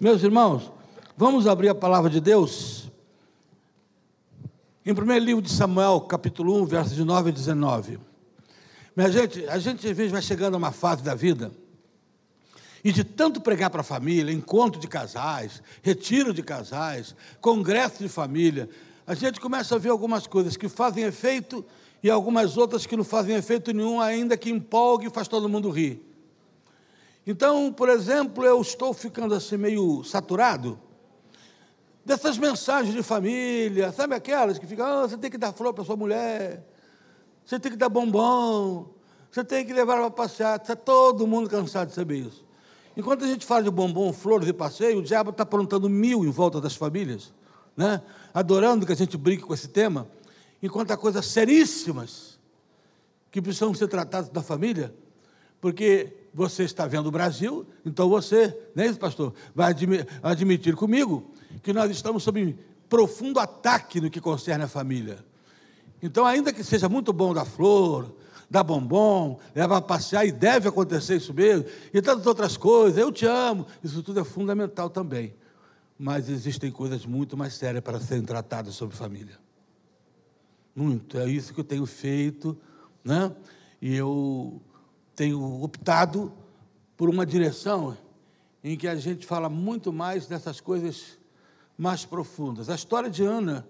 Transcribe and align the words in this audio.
Meus 0.00 0.22
irmãos, 0.22 0.72
vamos 1.14 1.46
abrir 1.46 1.68
a 1.68 1.74
palavra 1.74 2.08
de 2.08 2.22
Deus. 2.22 2.90
Em 4.82 4.94
primeiro 4.94 5.22
livro 5.22 5.42
de 5.42 5.50
Samuel, 5.50 6.00
capítulo 6.00 6.58
1, 6.62 6.64
versos 6.64 6.96
de 6.96 7.04
9 7.04 7.28
a 7.28 7.32
19. 7.34 8.00
Minha 8.96 9.12
gente, 9.12 9.46
a 9.46 9.58
gente 9.58 9.86
às 9.86 9.94
vezes 9.94 10.10
vai 10.10 10.22
chegando 10.22 10.54
a 10.54 10.56
uma 10.56 10.72
fase 10.72 11.02
da 11.02 11.14
vida 11.14 11.52
e 12.82 12.90
de 12.90 13.04
tanto 13.04 13.42
pregar 13.42 13.68
para 13.68 13.82
a 13.82 13.84
família, 13.84 14.32
encontro 14.32 14.80
de 14.80 14.88
casais, 14.88 15.62
retiro 15.82 16.32
de 16.32 16.42
casais, 16.42 17.14
congresso 17.38 17.98
de 17.98 18.08
família, 18.08 18.70
a 19.06 19.14
gente 19.14 19.38
começa 19.38 19.74
a 19.74 19.78
ver 19.78 19.90
algumas 19.90 20.26
coisas 20.26 20.56
que 20.56 20.66
fazem 20.66 21.04
efeito 21.04 21.62
e 22.02 22.08
algumas 22.08 22.56
outras 22.56 22.86
que 22.86 22.96
não 22.96 23.04
fazem 23.04 23.36
efeito 23.36 23.70
nenhum, 23.70 24.00
ainda 24.00 24.34
que 24.34 24.48
empolgue 24.48 25.08
e 25.08 25.10
faz 25.10 25.28
todo 25.28 25.46
mundo 25.46 25.68
rir. 25.68 26.09
Então, 27.26 27.72
por 27.72 27.88
exemplo, 27.88 28.44
eu 28.44 28.60
estou 28.60 28.92
ficando 28.94 29.34
assim 29.34 29.56
meio 29.56 30.02
saturado 30.04 30.78
dessas 32.04 32.38
mensagens 32.38 32.94
de 32.94 33.02
família, 33.02 33.92
sabe 33.92 34.14
aquelas 34.14 34.58
que 34.58 34.66
ficam, 34.66 35.04
oh, 35.04 35.08
você 35.08 35.16
tem 35.16 35.30
que 35.30 35.38
dar 35.38 35.52
flor 35.52 35.74
para 35.74 35.84
sua 35.84 35.96
mulher, 35.96 36.66
você 37.44 37.60
tem 37.60 37.70
que 37.70 37.78
dar 37.78 37.88
bombom, 37.88 38.88
você 39.30 39.44
tem 39.44 39.64
que 39.64 39.72
levar 39.72 39.96
para 39.96 40.10
passear, 40.10 40.60
está 40.60 40.74
todo 40.74 41.26
mundo 41.26 41.48
cansado 41.48 41.88
de 41.88 41.94
saber 41.94 42.18
isso. 42.18 42.44
Enquanto 42.96 43.24
a 43.24 43.28
gente 43.28 43.46
fala 43.46 43.62
de 43.62 43.70
bombom, 43.70 44.12
flores 44.12 44.48
e 44.48 44.52
passeio, 44.52 44.98
o 44.98 45.02
diabo 45.02 45.30
está 45.30 45.42
aprontando 45.42 45.88
mil 45.88 46.24
em 46.24 46.30
volta 46.30 46.60
das 46.60 46.74
famílias, 46.74 47.32
né? 47.76 48.02
adorando 48.34 48.84
que 48.84 48.92
a 48.92 48.96
gente 48.96 49.16
brinque 49.16 49.44
com 49.44 49.54
esse 49.54 49.68
tema, 49.68 50.08
enquanto 50.62 50.90
há 50.90 50.96
coisas 50.96 51.26
seríssimas 51.26 52.38
que 53.30 53.40
precisam 53.40 53.72
ser 53.72 53.86
tratadas 53.86 54.28
da 54.28 54.42
família, 54.42 54.92
porque 55.60 56.19
você 56.32 56.62
está 56.64 56.86
vendo 56.86 57.06
o 57.06 57.10
Brasil, 57.10 57.66
então 57.84 58.08
você, 58.08 58.56
é 58.76 58.86
isso, 58.86 58.98
pastor? 58.98 59.34
Vai 59.54 59.74
admitir 60.22 60.76
comigo 60.76 61.30
que 61.62 61.72
nós 61.72 61.90
estamos 61.90 62.22
sob 62.22 62.56
profundo 62.88 63.38
ataque 63.38 64.00
no 64.00 64.10
que 64.10 64.20
concerne 64.20 64.64
a 64.64 64.68
família. 64.68 65.24
Então, 66.02 66.24
ainda 66.24 66.52
que 66.52 66.64
seja 66.64 66.88
muito 66.88 67.12
bom 67.12 67.34
dar 67.34 67.44
flor, 67.44 68.14
dar 68.48 68.64
bombom, 68.64 69.38
levar 69.54 69.76
a 69.76 69.82
passear, 69.82 70.26
e 70.26 70.32
deve 70.32 70.68
acontecer 70.68 71.16
isso 71.16 71.32
mesmo, 71.32 71.66
e 71.92 72.02
tantas 72.02 72.26
outras 72.26 72.56
coisas, 72.56 72.98
eu 72.98 73.12
te 73.12 73.26
amo, 73.26 73.66
isso 73.82 74.02
tudo 74.02 74.20
é 74.20 74.24
fundamental 74.24 74.90
também. 74.90 75.34
Mas 75.98 76.28
existem 76.28 76.70
coisas 76.70 77.04
muito 77.04 77.36
mais 77.36 77.54
sérias 77.54 77.82
para 77.84 78.00
serem 78.00 78.24
tratadas 78.24 78.74
sobre 78.74 78.96
família. 78.96 79.38
Muito, 80.74 81.18
é 81.18 81.28
isso 81.28 81.52
que 81.52 81.60
eu 81.60 81.64
tenho 81.64 81.84
feito, 81.84 82.56
né? 83.04 83.30
E 83.82 83.94
eu 83.94 84.60
tenho 85.20 85.62
optado 85.62 86.32
por 86.96 87.10
uma 87.10 87.26
direção 87.26 87.94
em 88.64 88.74
que 88.74 88.88
a 88.88 88.94
gente 88.96 89.26
fala 89.26 89.50
muito 89.50 89.92
mais 89.92 90.26
dessas 90.26 90.62
coisas 90.62 91.18
mais 91.76 92.06
profundas. 92.06 92.70
A 92.70 92.74
história 92.74 93.10
de 93.10 93.22
Ana 93.22 93.68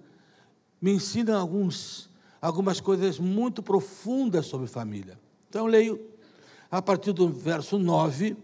me 0.80 0.92
ensina 0.92 1.36
alguns, 1.36 2.08
algumas 2.40 2.80
coisas 2.80 3.18
muito 3.18 3.64
profundas 3.64 4.46
sobre 4.46 4.68
família. 4.68 5.18
Então, 5.48 5.66
leio 5.66 6.00
a 6.70 6.80
partir 6.80 7.12
do 7.12 7.28
verso 7.28 7.80
9 7.80 8.36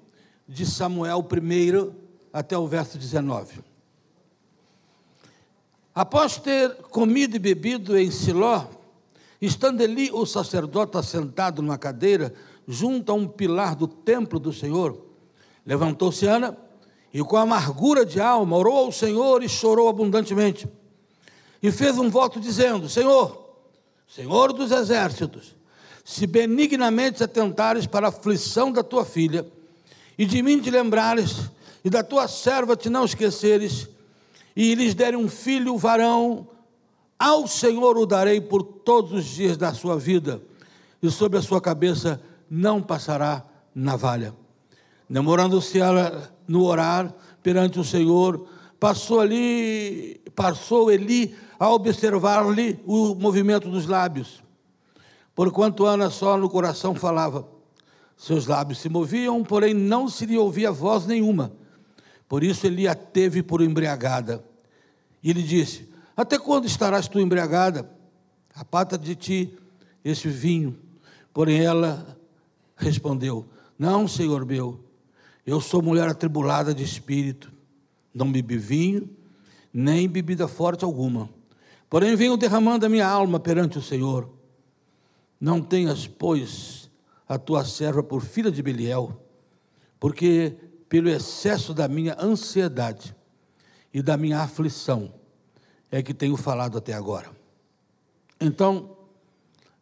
de 0.48 0.66
Samuel 0.66 1.24
I 1.32 1.92
até 2.32 2.58
o 2.58 2.66
verso 2.66 2.98
19. 2.98 3.60
Após 5.94 6.38
ter 6.38 6.74
comido 6.90 7.36
e 7.36 7.38
bebido 7.38 7.96
em 7.96 8.10
Siló, 8.10 8.66
estando 9.40 9.80
ali 9.80 10.10
o 10.10 10.26
sacerdote 10.26 10.96
assentado 10.96 11.62
numa 11.62 11.78
cadeira, 11.78 12.34
junto 12.66 13.12
a 13.12 13.14
um 13.14 13.26
pilar 13.26 13.74
do 13.76 13.86
templo 13.86 14.38
do 14.38 14.52
Senhor. 14.52 14.98
Levantou-se 15.64 16.26
Ana 16.26 16.56
e, 17.12 17.22
com 17.22 17.36
amargura 17.36 18.04
de 18.04 18.20
alma, 18.20 18.56
orou 18.56 18.76
ao 18.76 18.92
Senhor 18.92 19.42
e 19.42 19.48
chorou 19.48 19.88
abundantemente. 19.88 20.68
E 21.62 21.70
fez 21.70 21.98
um 21.98 22.10
voto 22.10 22.40
dizendo: 22.40 22.88
Senhor, 22.88 23.46
Senhor 24.06 24.52
dos 24.52 24.70
exércitos, 24.70 25.54
se 26.04 26.26
benignamente 26.26 27.22
atentares 27.22 27.86
para 27.86 28.06
a 28.06 28.10
aflição 28.10 28.70
da 28.70 28.82
tua 28.82 29.04
filha, 29.04 29.46
e 30.18 30.24
de 30.24 30.42
mim 30.42 30.60
te 30.60 30.70
lembrares, 30.70 31.50
e 31.84 31.90
da 31.90 32.02
tua 32.02 32.28
serva 32.28 32.76
te 32.76 32.88
não 32.88 33.04
esqueceres, 33.04 33.88
e 34.54 34.74
lhes 34.74 34.94
derem 34.94 35.18
um 35.18 35.28
filho 35.28 35.76
varão, 35.76 36.46
ao 37.18 37.46
Senhor 37.46 37.96
o 37.96 38.06
darei 38.06 38.40
por 38.40 38.62
todos 38.62 39.12
os 39.12 39.24
dias 39.24 39.56
da 39.56 39.72
sua 39.72 39.98
vida, 39.98 40.40
e 41.02 41.10
sobre 41.10 41.38
a 41.38 41.42
sua 41.42 41.60
cabeça 41.60 42.20
não 42.48 42.82
passará 42.82 43.44
navalha. 43.74 44.34
Demorando-se 45.08 45.78
ela 45.78 46.32
no 46.48 46.64
orar 46.64 47.12
perante 47.42 47.78
o 47.78 47.84
Senhor, 47.84 48.48
passou 48.78 49.20
ali, 49.20 50.20
passou 50.34 50.90
Eli 50.90 51.34
a 51.58 51.70
observar-lhe 51.70 52.80
o 52.84 53.14
movimento 53.14 53.70
dos 53.70 53.86
lábios. 53.86 54.42
Porquanto 55.34 55.84
Ana 55.84 56.10
só 56.10 56.36
no 56.36 56.48
coração 56.48 56.94
falava, 56.94 57.46
seus 58.16 58.46
lábios 58.46 58.78
se 58.78 58.88
moviam, 58.88 59.44
porém 59.44 59.74
não 59.74 60.08
se 60.08 60.24
lhe 60.24 60.38
ouvia 60.38 60.72
voz 60.72 61.06
nenhuma. 61.06 61.52
Por 62.28 62.42
isso 62.42 62.66
Eli 62.66 62.88
a 62.88 62.94
teve 62.94 63.42
por 63.42 63.60
embriagada. 63.60 64.42
E 65.22 65.32
lhe 65.32 65.42
disse: 65.42 65.88
Até 66.16 66.38
quando 66.38 66.66
estarás 66.66 67.06
tu 67.06 67.20
embriagada? 67.20 67.88
Apata 68.54 68.96
de 68.96 69.14
ti 69.14 69.58
esse 70.04 70.28
vinho. 70.28 70.78
Porém 71.32 71.60
ela 71.60 72.15
respondeu: 72.76 73.46
Não, 73.78 74.06
senhor 74.06 74.44
meu, 74.44 74.80
eu 75.46 75.60
sou 75.60 75.82
mulher 75.82 76.08
atribulada 76.08 76.74
de 76.74 76.82
espírito, 76.82 77.52
não 78.14 78.30
bebi 78.30 78.58
vinho, 78.58 79.08
nem 79.72 80.08
bebida 80.08 80.46
forte 80.46 80.84
alguma. 80.84 81.28
Porém, 81.88 82.16
venho 82.16 82.36
derramando 82.36 82.84
a 82.84 82.88
minha 82.88 83.06
alma 83.06 83.38
perante 83.38 83.78
o 83.78 83.82
Senhor. 83.82 84.28
Não 85.40 85.62
tenhas, 85.62 86.06
pois, 86.06 86.90
a 87.28 87.38
tua 87.38 87.64
serva 87.64 88.02
por 88.02 88.22
filha 88.22 88.50
de 88.50 88.62
Beliel, 88.62 89.20
porque 90.00 90.56
pelo 90.88 91.08
excesso 91.08 91.74
da 91.74 91.86
minha 91.88 92.16
ansiedade 92.18 93.14
e 93.92 94.02
da 94.02 94.16
minha 94.16 94.40
aflição 94.40 95.12
é 95.90 96.02
que 96.02 96.14
tenho 96.14 96.36
falado 96.36 96.78
até 96.78 96.92
agora. 96.92 97.30
Então 98.40 98.96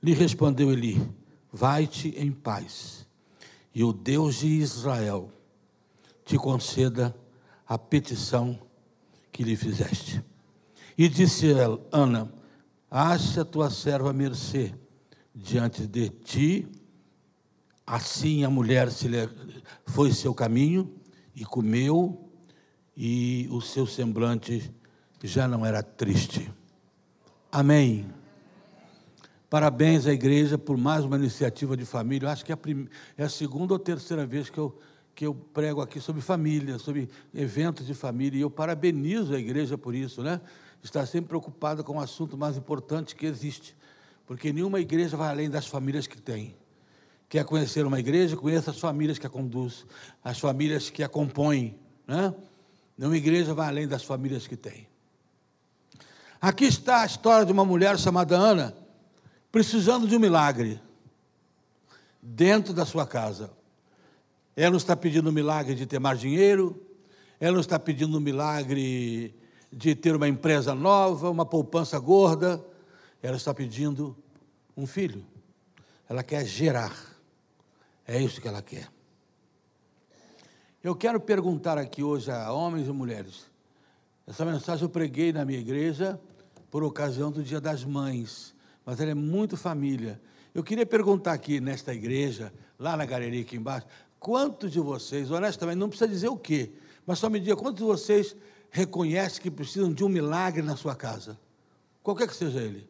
lhe 0.03 0.13
respondeu 0.13 0.73
Eli: 0.73 1.01
Vai-te 1.57 2.09
em 2.19 2.33
paz, 2.33 3.07
e 3.73 3.85
o 3.85 3.93
Deus 3.93 4.41
de 4.41 4.49
Israel 4.49 5.31
te 6.25 6.37
conceda 6.37 7.15
a 7.65 7.79
petição 7.79 8.59
que 9.31 9.45
lhe 9.45 9.55
fizeste. 9.55 10.21
E 10.99 11.09
disse 11.09 11.53
ela, 11.53 11.81
Ana: 11.93 12.29
Acha 12.91 13.43
a 13.43 13.45
tua 13.45 13.71
serva 13.71 14.13
mercê 14.13 14.75
diante 15.33 15.87
de 15.87 16.09
ti. 16.09 16.67
Assim 17.87 18.43
a 18.43 18.51
mulher 18.51 18.91
se 18.91 19.07
foi 19.87 20.13
seu 20.13 20.35
caminho 20.35 20.93
e 21.37 21.45
comeu, 21.45 22.33
e 22.97 23.47
o 23.53 23.61
seu 23.61 23.87
semblante 23.87 24.75
já 25.23 25.47
não 25.47 25.65
era 25.65 25.85
triste. 25.85 26.53
Amém. 27.53 28.24
Parabéns 29.55 30.05
à 30.09 30.13
igreja 30.13 30.59
por 30.59 30.77
mais 30.77 31.05
uma 31.05 31.15
iniciativa 31.17 31.77
de 31.77 31.85
família. 31.85 32.27
Eu 32.27 32.31
acho 32.33 32.45
que 32.45 32.51
é 32.51 32.57
a, 32.57 32.59
é 33.17 33.23
a 33.23 33.29
segunda 33.29 33.73
ou 33.73 33.79
terceira 33.79 34.27
vez 34.27 34.51
que 34.51 34.59
eu, 34.59 34.77
que 35.15 35.25
eu 35.25 35.33
prego 35.33 35.81
aqui 35.81 36.01
sobre 36.01 36.21
família, 36.21 36.77
sobre 36.77 37.09
eventos 37.33 37.87
de 37.87 37.95
família. 37.95 38.37
E 38.37 38.41
eu 38.41 38.51
parabenizo 38.51 39.33
a 39.33 39.39
igreja 39.39 39.79
por 39.79 39.95
isso, 39.95 40.25
né? 40.25 40.41
Está 40.83 41.07
sempre 41.07 41.29
preocupada 41.29 41.85
com 41.85 41.99
o 41.99 42.01
assunto 42.01 42.37
mais 42.37 42.57
importante 42.57 43.15
que 43.15 43.27
existe. 43.27 43.77
Porque 44.27 44.53
nenhuma 44.53 44.81
igreja 44.81 45.17
vai 45.17 45.29
além 45.29 45.49
das 45.49 45.69
famílias 45.69 46.09
que 46.09 46.21
tem. 46.21 46.57
Quer 47.29 47.45
conhecer 47.45 47.87
uma 47.87 48.01
igreja? 48.01 48.37
Conheça 48.37 48.73
as 48.73 48.81
famílias 48.81 49.21
que 49.21 49.27
a 49.29 49.31
conduz, 49.31 49.87
as 50.25 50.37
famílias 50.37 50.91
que 50.91 51.01
a 51.01 51.09
compõem. 51.09 51.79
Né? 52.09 52.35
Nenhuma 52.99 53.17
igreja 53.17 53.55
vai 53.55 53.69
além 53.69 53.87
das 53.87 54.03
famílias 54.03 54.49
que 54.49 54.57
tem. 54.57 54.89
Aqui 56.41 56.65
está 56.65 57.03
a 57.03 57.07
história 57.07 57.47
de 57.47 57.53
uma 57.53 57.65
mulher 57.65 57.97
chamada 58.01 58.37
Ana 58.37 58.83
precisando 59.55 60.09
de 60.09 60.17
um 60.17 60.19
milagre 60.19 60.81
dentro 62.21 62.75
da 62.75 62.85
sua 62.85 63.07
casa. 63.07 63.53
Ela 64.57 64.71
não 64.71 64.79
está 64.79 64.97
pedindo 64.97 65.29
um 65.29 65.33
milagre 65.33 65.77
de 65.77 65.87
ter 65.87 66.01
mais 66.01 66.19
dinheiro, 66.19 66.85
ela 67.39 67.53
não 67.53 67.61
está 67.61 67.79
pedindo 67.79 68.19
um 68.19 68.21
milagre 68.21 69.33
de 69.73 69.95
ter 69.95 70.17
uma 70.17 70.27
empresa 70.27 70.75
nova, 70.75 71.31
uma 71.31 71.47
poupança 71.47 71.97
gorda, 72.01 72.67
ela 73.23 73.37
está 73.37 73.55
pedindo 73.55 74.17
um 74.77 74.89
filho. 74.89 75.25
Ela 76.09 76.25
quer 76.25 76.45
gerar. 76.45 77.15
É 78.09 78.21
isso 78.21 78.41
que 78.41 78.49
ela 78.49 78.61
quer. 78.61 78.89
Eu 80.83 80.97
quero 80.97 81.21
perguntar 81.21 81.79
aqui 81.79 82.03
hoje 82.03 82.29
a 82.29 82.51
homens 82.53 82.89
e 82.89 82.91
mulheres. 82.91 83.47
Essa 84.27 84.45
mensagem 84.45 84.83
eu 84.83 84.91
preguei 84.91 85.33
na 85.33 85.45
minha 85.45 85.61
igreja 85.61 86.21
por 86.73 86.83
ocasião 86.83 87.31
do 87.31 87.41
Dia 87.41 87.61
das 87.61 87.85
Mães 87.85 88.53
mas 88.85 89.01
ela 89.01 89.11
é 89.11 89.15
muito 89.15 89.57
família. 89.57 90.21
Eu 90.55 90.63
queria 90.63 90.87
perguntar 90.87 91.33
aqui 91.33 91.61
nesta 91.61 91.93
igreja, 91.95 92.53
lá 92.79 92.97
na 92.97 93.05
galeria 93.05 93.43
aqui 93.43 93.57
embaixo, 93.57 93.87
quantos 94.21 94.71
de 94.71 94.81
vocês, 94.81 95.31
honestamente, 95.31 95.77
não 95.77 95.89
precisa 95.89 96.09
dizer 96.09 96.29
o 96.29 96.37
quê, 96.37 96.73
Mas 97.07 97.19
só 97.19 97.29
me 97.29 97.39
diga, 97.39 97.57
quantos 97.57 97.81
de 97.81 97.85
vocês 97.85 98.35
reconhecem 98.71 99.43
que 99.43 99.51
precisam 99.51 99.93
de 99.93 100.03
um 100.03 100.09
milagre 100.09 100.63
na 100.63 100.75
sua 100.75 100.95
casa? 100.95 101.39
Qualquer 102.03 102.27
que 102.27 102.35
seja 102.35 102.61
ele. 102.61 102.89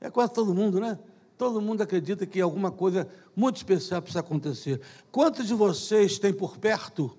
É 0.00 0.10
quase 0.10 0.32
todo 0.32 0.54
mundo, 0.54 0.78
né? 0.80 0.98
Todo 1.36 1.60
mundo 1.60 1.82
acredita 1.82 2.24
que 2.24 2.40
alguma 2.40 2.70
coisa 2.70 3.08
muito 3.34 3.56
especial 3.56 4.00
precisa 4.00 4.20
acontecer. 4.20 4.80
Quantos 5.10 5.46
de 5.46 5.54
vocês 5.54 6.18
têm 6.18 6.32
por 6.32 6.56
perto, 6.56 7.16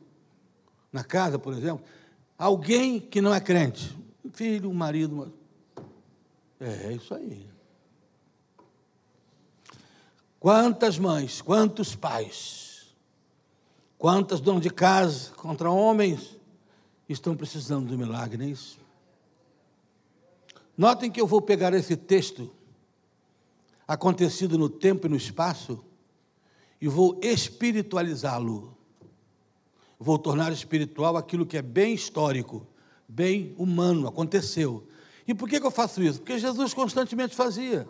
na 0.91 1.03
casa, 1.03 1.37
por 1.37 1.53
exemplo, 1.53 1.83
alguém 2.37 2.99
que 2.99 3.19
não 3.19 3.33
é 3.33 3.41
crente? 3.41 3.97
Um 4.23 4.31
filho, 4.31 4.69
um 4.69 4.73
marido. 4.73 5.13
Uma... 5.15 5.33
É, 6.59 6.87
é 6.87 6.93
isso 6.93 7.13
aí. 7.13 7.52
Quantas 10.43 10.99
mães, 10.99 11.41
quantos 11.41 11.95
pais, 11.95 12.93
quantas 13.97 14.41
donas 14.41 14.61
de 14.61 14.69
casa 14.69 15.31
contra 15.35 15.71
homens 15.71 16.37
estão 17.07 17.33
precisando 17.33 17.87
do 17.87 17.97
milagre, 17.97 18.43
é 18.43 18.49
isso? 18.49 18.77
Notem 20.77 21.09
que 21.09 21.21
eu 21.21 21.25
vou 21.25 21.41
pegar 21.41 21.73
esse 21.73 21.95
texto 21.95 22.51
acontecido 23.87 24.57
no 24.57 24.67
tempo 24.67 25.07
e 25.07 25.09
no 25.09 25.15
espaço 25.15 25.81
e 26.81 26.89
vou 26.89 27.17
espiritualizá-lo. 27.23 28.75
Vou 29.97 30.19
tornar 30.19 30.51
espiritual 30.51 31.15
aquilo 31.15 31.45
que 31.45 31.55
é 31.55 31.61
bem 31.61 31.93
histórico, 31.93 32.67
bem 33.07 33.55
humano, 33.57 34.09
aconteceu. 34.09 34.85
E 35.25 35.33
por 35.33 35.47
que, 35.47 35.57
que 35.57 35.65
eu 35.65 35.71
faço 35.71 36.03
isso? 36.03 36.19
Porque 36.19 36.37
Jesus 36.37 36.73
constantemente 36.73 37.33
fazia. 37.33 37.87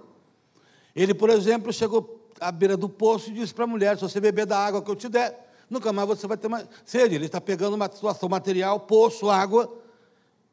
Ele, 0.96 1.16
por 1.16 1.32
exemplo, 1.32 1.74
chegou 1.74 2.22
à 2.44 2.52
beira 2.52 2.76
do 2.76 2.90
poço 2.90 3.30
e 3.30 3.34
disse 3.34 3.54
para 3.54 3.64
a 3.64 3.68
mulher: 3.68 3.96
se 3.96 4.02
você 4.02 4.20
beber 4.20 4.46
da 4.46 4.58
água 4.58 4.82
que 4.82 4.90
eu 4.92 4.96
te 4.96 5.08
der, 5.10 5.50
nunca 5.70 5.92
mais 5.94 6.08
você 6.08 6.28
vai 6.28 6.38
ter 6.38 6.48
mais 6.48 6.68
sede. 6.86 7.16
Ele 7.16 7.26
está 7.26 7.40
pegando 7.40 7.76
uma 7.76 7.90
situação 7.92 8.28
material, 8.30 8.82
poço, 8.82 9.30
água, 9.30 9.74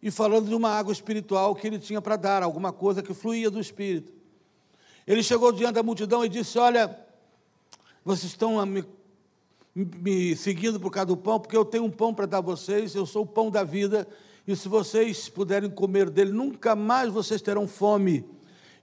e 0.02 0.10
falando 0.10 0.48
de 0.48 0.54
uma 0.54 0.70
água 0.70 0.92
espiritual 0.92 1.54
que 1.54 1.66
ele 1.66 1.78
tinha 1.78 2.00
para 2.00 2.16
dar, 2.16 2.42
alguma 2.42 2.72
coisa 2.72 3.02
que 3.02 3.12
fluía 3.12 3.50
do 3.50 3.60
Espírito. 3.60 4.12
Ele 5.06 5.22
chegou 5.22 5.52
diante 5.52 5.74
da 5.74 5.82
multidão 5.82 6.24
e 6.24 6.28
disse: 6.28 6.58
Olha, 6.58 6.96
vocês 8.04 8.32
estão 8.32 8.64
me, 8.64 8.84
me 9.74 10.36
seguindo 10.36 10.78
por 10.78 10.90
causa 10.90 11.06
do 11.06 11.16
pão, 11.16 11.40
porque 11.40 11.56
eu 11.56 11.64
tenho 11.64 11.84
um 11.84 11.90
pão 11.90 12.14
para 12.14 12.26
dar 12.26 12.38
a 12.38 12.42
vocês, 12.42 12.94
eu 12.94 13.04
sou 13.04 13.22
o 13.22 13.26
pão 13.26 13.50
da 13.50 13.64
vida, 13.64 14.06
e 14.46 14.54
se 14.56 14.68
vocês 14.68 15.28
puderem 15.28 15.70
comer 15.70 16.08
dele, 16.08 16.32
nunca 16.32 16.74
mais 16.74 17.12
vocês 17.12 17.42
terão 17.42 17.66
fome. 17.66 18.24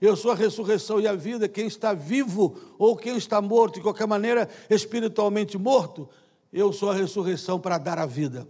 Eu 0.00 0.16
sou 0.16 0.30
a 0.30 0.34
ressurreição 0.34 1.00
e 1.00 1.06
a 1.08 1.14
vida. 1.14 1.48
Quem 1.48 1.66
está 1.66 1.92
vivo 1.92 2.56
ou 2.78 2.96
quem 2.96 3.16
está 3.16 3.40
morto, 3.42 3.74
de 3.74 3.80
qualquer 3.80 4.06
maneira, 4.06 4.48
espiritualmente 4.70 5.58
morto, 5.58 6.08
eu 6.52 6.72
sou 6.72 6.90
a 6.90 6.94
ressurreição 6.94 7.58
para 7.58 7.78
dar 7.78 7.98
a 7.98 8.06
vida. 8.06 8.48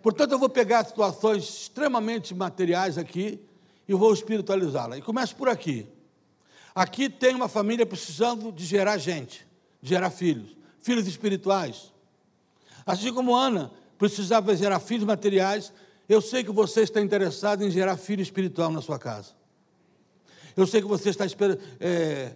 Portanto, 0.00 0.32
eu 0.32 0.38
vou 0.38 0.48
pegar 0.48 0.84
situações 0.84 1.44
extremamente 1.44 2.34
materiais 2.34 2.96
aqui 2.96 3.40
e 3.86 3.94
vou 3.94 4.12
espiritualizá-la. 4.12 4.96
E 4.96 5.02
começo 5.02 5.34
por 5.34 5.48
aqui. 5.48 5.86
Aqui 6.74 7.08
tem 7.08 7.34
uma 7.34 7.48
família 7.48 7.84
precisando 7.84 8.52
de 8.52 8.64
gerar 8.64 8.98
gente, 8.98 9.46
de 9.82 9.88
gerar 9.88 10.10
filhos, 10.10 10.56
filhos 10.80 11.08
espirituais. 11.08 11.92
Assim 12.86 13.12
como 13.12 13.34
Ana 13.34 13.72
precisava 13.98 14.54
gerar 14.54 14.78
filhos 14.78 15.04
materiais, 15.04 15.72
eu 16.08 16.22
sei 16.22 16.44
que 16.44 16.52
você 16.52 16.82
está 16.82 17.00
interessado 17.00 17.64
em 17.64 17.70
gerar 17.70 17.96
filho 17.96 18.22
espiritual 18.22 18.70
na 18.70 18.80
sua 18.80 18.98
casa. 18.98 19.37
Eu 20.58 20.66
sei 20.66 20.82
que 20.82 20.88
você 20.88 21.10
está 21.10 21.24
esper, 21.24 21.56
é, 21.78 22.34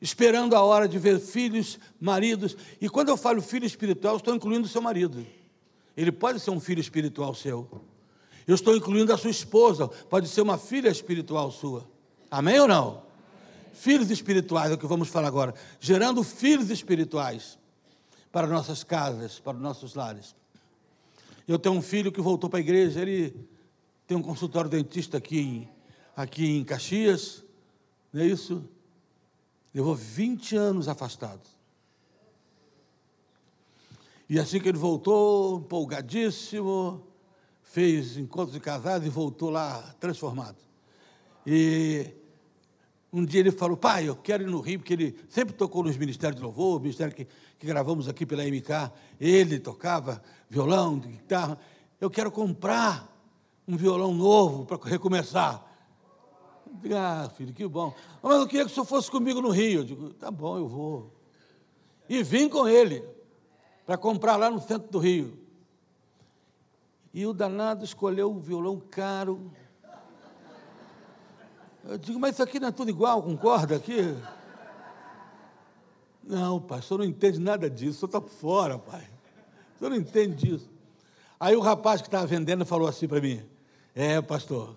esperando 0.00 0.56
a 0.56 0.62
hora 0.64 0.88
de 0.88 0.98
ver 0.98 1.20
filhos, 1.20 1.78
maridos. 2.00 2.56
E 2.80 2.88
quando 2.88 3.10
eu 3.10 3.16
falo 3.16 3.40
filho 3.40 3.64
espiritual, 3.64 4.16
estou 4.16 4.34
incluindo 4.34 4.66
o 4.66 4.68
seu 4.68 4.82
marido. 4.82 5.24
Ele 5.96 6.10
pode 6.10 6.40
ser 6.40 6.50
um 6.50 6.58
filho 6.58 6.80
espiritual 6.80 7.32
seu. 7.36 7.70
Eu 8.48 8.56
estou 8.56 8.74
incluindo 8.74 9.12
a 9.12 9.16
sua 9.16 9.30
esposa, 9.30 9.86
pode 9.86 10.26
ser 10.26 10.40
uma 10.40 10.58
filha 10.58 10.88
espiritual 10.88 11.52
sua. 11.52 11.88
Amém 12.28 12.58
ou 12.58 12.66
não? 12.66 13.04
Filhos 13.72 14.10
espirituais 14.10 14.72
é 14.72 14.74
o 14.74 14.78
que 14.78 14.84
vamos 14.84 15.08
falar 15.08 15.28
agora. 15.28 15.54
Gerando 15.78 16.24
filhos 16.24 16.68
espirituais 16.68 17.56
para 18.32 18.48
nossas 18.48 18.82
casas, 18.82 19.38
para 19.38 19.52
nossos 19.52 19.94
lares. 19.94 20.34
Eu 21.46 21.60
tenho 21.60 21.76
um 21.76 21.82
filho 21.82 22.10
que 22.10 22.20
voltou 22.20 22.50
para 22.50 22.58
a 22.58 22.60
igreja, 22.60 23.00
ele 23.00 23.32
tem 24.04 24.16
um 24.16 24.22
consultório 24.22 24.68
dentista 24.68 25.18
aqui 25.18 25.38
em, 25.38 25.68
aqui 26.16 26.44
em 26.44 26.64
Caxias. 26.64 27.41
Não 28.12 28.22
é 28.22 28.26
isso? 28.26 28.68
Levou 29.74 29.94
20 29.94 30.56
anos 30.56 30.88
afastado. 30.88 31.40
E 34.28 34.38
assim 34.38 34.60
que 34.60 34.68
ele 34.68 34.78
voltou, 34.78 35.58
empolgadíssimo, 35.58 37.06
fez 37.62 38.16
encontros 38.16 38.52
de 38.52 38.60
casados 38.60 39.06
e 39.06 39.10
voltou 39.10 39.50
lá 39.50 39.94
transformado. 39.98 40.56
E 41.46 42.06
um 43.12 43.24
dia 43.24 43.40
ele 43.40 43.50
falou, 43.50 43.76
pai, 43.76 44.08
eu 44.08 44.16
quero 44.16 44.42
ir 44.42 44.46
no 44.46 44.60
Rio, 44.60 44.78
porque 44.78 44.92
ele 44.92 45.18
sempre 45.28 45.54
tocou 45.54 45.82
nos 45.82 45.96
ministérios 45.96 46.36
de 46.36 46.42
louvor, 46.42 46.78
o 46.78 46.80
ministério 46.80 47.14
que, 47.14 47.26
que 47.58 47.66
gravamos 47.66 48.08
aqui 48.08 48.24
pela 48.24 48.44
MK, 48.44 48.92
ele 49.20 49.58
tocava 49.58 50.22
violão, 50.48 50.98
guitarra. 50.98 51.58
Eu 52.00 52.10
quero 52.10 52.30
comprar 52.30 53.10
um 53.66 53.76
violão 53.76 54.14
novo 54.14 54.64
para 54.64 54.78
recomeçar. 54.88 55.71
Ah, 56.94 57.30
filho, 57.36 57.52
que 57.52 57.66
bom. 57.66 57.94
Mas 58.22 58.36
eu 58.36 58.46
queria 58.46 58.64
que 58.64 58.70
o 58.70 58.74
senhor 58.74 58.86
fosse 58.86 59.10
comigo 59.10 59.40
no 59.40 59.50
Rio. 59.50 59.80
Eu 59.80 59.84
digo, 59.84 60.14
tá 60.14 60.30
bom, 60.30 60.58
eu 60.58 60.66
vou. 60.66 61.12
E 62.08 62.22
vim 62.22 62.48
com 62.48 62.68
ele 62.68 63.04
para 63.86 63.96
comprar 63.96 64.36
lá 64.36 64.50
no 64.50 64.60
centro 64.60 64.90
do 64.90 64.98
Rio. 64.98 65.38
E 67.14 67.26
o 67.26 67.32
danado 67.32 67.84
escolheu 67.84 68.30
um 68.30 68.40
violão 68.40 68.80
caro. 68.80 69.52
Eu 71.84 71.98
digo, 71.98 72.18
mas 72.18 72.34
isso 72.34 72.42
aqui 72.42 72.60
não 72.60 72.68
é 72.68 72.72
tudo 72.72 72.90
igual, 72.90 73.22
concorda 73.22 73.76
aqui? 73.76 74.16
Não, 76.22 76.60
pai, 76.60 76.78
o 76.78 76.82
senhor 76.82 76.98
não 76.98 77.04
entende 77.04 77.38
nada 77.40 77.68
disso, 77.68 78.06
o 78.06 78.10
senhor 78.10 78.24
está 78.24 78.36
fora, 78.36 78.78
pai. 78.78 79.08
O 79.74 79.78
senhor 79.78 79.90
não 79.90 79.96
entende 79.96 80.36
disso. 80.36 80.70
Aí 81.38 81.56
o 81.56 81.60
rapaz 81.60 82.00
que 82.00 82.06
estava 82.06 82.24
vendendo 82.24 82.64
falou 82.64 82.86
assim 82.86 83.08
para 83.08 83.20
mim: 83.20 83.44
É, 83.94 84.22
pastor, 84.22 84.76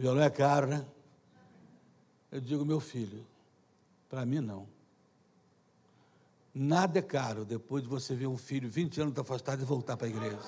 Violão 0.00 0.22
é 0.22 0.30
caro, 0.30 0.66
né? 0.66 0.82
Eu 2.32 2.40
digo, 2.40 2.64
meu 2.64 2.80
filho, 2.80 3.22
para 4.08 4.24
mim 4.24 4.40
não. 4.40 4.66
Nada 6.54 7.00
é 7.00 7.02
caro 7.02 7.44
depois 7.44 7.82
de 7.82 7.88
você 7.90 8.14
ver 8.14 8.26
um 8.26 8.38
filho 8.38 8.66
20 8.66 8.98
anos 9.02 9.18
afastado 9.18 9.60
e 9.60 9.64
voltar 9.66 9.98
para 9.98 10.06
a 10.06 10.10
igreja. 10.10 10.40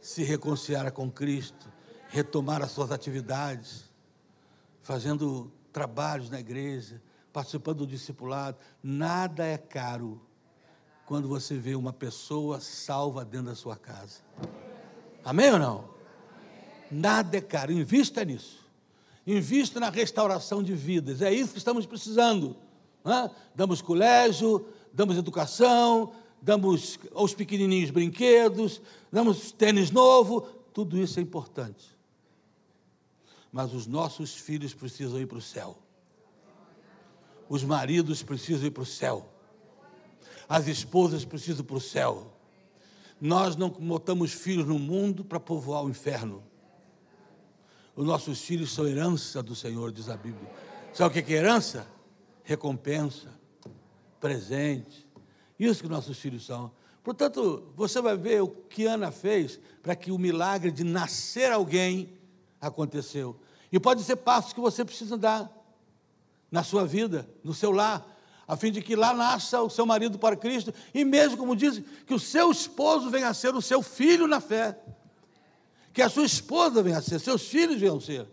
Se 0.00 0.24
reconciliar 0.24 0.90
com 0.90 1.08
Cristo, 1.08 1.68
retomar 2.08 2.60
as 2.60 2.72
suas 2.72 2.90
atividades, 2.90 3.88
fazendo 4.82 5.52
trabalhos 5.72 6.28
na 6.30 6.40
igreja, 6.40 7.00
participando 7.32 7.78
do 7.78 7.86
discipulado. 7.86 8.58
Nada 8.82 9.46
é 9.46 9.58
caro 9.58 10.20
quando 11.06 11.28
você 11.28 11.56
vê 11.56 11.76
uma 11.76 11.92
pessoa 11.92 12.58
salva 12.58 13.24
dentro 13.24 13.46
da 13.46 13.54
sua 13.54 13.76
casa. 13.76 14.22
Amém 15.24 15.52
ou 15.52 15.58
não? 15.60 15.93
Nada 16.90 17.36
é 17.36 17.40
caro, 17.40 17.72
invista 17.72 18.24
nisso. 18.24 18.64
Invista 19.26 19.80
na 19.80 19.88
restauração 19.88 20.62
de 20.62 20.74
vidas, 20.74 21.22
é 21.22 21.32
isso 21.32 21.52
que 21.52 21.58
estamos 21.58 21.86
precisando. 21.86 22.56
Né? 23.04 23.30
Damos 23.54 23.80
colégio, 23.80 24.66
damos 24.92 25.16
educação, 25.16 26.12
damos 26.40 26.98
aos 27.14 27.34
pequenininhos 27.34 27.90
brinquedos, 27.90 28.82
damos 29.10 29.50
tênis 29.50 29.90
novo, 29.90 30.42
tudo 30.74 30.98
isso 30.98 31.18
é 31.18 31.22
importante. 31.22 31.96
Mas 33.50 33.72
os 33.72 33.86
nossos 33.86 34.34
filhos 34.34 34.74
precisam 34.74 35.18
ir 35.20 35.26
para 35.26 35.38
o 35.38 35.42
céu. 35.42 35.78
Os 37.48 37.62
maridos 37.62 38.22
precisam 38.22 38.66
ir 38.66 38.70
para 38.70 38.82
o 38.82 38.86
céu. 38.86 39.28
As 40.48 40.66
esposas 40.66 41.24
precisam 41.24 41.64
ir 41.64 41.66
para 41.66 41.76
o 41.76 41.80
céu. 41.80 42.32
Nós 43.20 43.56
não 43.56 43.70
botamos 43.70 44.32
filhos 44.32 44.66
no 44.66 44.78
mundo 44.78 45.24
para 45.24 45.40
povoar 45.40 45.84
o 45.84 45.88
inferno. 45.88 46.42
Os 47.96 48.04
nossos 48.04 48.40
filhos 48.40 48.72
são 48.72 48.86
herança 48.86 49.42
do 49.42 49.54
Senhor, 49.54 49.92
diz 49.92 50.08
a 50.08 50.16
Bíblia. 50.16 50.50
Sabe 50.92 51.18
o 51.18 51.24
que 51.24 51.32
é 51.32 51.36
herança? 51.36 51.86
Recompensa, 52.42 53.28
presente. 54.18 55.08
Isso 55.58 55.82
que 55.82 55.88
nossos 55.88 56.18
filhos 56.18 56.44
são. 56.44 56.72
Portanto, 57.04 57.72
você 57.76 58.00
vai 58.00 58.16
ver 58.16 58.42
o 58.42 58.48
que 58.48 58.86
Ana 58.86 59.12
fez 59.12 59.60
para 59.82 59.94
que 59.94 60.10
o 60.10 60.18
milagre 60.18 60.72
de 60.72 60.82
nascer 60.82 61.52
alguém 61.52 62.12
aconteceu. 62.60 63.38
E 63.70 63.78
pode 63.78 64.02
ser 64.02 64.16
passos 64.16 64.52
que 64.52 64.60
você 64.60 64.84
precisa 64.84 65.16
dar 65.16 65.50
na 66.50 66.62
sua 66.62 66.84
vida, 66.84 67.28
no 67.42 67.54
seu 67.54 67.70
lar, 67.70 68.06
a 68.46 68.56
fim 68.56 68.72
de 68.72 68.82
que 68.82 68.96
lá 68.96 69.12
nasça 69.14 69.60
o 69.62 69.70
seu 69.70 69.86
marido 69.86 70.18
para 70.18 70.36
Cristo, 70.36 70.72
e 70.92 71.04
mesmo, 71.04 71.36
como 71.36 71.56
diz, 71.56 71.82
que 72.06 72.14
o 72.14 72.18
seu 72.18 72.50
esposo 72.50 73.10
venha 73.10 73.28
a 73.28 73.34
ser 73.34 73.54
o 73.54 73.62
seu 73.62 73.82
filho 73.82 74.26
na 74.26 74.40
fé 74.40 74.78
que 75.94 76.02
a 76.02 76.10
sua 76.10 76.26
esposa 76.26 76.82
venha 76.82 76.98
a 76.98 77.02
ser, 77.02 77.18
seus 77.18 77.48
filhos 77.48 77.80
venham 77.80 77.96
a 77.96 78.00
ser. 78.00 78.26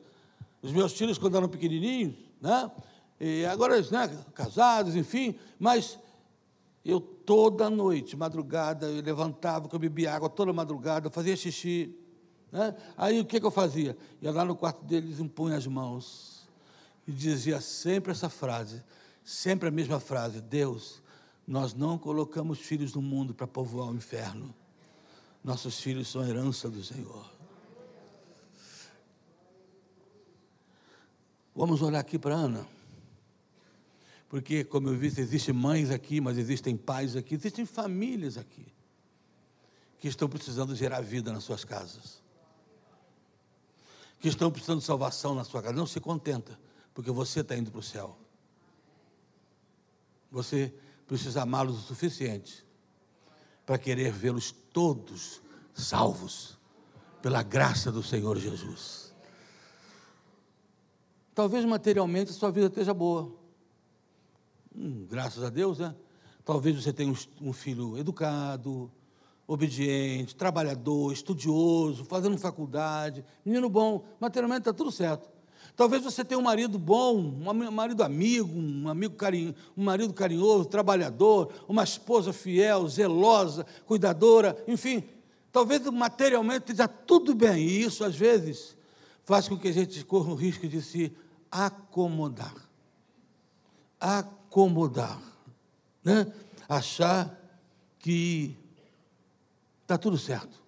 Os 0.61 0.73
meus 0.73 0.91
filhos, 0.93 1.17
quando 1.17 1.37
eram 1.37 1.47
pequenininhos, 1.47 2.15
né? 2.41 2.69
E 3.19 3.45
agora, 3.45 3.79
né, 3.79 4.25
casados, 4.33 4.95
enfim, 4.95 5.35
mas 5.57 5.97
Eu 6.83 6.99
toda 6.99 7.69
noite, 7.69 8.17
madrugada, 8.17 8.87
eu 8.87 9.03
levantava, 9.03 9.69
eu 9.71 9.79
bebia 9.79 10.13
água 10.13 10.29
toda 10.29 10.51
madrugada, 10.51 11.11
fazia 11.11 11.35
xixi. 11.35 11.95
Né? 12.51 12.75
Aí 12.97 13.19
o 13.19 13.25
que, 13.25 13.39
que 13.39 13.45
eu 13.45 13.51
fazia? 13.51 13.95
Ia 14.21 14.31
lá 14.31 14.43
no 14.43 14.55
quarto 14.55 14.83
deles, 14.83 15.19
impunha 15.19 15.55
as 15.55 15.67
mãos 15.67 16.47
e 17.07 17.11
dizia 17.11 17.61
sempre 17.61 18.11
essa 18.11 18.29
frase, 18.29 18.83
sempre 19.23 19.69
a 19.69 19.71
mesma 19.71 19.99
frase: 19.99 20.41
Deus, 20.41 21.01
nós 21.47 21.73
não 21.73 21.97
colocamos 21.97 22.59
filhos 22.59 22.93
no 22.95 23.01
mundo 23.01 23.33
para 23.33 23.45
povoar 23.47 23.89
o 23.89 23.95
inferno. 23.95 24.53
Nossos 25.43 25.79
filhos 25.79 26.07
são 26.07 26.27
herança 26.27 26.69
do 26.69 26.83
Senhor. 26.83 27.40
Vamos 31.55 31.81
olhar 31.81 31.99
aqui 31.99 32.17
para 32.17 32.35
Ana. 32.35 32.65
Porque, 34.29 34.63
como 34.63 34.87
eu 34.89 34.97
disse, 34.97 35.19
existem 35.19 35.53
mães 35.53 35.91
aqui, 35.91 36.21
mas 36.21 36.37
existem 36.37 36.77
pais 36.77 37.15
aqui, 37.15 37.35
existem 37.35 37.65
famílias 37.65 38.37
aqui 38.37 38.65
que 39.99 40.07
estão 40.07 40.27
precisando 40.27 40.75
gerar 40.75 41.01
vida 41.01 41.31
nas 41.31 41.43
suas 41.43 41.63
casas. 41.63 42.23
Que 44.19 44.29
estão 44.29 44.49
precisando 44.49 44.79
de 44.79 44.85
salvação 44.85 45.35
na 45.35 45.43
sua 45.43 45.61
casa. 45.61 45.75
Não 45.75 45.85
se 45.85 45.99
contenta, 45.99 46.57
porque 46.93 47.11
você 47.11 47.41
está 47.41 47.55
indo 47.55 47.69
para 47.69 47.79
o 47.79 47.83
céu. 47.83 48.17
Você 50.31 50.73
precisa 51.05 51.43
amá-los 51.43 51.77
o 51.77 51.81
suficiente 51.81 52.65
para 53.65 53.77
querer 53.77 54.11
vê-los 54.11 54.51
todos 54.51 55.41
salvos 55.73 56.57
pela 57.21 57.43
graça 57.43 57.91
do 57.91 58.01
Senhor 58.01 58.39
Jesus. 58.39 59.10
Talvez 61.41 61.65
materialmente 61.65 62.29
a 62.29 62.33
sua 62.35 62.51
vida 62.51 62.67
esteja 62.67 62.93
boa. 62.93 63.33
Hum, 64.77 65.07
graças 65.09 65.43
a 65.43 65.49
Deus, 65.49 65.79
né? 65.79 65.95
Talvez 66.45 66.75
você 66.75 66.93
tenha 66.93 67.11
um 67.41 67.51
filho 67.51 67.97
educado, 67.97 68.91
obediente, 69.47 70.35
trabalhador, 70.35 71.11
estudioso, 71.11 72.05
fazendo 72.05 72.37
faculdade, 72.37 73.25
menino 73.43 73.67
bom, 73.71 74.05
materialmente 74.19 74.59
está 74.59 74.71
tudo 74.71 74.91
certo. 74.91 75.31
Talvez 75.75 76.03
você 76.03 76.23
tenha 76.23 76.37
um 76.37 76.43
marido 76.43 76.77
bom, 76.77 77.17
um 77.17 77.71
marido 77.71 78.03
amigo, 78.03 78.47
um 78.55 78.87
amigo 78.87 79.15
carinho, 79.15 79.55
um 79.75 79.83
marido 79.83 80.13
carinhoso, 80.13 80.65
trabalhador, 80.65 81.51
uma 81.67 81.83
esposa 81.83 82.31
fiel, 82.31 82.87
zelosa, 82.87 83.65
cuidadora, 83.87 84.63
enfim. 84.67 85.03
Talvez 85.51 85.81
materialmente 85.87 86.71
esteja 86.71 86.87
tudo 86.87 87.33
bem, 87.33 87.65
e 87.65 87.81
isso 87.81 88.03
às 88.03 88.15
vezes 88.15 88.77
faz 89.25 89.47
com 89.47 89.57
que 89.57 89.69
a 89.69 89.73
gente 89.73 90.05
corra 90.05 90.31
o 90.31 90.35
risco 90.35 90.67
de 90.67 90.83
se 90.83 91.11
acomodar. 91.51 92.55
Acomodar. 93.99 95.21
Né? 96.03 96.31
Achar 96.67 97.37
que 97.99 98.57
está 99.83 99.97
tudo 99.97 100.17
certo 100.17 100.61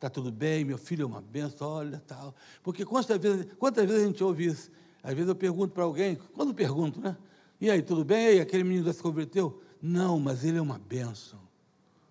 está 0.00 0.08
tudo 0.08 0.32
bem, 0.32 0.64
meu 0.64 0.78
filho 0.78 1.02
é 1.02 1.06
uma 1.06 1.20
benção, 1.20 1.68
olha, 1.68 2.02
tal. 2.06 2.34
Porque 2.62 2.86
quantas 2.86 3.18
vezes, 3.18 3.46
quantas 3.58 3.86
vezes 3.86 4.02
a 4.02 4.06
gente 4.06 4.24
ouve 4.24 4.46
isso? 4.46 4.70
Às 5.02 5.12
vezes 5.12 5.28
eu 5.28 5.34
pergunto 5.34 5.74
para 5.74 5.84
alguém, 5.84 6.18
quando 6.34 6.54
pergunto, 6.54 6.98
né? 6.98 7.14
E 7.60 7.70
aí, 7.70 7.82
tudo 7.82 8.02
bem? 8.02 8.24
E 8.24 8.28
aí, 8.28 8.40
aquele 8.40 8.64
menino 8.64 8.86
já 8.86 8.94
se 8.94 9.02
converteu? 9.02 9.62
Não, 9.82 10.18
mas 10.18 10.42
ele 10.42 10.56
é 10.56 10.62
uma 10.62 10.78
benção. 10.78 11.38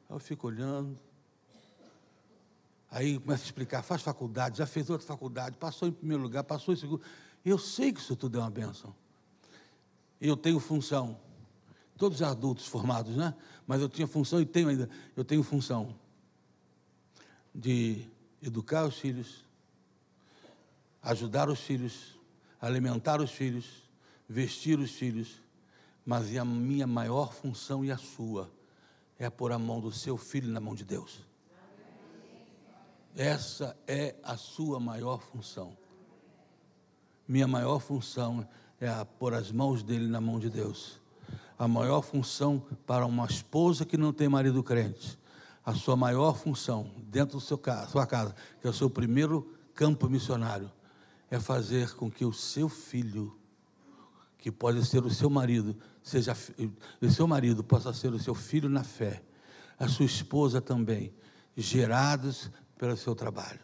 Eu 0.08 0.20
fico 0.20 0.46
olhando. 0.46 0.96
Aí 2.92 3.20
começa 3.20 3.44
a 3.44 3.46
explicar, 3.46 3.84
faz 3.84 4.02
faculdade, 4.02 4.58
já 4.58 4.66
fez 4.66 4.90
outra 4.90 5.06
faculdade, 5.06 5.58
passou 5.58 5.88
em 5.88 5.92
primeiro 5.92 6.24
lugar, 6.24 6.44
passou 6.44 6.74
em 6.74 6.78
segundo. 6.78 7.02
Eu 7.46 7.58
sei 7.58 7.94
que 7.94 8.00
isso 8.00 8.16
tudo 8.16 8.38
é 8.38 8.42
uma 8.42 8.50
benção. 8.50 8.96
Eu 10.20 10.36
tenho 10.36 10.60
função. 10.60 11.20
Todos 11.98 12.22
adultos 12.22 12.66
formados, 12.66 13.16
né? 13.16 13.36
Mas 13.68 13.82
eu 13.82 13.90
tinha 13.90 14.08
função 14.08 14.42
e 14.42 14.46
tenho 14.46 14.70
ainda. 14.70 14.90
Eu 15.16 15.24
tenho 15.24 15.44
função 15.44 15.96
de 17.54 18.08
educar 18.42 18.86
os 18.86 18.98
filhos, 18.98 19.44
ajudar 21.02 21.50
os 21.50 21.60
filhos, 21.60 22.18
alimentar 22.60 23.22
os 23.22 23.32
filhos, 23.32 23.66
vestir 24.28 24.80
os 24.80 24.92
filhos, 24.92 25.42
mas 26.06 26.36
a 26.36 26.46
minha 26.46 26.88
maior 26.88 27.34
função 27.34 27.84
e 27.84 27.92
a 27.92 27.98
sua 27.98 28.50
é 29.18 29.30
pôr 29.30 29.52
a 29.52 29.60
mão 29.60 29.80
do 29.80 29.92
seu 29.92 30.18
filho 30.18 30.50
na 30.50 30.60
mão 30.60 30.74
de 30.74 30.86
Deus. 30.86 31.29
Essa 33.16 33.76
é 33.88 34.16
a 34.24 34.38
sua 34.38 34.80
maior 34.80 35.22
função. 35.22 35.78
Minha 37.28 37.48
maior 37.48 37.80
função 37.80 38.48
é 38.80 38.88
a 38.88 39.06
pôr 39.06 39.34
as 39.34 39.52
mãos 39.52 39.84
dele 39.84 40.08
na 40.08 40.22
mão 40.22 40.40
de 40.40 40.50
Deus. 40.50 41.00
A 41.58 41.68
maior 41.68 42.02
função 42.02 42.64
para 42.88 43.06
uma 43.06 43.26
esposa 43.26 43.86
que 43.86 43.98
não 43.98 44.14
tem 44.14 44.30
marido 44.30 44.64
crente 44.64 45.20
a 45.70 45.74
sua 45.76 45.96
maior 45.96 46.36
função 46.36 46.90
dentro 46.98 47.40
da 47.40 47.86
sua 47.86 48.08
casa, 48.08 48.36
que 48.60 48.66
é 48.66 48.70
o 48.72 48.74
seu 48.74 48.90
primeiro 48.90 49.56
campo 49.76 50.10
missionário, 50.10 50.72
é 51.30 51.40
fazer 51.40 51.94
com 51.94 52.10
que 52.10 52.26
o 52.26 52.34
seu 52.34 52.68
filho, 52.68 53.38
que 54.38 54.52
pode 54.52 54.84
ser 54.84 55.06
o 55.06 55.14
seu 55.14 55.30
marido, 55.30 55.78
seja 56.02 56.36
o 57.00 57.10
seu 57.12 57.28
marido 57.28 57.64
possa 57.64 57.94
ser 57.94 58.12
o 58.12 58.20
seu 58.20 58.34
filho 58.34 58.68
na 58.68 58.84
fé, 58.84 59.22
a 59.78 59.88
sua 59.88 60.06
esposa 60.06 60.60
também, 60.60 61.14
gerados 61.56 62.50
pelo 62.80 62.98
seu 62.98 63.14
trabalho 63.14 63.60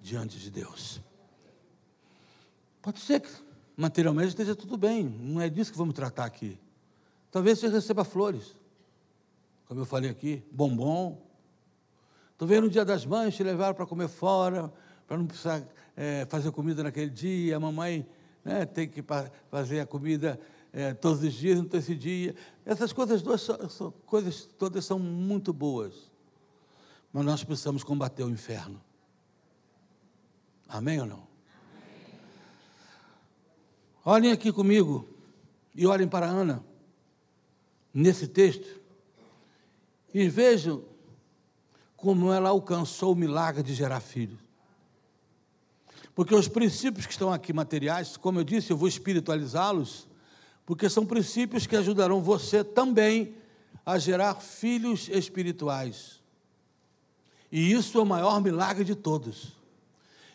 diante 0.00 0.38
de 0.38 0.50
Deus. 0.50 1.02
Pode 2.80 3.00
ser 3.00 3.20
que 3.20 3.30
materialmente 3.76 4.28
esteja 4.28 4.56
tudo 4.56 4.78
bem, 4.78 5.04
não 5.04 5.42
é 5.42 5.50
disso 5.50 5.70
que 5.70 5.78
vamos 5.78 5.94
tratar 5.94 6.24
aqui. 6.24 6.58
Talvez 7.30 7.58
você 7.58 7.68
receba 7.68 8.02
flores 8.02 8.56
como 9.66 9.80
eu 9.80 9.86
falei 9.86 10.10
aqui, 10.10 10.42
bombom. 10.50 11.20
Talvez 12.36 12.60
no 12.60 12.68
dia 12.68 12.84
das 12.84 13.06
mães 13.06 13.34
te 13.34 13.42
levaram 13.42 13.74
para 13.74 13.86
comer 13.86 14.08
fora, 14.08 14.72
para 15.06 15.16
não 15.16 15.26
precisar 15.26 15.66
é, 15.96 16.26
fazer 16.26 16.50
comida 16.50 16.82
naquele 16.82 17.10
dia, 17.10 17.56
a 17.56 17.60
mamãe 17.60 18.06
né, 18.44 18.66
tem 18.66 18.88
que 18.88 19.02
fazer 19.50 19.80
a 19.80 19.86
comida 19.86 20.38
é, 20.72 20.92
todos 20.92 21.22
os 21.22 21.32
dias, 21.32 21.58
não 21.58 21.68
esse 21.72 21.94
dia. 21.94 22.34
Essas 22.64 22.92
coisas, 22.92 23.22
duas, 23.22 23.48
coisas 24.06 24.44
todas 24.58 24.84
são 24.84 24.98
muito 24.98 25.52
boas. 25.52 26.12
Mas 27.14 27.24
nós 27.24 27.44
precisamos 27.44 27.84
combater 27.84 28.24
o 28.24 28.28
inferno. 28.28 28.82
Amém 30.68 30.98
ou 30.98 31.06
não? 31.06 31.22
Amém. 31.22 32.20
Olhem 34.04 34.32
aqui 34.32 34.52
comigo 34.52 35.08
e 35.76 35.86
olhem 35.86 36.08
para 36.08 36.26
Ana, 36.26 36.64
nesse 37.94 38.26
texto. 38.26 38.80
E 40.12 40.28
vejam 40.28 40.84
como 41.96 42.32
ela 42.32 42.48
alcançou 42.48 43.12
o 43.12 43.16
milagre 43.16 43.62
de 43.62 43.74
gerar 43.74 44.00
filhos. 44.00 44.40
Porque 46.16 46.34
os 46.34 46.48
princípios 46.48 47.06
que 47.06 47.12
estão 47.12 47.32
aqui 47.32 47.52
materiais, 47.52 48.16
como 48.16 48.40
eu 48.40 48.44
disse, 48.44 48.72
eu 48.72 48.76
vou 48.76 48.88
espiritualizá-los, 48.88 50.08
porque 50.66 50.90
são 50.90 51.06
princípios 51.06 51.64
que 51.64 51.76
ajudarão 51.76 52.20
você 52.20 52.64
também 52.64 53.36
a 53.86 53.98
gerar 53.98 54.34
filhos 54.40 55.08
espirituais. 55.08 56.23
E 57.54 57.72
isso 57.72 57.96
é 57.98 58.02
o 58.02 58.06
maior 58.06 58.42
milagre 58.42 58.84
de 58.84 58.96
todos. 58.96 59.52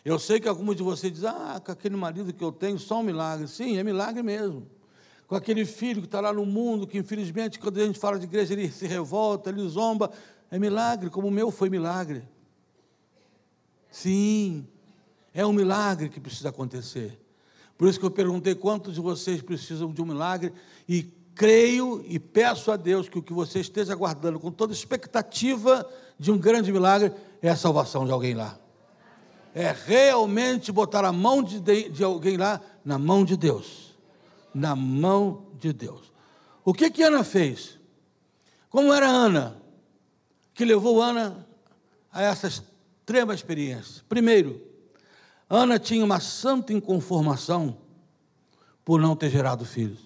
Eu 0.02 0.18
sei 0.18 0.40
que 0.40 0.48
alguns 0.48 0.76
de 0.76 0.82
vocês 0.82 1.12
dizem, 1.12 1.28
ah, 1.28 1.60
com 1.62 1.70
aquele 1.70 1.94
marido 1.94 2.32
que 2.32 2.42
eu 2.42 2.50
tenho, 2.50 2.78
só 2.78 3.00
um 3.00 3.02
milagre. 3.02 3.46
Sim, 3.46 3.76
é 3.76 3.84
milagre 3.84 4.22
mesmo 4.22 4.66
com 5.30 5.36
aquele 5.36 5.64
filho 5.64 6.00
que 6.00 6.08
está 6.08 6.20
lá 6.20 6.32
no 6.32 6.44
mundo, 6.44 6.88
que 6.88 6.98
infelizmente, 6.98 7.60
quando 7.60 7.78
a 7.78 7.86
gente 7.86 8.00
fala 8.00 8.18
de 8.18 8.24
igreja, 8.24 8.52
ele 8.52 8.68
se 8.68 8.84
revolta, 8.84 9.48
ele 9.48 9.68
zomba. 9.68 10.10
É 10.50 10.58
milagre, 10.58 11.08
como 11.08 11.28
o 11.28 11.30
meu 11.30 11.52
foi 11.52 11.70
milagre. 11.70 12.24
Sim, 13.88 14.66
é 15.32 15.46
um 15.46 15.52
milagre 15.52 16.08
que 16.08 16.18
precisa 16.18 16.48
acontecer. 16.48 17.16
Por 17.78 17.88
isso 17.88 18.00
que 18.00 18.04
eu 18.04 18.10
perguntei 18.10 18.56
quantos 18.56 18.94
de 18.94 19.00
vocês 19.00 19.40
precisam 19.40 19.92
de 19.92 20.02
um 20.02 20.06
milagre 20.06 20.52
e 20.88 21.04
creio 21.32 22.04
e 22.08 22.18
peço 22.18 22.72
a 22.72 22.76
Deus 22.76 23.08
que 23.08 23.20
o 23.20 23.22
que 23.22 23.32
você 23.32 23.60
esteja 23.60 23.92
aguardando 23.92 24.40
com 24.40 24.50
toda 24.50 24.72
expectativa 24.72 25.88
de 26.20 26.30
um 26.30 26.38
grande 26.38 26.70
milagre 26.70 27.12
é 27.42 27.48
a 27.48 27.56
salvação 27.56 28.06
de 28.06 28.12
alguém 28.12 28.34
lá. 28.34 28.56
É 29.52 29.74
realmente 29.86 30.70
botar 30.70 31.04
a 31.04 31.10
mão 31.10 31.42
de, 31.42 31.58
de 31.88 32.04
alguém 32.04 32.36
lá 32.36 32.60
na 32.84 32.96
mão 32.96 33.24
de 33.24 33.36
Deus 33.36 33.90
na 34.54 34.74
mão 34.74 35.46
de 35.58 35.72
Deus. 35.72 36.12
O 36.64 36.74
que 36.74 36.90
que 36.90 37.02
Ana 37.02 37.24
fez? 37.24 37.78
Como 38.68 38.92
era 38.92 39.08
Ana 39.08 39.56
que 40.54 40.64
levou 40.64 41.00
Ana 41.00 41.46
a 42.12 42.22
essa 42.22 42.46
extrema 42.46 43.34
experiência? 43.34 44.04
Primeiro, 44.08 44.60
Ana 45.48 45.78
tinha 45.78 46.04
uma 46.04 46.20
santa 46.20 46.72
inconformação 46.72 47.76
por 48.84 49.00
não 49.00 49.16
ter 49.16 49.30
gerado 49.30 49.64
filhos. 49.64 49.98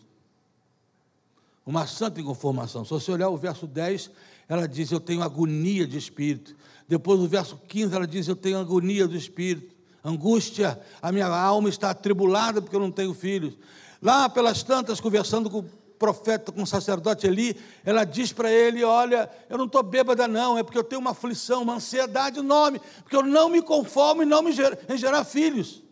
Uma 1.67 1.87
santa 1.87 2.21
inconformação. 2.21 2.85
Se 2.85 2.91
você 2.91 3.11
olhar 3.11 3.29
o 3.29 3.37
verso 3.37 3.67
10, 3.67 4.11
ela 4.49 4.69
diz: 4.69 4.91
Eu 4.91 5.01
tenho 5.01 5.23
agonia 5.23 5.87
de 5.87 5.97
espírito. 5.97 6.57
Depois, 6.89 7.19
no 7.19 7.27
verso 7.27 7.57
15, 7.69 7.95
ela 7.95 8.07
diz: 8.07 8.29
Eu 8.29 8.37
tenho 8.37 8.59
agonia 8.59 9.07
do 9.07 9.17
espírito. 9.17 9.75
Angústia, 10.05 10.79
a 11.01 11.11
minha 11.11 11.27
alma 11.27 11.69
está 11.69 11.91
atribulada 11.91 12.61
porque 12.61 12.77
eu 12.77 12.81
não 12.81 12.91
tenho 12.91 13.15
filhos. 13.15 13.57
Lá 14.03 14.29
pelas 14.29 14.63
tantas, 14.63 15.01
conversando 15.01 15.49
com, 15.49 15.65
profeta, 15.99 16.53
com 16.53 16.63
o 16.63 16.67
sacerdote 16.67 17.27
Eli, 17.27 17.57
ela 17.85 18.05
diz 18.05 18.33
para 18.33 18.53
ele: 18.53 18.85
Olha, 18.85 19.31
eu 19.49 19.57
não 19.57 19.65
estou 19.65 19.83
bêbada, 19.83 20.29
não, 20.29 20.59
é 20.59 20.63
porque 20.63 20.77
eu 20.77 20.85
tenho 20.85 21.01
uma 21.01 21.13
aflição, 21.13 21.63
uma 21.63 21.77
ansiedade 21.77 22.39
enorme, 22.39 22.81
porque 23.03 23.17
eu 23.17 23.23
não 23.23 23.49
me 23.49 23.63
conformo 23.63 24.23
e 24.23 24.27
não 24.27 24.43
me 24.43 24.53
ger, 24.53 24.79
em 24.89 24.97
gerar 24.97 25.25
filhos. 25.25 25.83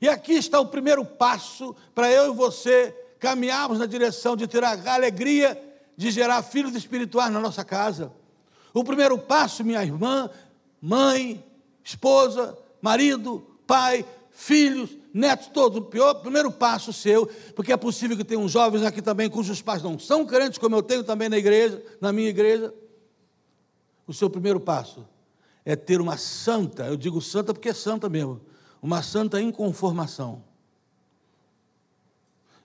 E 0.00 0.08
aqui 0.08 0.32
está 0.32 0.58
o 0.60 0.66
primeiro 0.66 1.04
passo 1.04 1.74
para 1.94 2.10
eu 2.10 2.32
e 2.32 2.36
você 2.36 2.94
caminharmos 3.18 3.78
na 3.78 3.86
direção 3.86 4.36
de 4.36 4.46
ter 4.46 4.62
a 4.62 4.94
alegria 4.94 5.67
de 5.98 6.12
gerar 6.12 6.40
filhos 6.44 6.76
espirituais 6.76 7.32
na 7.32 7.40
nossa 7.40 7.64
casa. 7.64 8.12
O 8.72 8.84
primeiro 8.84 9.18
passo, 9.18 9.64
minha 9.64 9.82
irmã, 9.82 10.30
mãe, 10.80 11.44
esposa, 11.82 12.56
marido, 12.80 13.44
pai, 13.66 14.06
filhos, 14.30 14.96
netos, 15.12 15.48
todos. 15.48 15.78
O 15.78 15.82
pior, 15.82 16.14
primeiro 16.14 16.52
passo 16.52 16.92
seu, 16.92 17.26
porque 17.56 17.72
é 17.72 17.76
possível 17.76 18.16
que 18.16 18.22
tenham 18.22 18.48
jovens 18.48 18.84
aqui 18.84 19.02
também 19.02 19.28
cujos 19.28 19.60
pais 19.60 19.82
não 19.82 19.98
são 19.98 20.24
crentes, 20.24 20.56
como 20.56 20.76
eu 20.76 20.84
tenho 20.84 21.02
também 21.02 21.28
na 21.28 21.36
igreja, 21.36 21.84
na 22.00 22.12
minha 22.12 22.28
igreja. 22.28 22.72
O 24.06 24.14
seu 24.14 24.30
primeiro 24.30 24.60
passo 24.60 25.04
é 25.64 25.74
ter 25.74 26.00
uma 26.00 26.16
santa, 26.16 26.86
eu 26.86 26.96
digo 26.96 27.20
santa 27.20 27.52
porque 27.52 27.70
é 27.70 27.74
santa 27.74 28.08
mesmo, 28.08 28.40
uma 28.80 29.02
santa 29.02 29.40
inconformação 29.40 30.44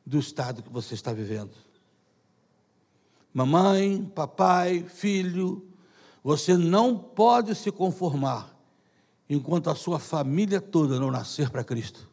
do 0.05 0.19
estado 0.19 0.61
que 0.61 0.69
você 0.69 0.93
está 0.93 1.11
vivendo. 1.11 1.62
Mamãe, 3.33 4.03
papai, 4.13 4.83
filho, 4.83 5.67
você 6.23 6.55
não 6.55 6.97
pode 6.97 7.55
se 7.55 7.71
conformar 7.71 8.53
enquanto 9.29 9.69
a 9.69 9.75
sua 9.75 9.97
família 9.97 10.61
toda 10.61 10.99
não 10.99 11.09
nascer 11.09 11.49
para 11.49 11.63
Cristo. 11.63 12.09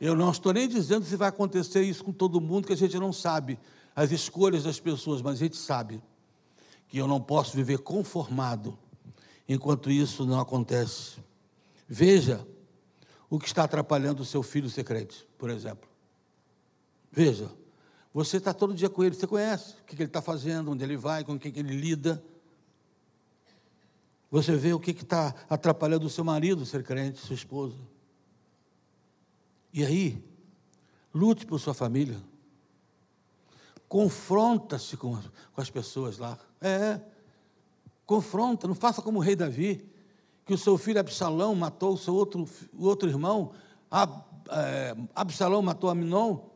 Eu 0.00 0.16
não 0.16 0.30
estou 0.30 0.52
nem 0.54 0.66
dizendo 0.66 1.04
se 1.04 1.14
vai 1.14 1.28
acontecer 1.28 1.82
isso 1.82 2.02
com 2.02 2.12
todo 2.12 2.40
mundo, 2.40 2.66
que 2.66 2.72
a 2.72 2.76
gente 2.76 2.98
não 2.98 3.12
sabe 3.12 3.58
as 3.94 4.10
escolhas 4.10 4.64
das 4.64 4.80
pessoas, 4.80 5.20
mas 5.20 5.34
a 5.34 5.38
gente 5.38 5.56
sabe 5.56 6.02
que 6.88 6.96
eu 6.96 7.06
não 7.06 7.20
posso 7.20 7.54
viver 7.54 7.78
conformado 7.78 8.78
enquanto 9.46 9.90
isso 9.90 10.24
não 10.24 10.40
acontece. 10.40 11.18
Veja 11.86 12.46
o 13.28 13.38
que 13.38 13.46
está 13.46 13.64
atrapalhando 13.64 14.22
o 14.22 14.24
seu 14.24 14.42
filho 14.42 14.70
ser 14.70 14.84
crente, 14.84 15.28
por 15.36 15.50
exemplo. 15.50 15.88
Veja, 17.12 17.50
você 18.12 18.38
está 18.38 18.52
todo 18.52 18.74
dia 18.74 18.90
com 18.90 19.04
ele, 19.04 19.14
você 19.14 19.26
conhece 19.26 19.74
o 19.80 19.84
que 19.84 19.94
ele 19.94 20.04
está 20.04 20.20
fazendo, 20.20 20.72
onde 20.72 20.82
ele 20.82 20.96
vai, 20.96 21.22
com 21.22 21.38
quem 21.38 21.52
ele 21.56 21.76
lida. 21.76 22.22
Você 24.30 24.56
vê 24.56 24.72
o 24.72 24.80
que 24.80 24.90
está 24.90 25.34
atrapalhando 25.48 26.06
o 26.06 26.10
seu 26.10 26.24
marido 26.24 26.66
ser 26.66 26.82
crente, 26.82 27.20
sua 27.20 27.34
esposa. 27.34 27.76
E 29.72 29.84
aí, 29.84 30.24
lute 31.14 31.46
por 31.46 31.60
sua 31.60 31.74
família. 31.74 32.20
Confronta-se 33.88 34.96
com, 34.96 35.16
com, 35.16 35.60
as 35.60 35.70
pessoas 35.70 36.18
lá. 36.18 36.38
É, 36.60 37.00
confronta, 38.06 38.66
não 38.66 38.74
faça 38.74 39.00
como 39.02 39.18
o 39.18 39.22
rei 39.22 39.36
Davi, 39.36 39.88
que 40.44 40.54
o 40.54 40.58
seu 40.58 40.76
filho 40.76 40.98
Absalão 40.98 41.54
matou 41.54 41.94
o 41.94 41.98
seu 41.98 42.14
outro, 42.14 42.48
o 42.72 42.86
outro 42.86 43.08
irmão. 43.08 43.52
Ab, 43.88 44.12
é, 44.50 44.96
Absalão 45.14 45.62
matou 45.62 45.90
Aminon, 45.90 46.49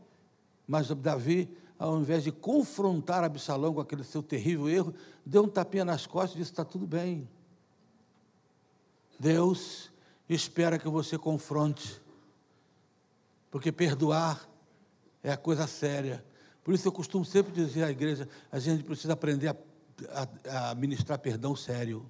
mas 0.66 0.88
Davi, 0.88 1.48
ao 1.78 1.98
invés 1.98 2.24
de 2.24 2.32
confrontar 2.32 3.22
Absalão 3.24 3.74
com 3.74 3.80
aquele 3.80 4.04
seu 4.04 4.22
terrível 4.22 4.68
erro, 4.68 4.94
deu 5.24 5.44
um 5.44 5.48
tapinha 5.48 5.84
nas 5.84 6.06
costas 6.06 6.34
e 6.34 6.38
disse: 6.38 6.50
está 6.50 6.64
tudo 6.64 6.86
bem. 6.86 7.28
Deus 9.18 9.92
espera 10.28 10.78
que 10.78 10.88
você 10.88 11.18
confronte, 11.18 12.00
porque 13.50 13.70
perdoar 13.70 14.48
é 15.22 15.32
a 15.32 15.36
coisa 15.36 15.66
séria. 15.66 16.24
Por 16.62 16.74
isso 16.74 16.88
eu 16.88 16.92
costumo 16.92 17.24
sempre 17.24 17.52
dizer 17.52 17.84
à 17.84 17.90
igreja: 17.90 18.28
a 18.50 18.58
gente 18.58 18.82
precisa 18.82 19.12
aprender 19.12 19.48
a, 19.48 19.56
a, 20.48 20.70
a 20.70 20.74
ministrar 20.74 21.18
perdão 21.18 21.54
sério. 21.54 22.08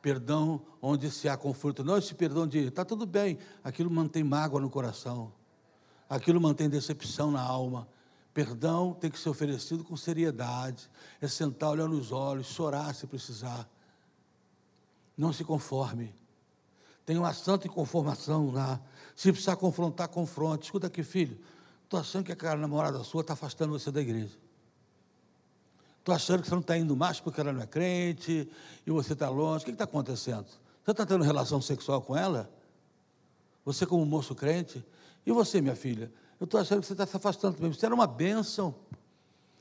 Perdão 0.00 0.60
onde 0.80 1.10
se 1.12 1.28
há 1.28 1.36
conflito. 1.36 1.84
Não 1.84 1.96
esse 1.96 2.12
perdão 2.14 2.46
de 2.46 2.58
está 2.58 2.84
tudo 2.84 3.06
bem, 3.06 3.38
aquilo 3.62 3.88
mantém 3.88 4.24
mágoa 4.24 4.60
no 4.60 4.68
coração, 4.68 5.32
aquilo 6.12 6.38
mantém 6.38 6.68
decepção 6.68 7.30
na 7.30 7.40
alma. 7.40 7.88
Perdão 8.34 8.92
tem 8.92 9.10
que 9.10 9.18
ser 9.18 9.30
oferecido 9.30 9.82
com 9.82 9.96
seriedade, 9.96 10.88
é 11.20 11.26
sentar, 11.26 11.70
olhar 11.70 11.88
nos 11.88 12.12
olhos, 12.12 12.46
chorar 12.46 12.94
se 12.94 13.06
precisar. 13.06 13.68
Não 15.16 15.32
se 15.32 15.42
conforme. 15.42 16.14
Tenha 17.04 17.18
uma 17.18 17.32
santa 17.32 17.66
inconformação 17.66 18.50
lá. 18.50 18.80
Se 19.16 19.30
precisar 19.32 19.56
confrontar, 19.56 20.08
confronte. 20.08 20.64
Escuta 20.64 20.86
aqui, 20.86 21.02
filho. 21.02 21.38
Estou 21.84 21.98
achando 21.98 22.24
que 22.24 22.32
aquela 22.32 22.56
namorada 22.56 23.02
sua 23.04 23.22
está 23.22 23.32
afastando 23.32 23.72
você 23.72 23.90
da 23.90 24.00
igreja. 24.00 24.36
Estou 25.98 26.14
achando 26.14 26.42
que 26.42 26.48
você 26.48 26.54
não 26.54 26.60
está 26.60 26.76
indo 26.76 26.94
mais 26.94 27.20
porque 27.20 27.40
ela 27.40 27.52
não 27.52 27.62
é 27.62 27.66
crente 27.66 28.50
e 28.86 28.90
você 28.90 29.14
está 29.14 29.28
longe. 29.28 29.62
O 29.62 29.64
que 29.66 29.70
está 29.70 29.84
acontecendo? 29.84 30.46
Você 30.84 30.90
está 30.90 31.06
tendo 31.06 31.24
relação 31.24 31.60
sexual 31.60 32.02
com 32.02 32.16
ela? 32.16 32.50
Você, 33.64 33.86
como 33.86 34.04
moço 34.04 34.34
crente? 34.34 34.84
E 35.24 35.32
você, 35.32 35.60
minha 35.60 35.76
filha? 35.76 36.12
Eu 36.40 36.44
estou 36.44 36.60
achando 36.60 36.80
que 36.80 36.86
você 36.86 36.92
está 36.94 37.06
se 37.06 37.16
afastando 37.16 37.56
também. 37.56 37.72
Você 37.72 37.86
era 37.86 37.94
uma 37.94 38.06
bênção. 38.06 38.74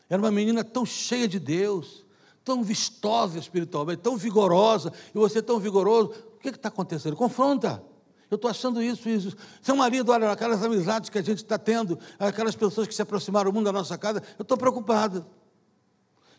Era 0.09 0.21
uma 0.21 0.31
menina 0.31 0.63
tão 0.63 0.85
cheia 0.85 1.27
de 1.27 1.39
Deus 1.39 2.05
tão 2.43 2.63
vistosa 2.63 3.37
espiritualmente, 3.37 4.01
tão 4.01 4.17
vigorosa, 4.17 4.91
e 5.13 5.17
você 5.17 5.41
tão 5.41 5.59
vigoroso, 5.59 6.11
o 6.35 6.39
que 6.39 6.49
está 6.49 6.69
acontecendo? 6.69 7.15
Confronta. 7.15 7.83
Eu 8.29 8.35
estou 8.35 8.49
achando 8.49 8.81
isso, 8.81 9.09
isso. 9.09 9.35
Seu 9.61 9.75
marido, 9.75 10.11
olha, 10.11 10.31
aquelas 10.31 10.63
amizades 10.63 11.09
que 11.09 11.17
a 11.17 11.21
gente 11.21 11.39
está 11.39 11.57
tendo, 11.57 11.99
aquelas 12.17 12.55
pessoas 12.55 12.87
que 12.87 12.95
se 12.95 13.01
aproximaram 13.01 13.51
mundo 13.51 13.65
da 13.65 13.73
nossa 13.73 13.97
casa, 13.97 14.23
eu 14.39 14.43
estou 14.43 14.57
preocupado. 14.57 15.25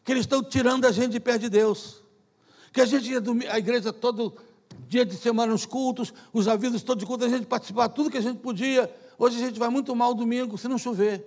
Que 0.02 0.12
eles 0.12 0.22
estão 0.22 0.42
tirando 0.42 0.86
a 0.86 0.90
gente 0.90 1.12
de 1.12 1.20
pé 1.20 1.36
de 1.36 1.50
Deus. 1.50 2.02
Que 2.72 2.80
a 2.80 2.86
gente 2.86 3.10
ia 3.10 3.22
a 3.52 3.58
igreja 3.58 3.92
todo 3.92 4.34
dia 4.88 5.04
de 5.04 5.14
semana 5.16 5.52
nos 5.52 5.66
cultos, 5.66 6.14
os 6.32 6.48
avisos 6.48 6.82
todos 6.82 7.02
de 7.02 7.06
culto, 7.06 7.26
a 7.26 7.28
gente 7.28 7.46
participar 7.46 7.90
tudo 7.90 8.10
que 8.10 8.16
a 8.16 8.22
gente 8.22 8.38
podia. 8.38 8.90
Hoje 9.22 9.36
a 9.36 9.46
gente 9.46 9.56
vai 9.56 9.68
muito 9.68 9.94
mal 9.94 10.14
domingo, 10.14 10.58
se 10.58 10.66
não 10.66 10.76
chover. 10.76 11.24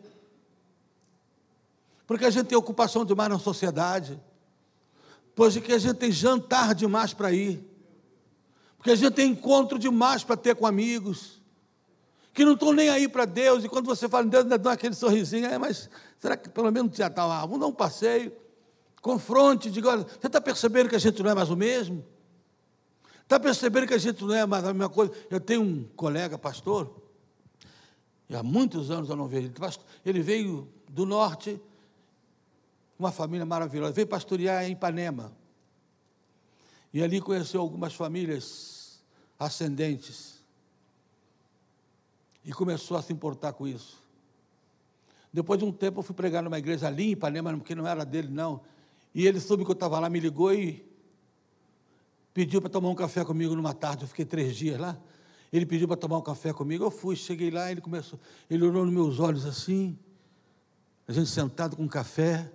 Porque 2.05 2.25
a 2.25 2.29
gente 2.29 2.47
tem 2.47 2.58
ocupação 2.58 3.05
demais 3.05 3.29
na 3.29 3.39
sociedade. 3.39 4.21
Pois 5.34 5.55
é 5.55 5.62
que 5.62 5.71
a 5.71 5.77
gente 5.77 5.95
tem 5.95 6.12
jantar 6.12 6.75
demais 6.75 7.13
para 7.13 7.31
ir. 7.31 7.65
Porque 8.75 8.91
a 8.91 8.95
gente 8.95 9.13
tem 9.13 9.31
encontro 9.31 9.79
demais 9.79 10.25
para 10.25 10.36
ter 10.36 10.58
com 10.58 10.67
amigos. 10.67 11.41
Que 12.34 12.43
não 12.43 12.55
estão 12.55 12.73
nem 12.73 12.89
aí 12.89 13.08
para 13.08 13.23
Deus. 13.23 13.63
E 13.63 13.69
quando 13.69 13.86
você 13.86 14.10
fala 14.10 14.25
em 14.25 14.29
Deus, 14.29 14.43
ainda 14.43 14.58
dá 14.58 14.73
aquele 14.73 14.93
sorrisinho. 14.93 15.45
É, 15.45 15.58
mas 15.58 15.89
será 16.19 16.36
que 16.36 16.49
pelo 16.49 16.69
menos 16.73 16.97
já 16.97 17.08
está 17.08 17.25
lá? 17.25 17.39
Vamos 17.45 17.62
dar 17.62 17.67
um 17.67 17.71
passeio. 17.71 18.34
Confronte, 19.01 19.71
diga, 19.71 19.91
olha, 19.91 20.03
você 20.03 20.27
está 20.27 20.41
percebendo 20.41 20.89
que 20.89 20.97
a 20.97 20.99
gente 20.99 21.23
não 21.23 21.31
é 21.31 21.34
mais 21.34 21.49
o 21.49 21.55
mesmo? 21.55 22.03
Está 23.23 23.39
percebendo 23.39 23.88
que 23.88 23.93
a 23.93 23.97
gente 23.97 24.21
não 24.21 24.36
é 24.36 24.45
mais 24.45 24.65
a 24.65 24.73
mesma 24.73 24.89
coisa? 24.89 25.13
Eu 25.29 25.39
tenho 25.39 25.62
um 25.62 25.86
colega 25.95 26.38
pastor, 26.38 27.04
e 28.29 28.35
há 28.35 28.41
muitos 28.41 28.89
anos 28.89 29.09
eu 29.09 29.15
não 29.15 29.27
vejo 29.27 29.47
ele. 29.47 29.55
Ele 30.05 30.21
veio 30.21 30.67
do 30.89 31.05
norte, 31.05 31.59
uma 32.97 33.11
família 33.11 33.45
maravilhosa. 33.45 33.93
Veio 33.93 34.07
pastorear 34.07 34.63
em 34.65 34.71
Ipanema. 34.71 35.31
E 36.93 37.03
ali 37.03 37.21
conheceu 37.21 37.61
algumas 37.61 37.93
famílias 37.93 39.03
ascendentes. 39.38 40.43
E 42.43 42.51
começou 42.51 42.97
a 42.97 43.01
se 43.01 43.11
importar 43.11 43.53
com 43.53 43.67
isso. 43.67 44.01
Depois 45.31 45.59
de 45.59 45.65
um 45.65 45.71
tempo, 45.71 45.99
eu 45.99 46.03
fui 46.03 46.15
pregar 46.15 46.41
numa 46.41 46.57
igreja 46.57 46.88
ali 46.88 47.09
em 47.09 47.11
Ipanema, 47.11 47.53
porque 47.57 47.75
não 47.75 47.85
era 47.85 48.05
dele, 48.05 48.29
não. 48.29 48.61
E 49.13 49.27
ele 49.27 49.39
soube 49.39 49.65
que 49.65 49.71
eu 49.71 49.73
estava 49.73 49.99
lá, 49.99 50.09
me 50.09 50.19
ligou 50.19 50.53
e 50.53 50.85
pediu 52.33 52.61
para 52.61 52.69
tomar 52.69 52.89
um 52.89 52.95
café 52.95 53.23
comigo 53.25 53.55
numa 53.55 53.73
tarde. 53.73 54.03
Eu 54.03 54.07
fiquei 54.07 54.25
três 54.25 54.55
dias 54.55 54.79
lá. 54.79 54.97
Ele 55.55 55.65
pediu 55.65 55.87
para 55.87 55.95
tomar 55.95 56.17
um 56.17 56.21
café 56.21 56.51
comigo. 56.51 56.83
Eu 56.83 56.91
fui, 56.91 57.15
cheguei 57.15 57.49
lá, 57.49 57.71
ele 57.71 57.79
começou, 57.79 58.19
ele 58.49 58.65
olhou 58.65 58.83
nos 58.83 58.93
meus 58.93 59.21
olhos 59.21 59.45
assim, 59.45 59.97
a 61.07 61.13
gente 61.13 61.29
sentado 61.29 61.77
com 61.77 61.83
um 61.83 61.87
café. 61.87 62.51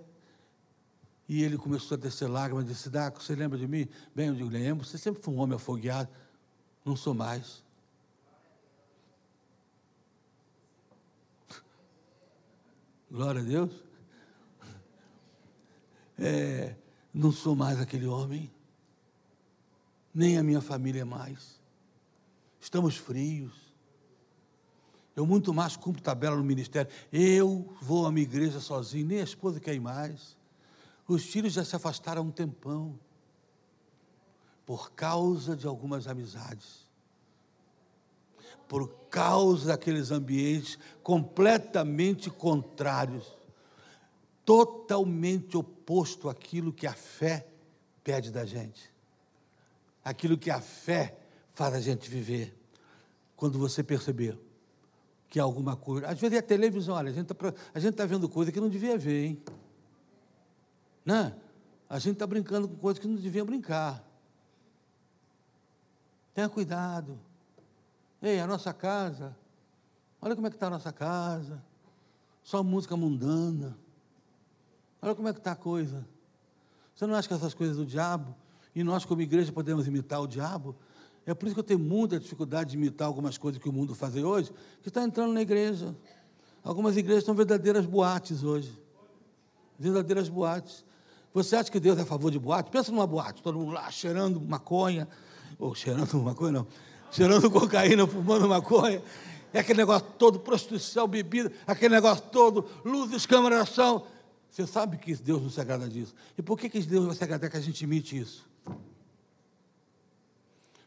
E 1.27 1.41
ele 1.43 1.57
começou 1.57 1.97
a 1.97 1.99
descer 1.99 2.29
lágrimas, 2.29 2.63
disse, 2.63 2.91
Daco, 2.91 3.23
você 3.23 3.33
lembra 3.33 3.57
de 3.57 3.67
mim? 3.67 3.87
Bem, 4.13 4.27
eu 4.27 4.35
digo, 4.35 4.49
lembro, 4.49 4.85
você 4.85 4.99
sempre 4.99 5.19
foi 5.19 5.33
um 5.33 5.39
homem 5.39 5.55
afogueado. 5.55 6.11
Não 6.85 6.95
sou 6.95 7.15
mais. 7.15 7.63
Glória 13.09 13.41
a 13.41 13.43
Deus. 13.43 13.71
É, 16.23 16.75
não 17.11 17.31
sou 17.31 17.55
mais 17.55 17.79
aquele 17.79 18.05
homem, 18.05 18.53
nem 20.13 20.37
a 20.37 20.43
minha 20.43 20.61
família 20.61 21.01
é 21.01 21.03
mais. 21.03 21.60
Estamos 22.61 22.95
frios. 22.95 23.51
Eu 25.15 25.25
muito 25.25 25.53
mais 25.53 25.75
cumpro 25.75 26.01
tabela 26.01 26.35
no 26.37 26.43
ministério. 26.43 26.89
Eu 27.11 27.75
vou 27.81 28.05
à 28.05 28.11
minha 28.11 28.23
igreja 28.23 28.59
sozinho, 28.59 29.07
nem 29.07 29.19
a 29.19 29.23
esposa 29.23 29.59
quer 29.59 29.73
ir 29.73 29.79
mais. 29.79 30.37
Os 31.07 31.25
filhos 31.25 31.53
já 31.53 31.65
se 31.65 31.75
afastaram 31.75 32.21
há 32.21 32.25
um 32.25 32.31
tempão, 32.31 32.97
por 34.65 34.91
causa 34.91 35.55
de 35.55 35.67
algumas 35.67 36.07
amizades. 36.07 36.89
por 38.71 38.87
causa 39.09 39.67
daqueles 39.67 40.11
ambientes 40.11 40.79
completamente 41.03 42.29
contrários, 42.29 43.35
totalmente 44.45 45.57
oposto 45.57 46.29
àquilo 46.29 46.71
que 46.71 46.87
a 46.87 46.93
fé 46.93 47.45
pede 48.01 48.31
da 48.31 48.45
gente, 48.45 48.93
aquilo 50.01 50.37
que 50.37 50.49
a 50.49 50.61
fé 50.61 51.17
faz 51.61 51.75
a 51.75 51.79
gente 51.79 52.09
viver. 52.09 52.57
Quando 53.35 53.59
você 53.59 53.83
perceber 53.83 54.35
que 55.29 55.39
alguma 55.39 55.75
coisa, 55.75 56.07
às 56.07 56.19
vezes 56.19 56.39
é 56.39 56.41
televisão, 56.41 56.95
olha, 56.95 57.11
a 57.11 57.13
gente 57.13 57.31
está 57.31 58.03
tá 58.03 58.05
vendo 58.07 58.27
coisa 58.27 58.51
que 58.51 58.59
não 58.59 58.67
devia 58.67 58.97
ver, 58.97 59.25
hein? 59.25 59.43
Né? 61.05 61.35
A 61.87 61.99
gente 61.99 62.13
está 62.13 62.25
brincando 62.25 62.67
com 62.67 62.75
coisas 62.77 62.99
que 62.99 63.07
não 63.07 63.15
devia 63.15 63.45
brincar. 63.45 64.03
Tenha 66.33 66.49
cuidado. 66.49 67.19
Ei, 68.23 68.39
a 68.39 68.47
nossa 68.47 68.73
casa, 68.73 69.37
olha 70.19 70.33
como 70.33 70.47
é 70.47 70.49
que 70.49 70.55
está 70.55 70.65
a 70.65 70.71
nossa 70.71 70.91
casa. 70.91 71.63
Só 72.41 72.63
música 72.63 72.97
mundana. 72.97 73.77
Olha 74.99 75.13
como 75.13 75.27
é 75.27 75.33
que 75.33 75.39
está 75.39 75.51
a 75.51 75.55
coisa. 75.55 76.07
Você 76.95 77.05
não 77.05 77.13
acha 77.13 77.27
que 77.27 77.35
essas 77.35 77.53
coisas 77.53 77.77
do 77.77 77.85
diabo, 77.85 78.35
e 78.73 78.83
nós 78.83 79.05
como 79.05 79.21
igreja 79.21 79.51
podemos 79.51 79.85
imitar 79.85 80.21
o 80.21 80.27
diabo? 80.27 80.75
É 81.25 81.33
por 81.33 81.45
isso 81.45 81.53
que 81.53 81.59
eu 81.59 81.63
tenho 81.63 81.79
muita 81.79 82.19
dificuldade 82.19 82.71
de 82.71 82.77
imitar 82.77 83.07
algumas 83.07 83.37
coisas 83.37 83.61
que 83.61 83.69
o 83.69 83.73
mundo 83.73 83.93
faz 83.93 84.15
hoje, 84.15 84.51
que 84.81 84.89
está 84.89 85.03
entrando 85.03 85.33
na 85.33 85.41
igreja. 85.41 85.95
Algumas 86.63 86.97
igrejas 86.97 87.23
são 87.23 87.35
verdadeiras 87.35 87.85
boates 87.85 88.43
hoje. 88.43 88.71
Verdadeiras 89.77 90.29
boates. 90.29 90.83
Você 91.33 91.55
acha 91.55 91.71
que 91.71 91.79
Deus 91.79 91.97
é 91.97 92.01
a 92.01 92.05
favor 92.05 92.29
de 92.29 92.37
boate? 92.37 92.69
Pensa 92.69 92.91
numa 92.91 93.07
boate, 93.07 93.41
todo 93.41 93.57
mundo 93.57 93.71
lá 93.71 93.89
cheirando 93.89 94.41
maconha, 94.41 95.07
ou 95.57 95.73
cheirando 95.73 96.17
maconha 96.21 96.51
não, 96.51 96.67
cheirando 97.11 97.49
cocaína, 97.49 98.05
fumando 98.05 98.47
maconha, 98.49 99.01
é 99.53 99.59
aquele 99.59 99.79
negócio 99.79 100.07
todo, 100.17 100.39
prostituição, 100.39 101.07
bebida, 101.07 101.51
aquele 101.65 101.93
negócio 101.95 102.23
todo, 102.31 102.65
luzes, 102.83 103.25
câmera, 103.25 103.61
ação. 103.61 104.05
Você 104.49 104.67
sabe 104.67 104.97
que 104.97 105.15
Deus 105.15 105.41
não 105.41 105.49
se 105.49 105.61
agrada 105.61 105.87
disso. 105.87 106.13
E 106.37 106.41
por 106.41 106.57
que, 106.57 106.69
que 106.69 106.81
Deus 106.81 107.05
vai 107.05 107.15
se 107.15 107.23
agradar 107.23 107.49
que 107.49 107.57
a 107.57 107.61
gente 107.61 107.81
imite 107.81 108.17
isso? 108.17 108.45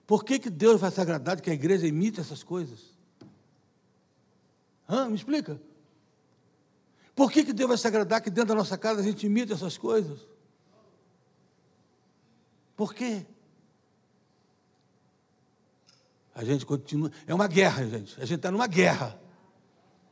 Por 0.07 0.25
que, 0.25 0.38
que 0.38 0.51
Deus 0.51 0.81
vai 0.81 0.90
se 0.90 1.01
agradar 1.01 1.37
de 1.37 1.43
que 1.43 1.51
a 1.51 1.55
igreja 1.55 1.87
imite 1.87 2.21
essas 2.21 2.43
coisas? 2.43 2.81
Hã? 4.88 5.09
Me 5.09 5.17
explica. 5.17 5.61
Por 7.14 7.31
que, 7.31 7.45
que 7.45 7.53
Deus 7.53 7.69
vai 7.69 7.79
se 7.79 7.87
agradar 7.87 8.21
que 8.21 8.31
dentro 8.31 8.49
da 8.49 8.55
nossa 8.55 8.77
casa 8.77 9.01
a 9.01 9.05
gente 9.05 9.25
imite 9.25 9.53
essas 9.53 9.79
coisas? 9.79 10.21
Por 12.77 12.93
quê? 12.93 13.25
A 16.35 16.45
gente 16.45 16.67
continua. 16.67 17.11
É 17.27 17.33
uma 17.33 17.47
guerra, 17.47 17.87
gente. 17.87 18.21
A 18.21 18.25
gente 18.25 18.38
está 18.38 18.51
numa 18.51 18.67
guerra. 18.67 19.19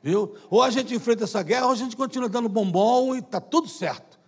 Viu? 0.03 0.37
Ou 0.49 0.63
a 0.63 0.71
gente 0.71 0.95
enfrenta 0.95 1.25
essa 1.25 1.43
guerra, 1.43 1.67
ou 1.67 1.73
a 1.73 1.77
gente 1.77 1.97
continua 1.97 2.29
dando 2.29 2.49
bombom 2.49 3.15
e 3.15 3.19
está 3.19 3.41
tudo 3.41 3.69
certo. 3.69 4.19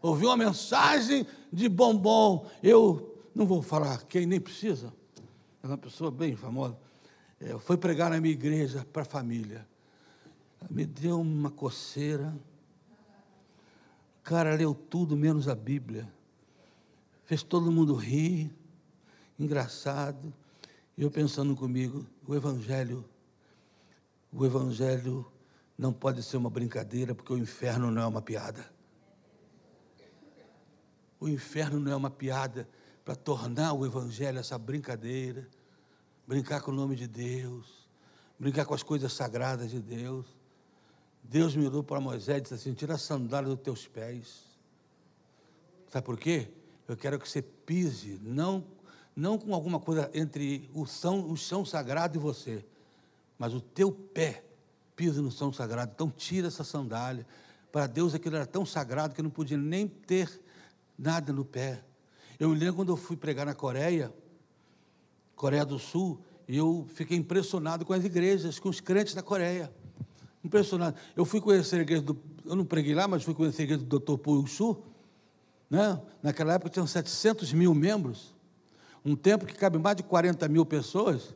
Ouviu 0.00 0.28
uma 0.28 0.36
mensagem 0.36 1.26
de 1.52 1.68
bombom. 1.68 2.46
Eu 2.62 3.20
não 3.34 3.44
vou 3.44 3.62
falar 3.62 4.04
quem 4.04 4.26
nem 4.26 4.40
precisa. 4.40 4.92
É 5.62 5.66
uma 5.66 5.78
pessoa 5.78 6.10
bem 6.10 6.34
famosa. 6.34 6.76
É, 7.40 7.58
foi 7.58 7.76
pregar 7.76 8.10
na 8.10 8.20
minha 8.20 8.32
igreja 8.32 8.86
para 8.92 9.02
a 9.02 9.04
família. 9.04 9.66
Me 10.70 10.84
deu 10.84 11.20
uma 11.20 11.50
coceira. 11.50 12.34
O 14.20 14.22
cara 14.22 14.54
leu 14.54 14.74
tudo 14.74 15.16
menos 15.16 15.48
a 15.48 15.54
Bíblia 15.54 16.08
fez 17.32 17.42
todo 17.42 17.72
mundo 17.72 17.94
rir, 17.94 18.54
engraçado. 19.38 20.34
E 20.98 21.02
eu 21.02 21.10
pensando 21.10 21.56
comigo, 21.56 22.06
o 22.26 22.34
Evangelho, 22.34 23.08
o 24.30 24.44
Evangelho 24.44 25.24
não 25.78 25.94
pode 25.94 26.22
ser 26.22 26.36
uma 26.36 26.50
brincadeira, 26.50 27.14
porque 27.14 27.32
o 27.32 27.38
inferno 27.38 27.90
não 27.90 28.02
é 28.02 28.06
uma 28.06 28.20
piada. 28.20 28.70
O 31.18 31.26
inferno 31.26 31.80
não 31.80 31.92
é 31.92 31.96
uma 31.96 32.10
piada 32.10 32.68
para 33.04 33.14
tornar 33.14 33.72
o 33.72 33.84
Evangelho 33.84 34.38
essa 34.38 34.58
brincadeira, 34.58 35.48
brincar 36.26 36.60
com 36.60 36.70
o 36.70 36.74
nome 36.74 36.94
de 36.94 37.06
Deus, 37.06 37.88
brincar 38.38 38.64
com 38.64 38.74
as 38.74 38.82
coisas 38.82 39.12
sagradas 39.12 39.70
de 39.70 39.80
Deus. 39.80 40.26
Deus 41.22 41.56
olhou 41.56 41.82
para 41.82 42.00
Moisés 42.00 42.38
e 42.38 42.40
disse 42.42 42.54
assim: 42.54 42.74
tira 42.74 42.94
a 42.94 42.98
sandália 42.98 43.48
dos 43.48 43.60
teus 43.60 43.86
pés. 43.86 44.44
Sabe 45.88 46.04
por 46.06 46.18
quê? 46.18 46.48
Eu 46.88 46.96
quero 46.96 47.18
que 47.18 47.28
você 47.28 47.42
pise, 47.42 48.18
não, 48.22 48.64
não 49.14 49.38
com 49.38 49.54
alguma 49.54 49.78
coisa 49.78 50.10
entre 50.14 50.68
o 50.74 50.86
chão, 50.86 51.30
o 51.30 51.36
chão 51.36 51.64
sagrado 51.64 52.16
e 52.16 52.20
você, 52.20 52.64
mas 53.38 53.54
o 53.54 53.60
teu 53.60 53.92
pé 53.92 54.44
pise 54.96 55.20
no 55.20 55.30
chão 55.30 55.52
sagrado. 55.52 55.92
Então 55.94 56.10
tira 56.10 56.48
essa 56.48 56.64
sandália. 56.64 57.26
Para 57.70 57.86
Deus 57.86 58.14
aquilo 58.14 58.36
era 58.36 58.46
tão 58.46 58.66
sagrado 58.66 59.14
que 59.14 59.22
não 59.22 59.30
podia 59.30 59.56
nem 59.56 59.88
ter 59.88 60.40
nada 60.98 61.32
no 61.32 61.44
pé. 61.44 61.82
Eu 62.38 62.48
me 62.48 62.56
lembro 62.56 62.74
quando 62.74 62.92
eu 62.92 62.96
fui 62.96 63.16
pregar 63.16 63.46
na 63.46 63.54
Coreia, 63.54 64.12
Coreia 65.34 65.64
do 65.64 65.78
Sul, 65.78 66.20
e 66.48 66.56
eu 66.56 66.86
fiquei 66.94 67.16
impressionado 67.16 67.84
com 67.84 67.92
as 67.92 68.04
igrejas, 68.04 68.58
com 68.58 68.68
os 68.68 68.80
crentes 68.80 69.14
da 69.14 69.22
Coreia. 69.22 69.72
Impressionado. 70.44 70.96
Eu 71.14 71.24
fui 71.24 71.40
conhecer 71.40 71.76
a 71.76 71.82
igreja 71.82 72.02
do. 72.02 72.18
Eu 72.44 72.56
não 72.56 72.64
preguei 72.64 72.94
lá, 72.94 73.06
mas 73.06 73.22
fui 73.22 73.34
conhecer 73.34 73.62
a 73.62 73.64
igreja 73.64 73.84
do 73.84 73.98
Dr. 73.98 74.16
Pui 74.18 74.46
Shu, 74.46 74.76
né? 75.70 76.00
Naquela 76.22 76.54
época 76.54 76.70
tinham 76.70 76.86
700 76.86 77.52
mil 77.52 77.74
membros, 77.74 78.34
um 79.04 79.14
tempo 79.14 79.46
que 79.46 79.54
cabe 79.54 79.78
mais 79.78 79.96
de 79.96 80.02
40 80.02 80.48
mil 80.48 80.66
pessoas. 80.66 81.34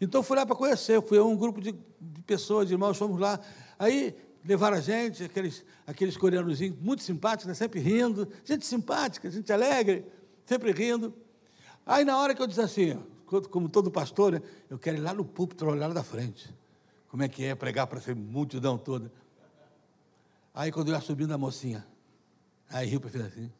Então 0.00 0.22
fui 0.22 0.36
lá 0.36 0.44
para 0.44 0.56
conhecer, 0.56 1.00
fui 1.02 1.18
um 1.20 1.36
grupo 1.36 1.60
de, 1.60 1.72
de, 1.72 2.22
pessoas, 2.22 2.68
de 2.68 2.74
irmãos, 2.74 2.96
fomos 2.96 3.18
lá. 3.18 3.40
Aí 3.78 4.14
levaram 4.44 4.76
a 4.76 4.80
gente, 4.80 5.24
aqueles, 5.24 5.64
aqueles 5.86 6.16
coreanos 6.16 6.60
muito 6.80 7.02
simpáticos, 7.02 7.46
né? 7.46 7.54
sempre 7.54 7.80
rindo, 7.80 8.28
gente 8.44 8.64
simpática, 8.66 9.30
gente 9.30 9.52
alegre, 9.52 10.04
sempre 10.48 10.72
rindo. 10.72 11.14
Aí 11.84 12.04
na 12.04 12.18
hora 12.18 12.34
que 12.34 12.40
eu 12.40 12.46
disse 12.46 12.60
assim, 12.60 12.98
como 13.50 13.68
todo 13.68 13.90
pastor, 13.90 14.32
né? 14.32 14.42
eu 14.70 14.78
quero 14.78 14.96
ir 14.96 15.00
lá 15.00 15.12
no 15.12 15.24
púlpito, 15.24 15.66
olhar 15.66 15.86
lá 15.86 15.92
da 15.92 16.02
frente. 16.02 16.52
Como 17.08 17.22
é 17.22 17.28
que 17.28 17.44
é 17.44 17.54
pregar 17.54 17.86
para 17.86 17.98
essa 17.98 18.14
multidão 18.14 18.78
toda? 18.78 19.12
Aí 20.54 20.72
quando 20.72 20.88
eu 20.88 20.94
ia 20.94 21.00
subindo 21.00 21.32
a 21.32 21.38
mocinha, 21.38 21.86
aí 22.70 22.88
riu 22.88 23.00
para 23.00 23.10
fazer 23.10 23.24
assim. 23.24 23.52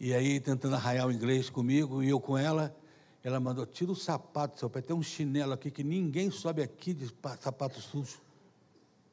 E 0.00 0.12
aí, 0.12 0.40
tentando 0.40 0.74
arraiar 0.74 1.06
o 1.06 1.12
inglês 1.12 1.48
comigo, 1.48 2.02
e 2.02 2.10
eu 2.10 2.20
com 2.20 2.36
ela, 2.36 2.76
ela 3.22 3.38
mandou: 3.38 3.64
tira 3.64 3.92
o 3.92 3.96
sapato, 3.96 4.58
seu 4.58 4.68
pé. 4.68 4.82
Tem 4.82 4.94
um 4.94 5.02
chinelo 5.02 5.52
aqui 5.52 5.70
que 5.70 5.84
ninguém 5.84 6.30
sobe 6.30 6.62
aqui 6.62 6.92
de 6.92 7.10
sapato 7.40 7.80
sujo. 7.80 8.20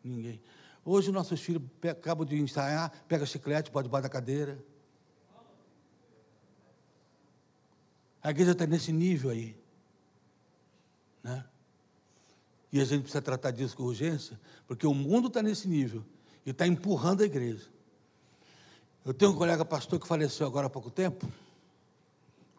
Ninguém. 0.04 0.42
Hoje, 0.84 1.12
nossos 1.12 1.40
filhos 1.40 1.62
acabam 1.90 2.26
de 2.26 2.36
ensaiar, 2.42 2.92
pega 3.08 3.26
chiclete, 3.26 3.70
pode 3.70 3.88
debaixo 3.88 4.04
da 4.04 4.10
cadeira. 4.10 4.71
A 8.24 8.30
igreja 8.30 8.52
está 8.52 8.68
nesse 8.68 8.92
nível 8.92 9.30
aí. 9.30 9.56
Né? 11.24 11.44
E 12.72 12.80
a 12.80 12.86
gente 12.86 13.02
precisa 13.02 13.22
tratar 13.22 13.52
disso 13.52 13.76
com 13.76 13.84
urgência, 13.84 14.40
porque 14.68 14.86
o 14.88 14.94
mundo 14.94 15.28
está 15.28 15.42
nesse 15.42 15.68
nível 15.68 16.04
e 16.46 16.52
está 16.52 16.66
empurrando 16.66 17.22
a 17.22 17.26
igreja. 17.26 17.68
Eu 19.04 19.14
tenho 19.14 19.32
um 19.32 19.36
colega 19.36 19.66
pastor 19.66 20.00
que 20.00 20.08
faleceu 20.08 20.46
agora 20.46 20.68
há 20.68 20.70
pouco 20.70 20.90
tempo, 20.90 21.28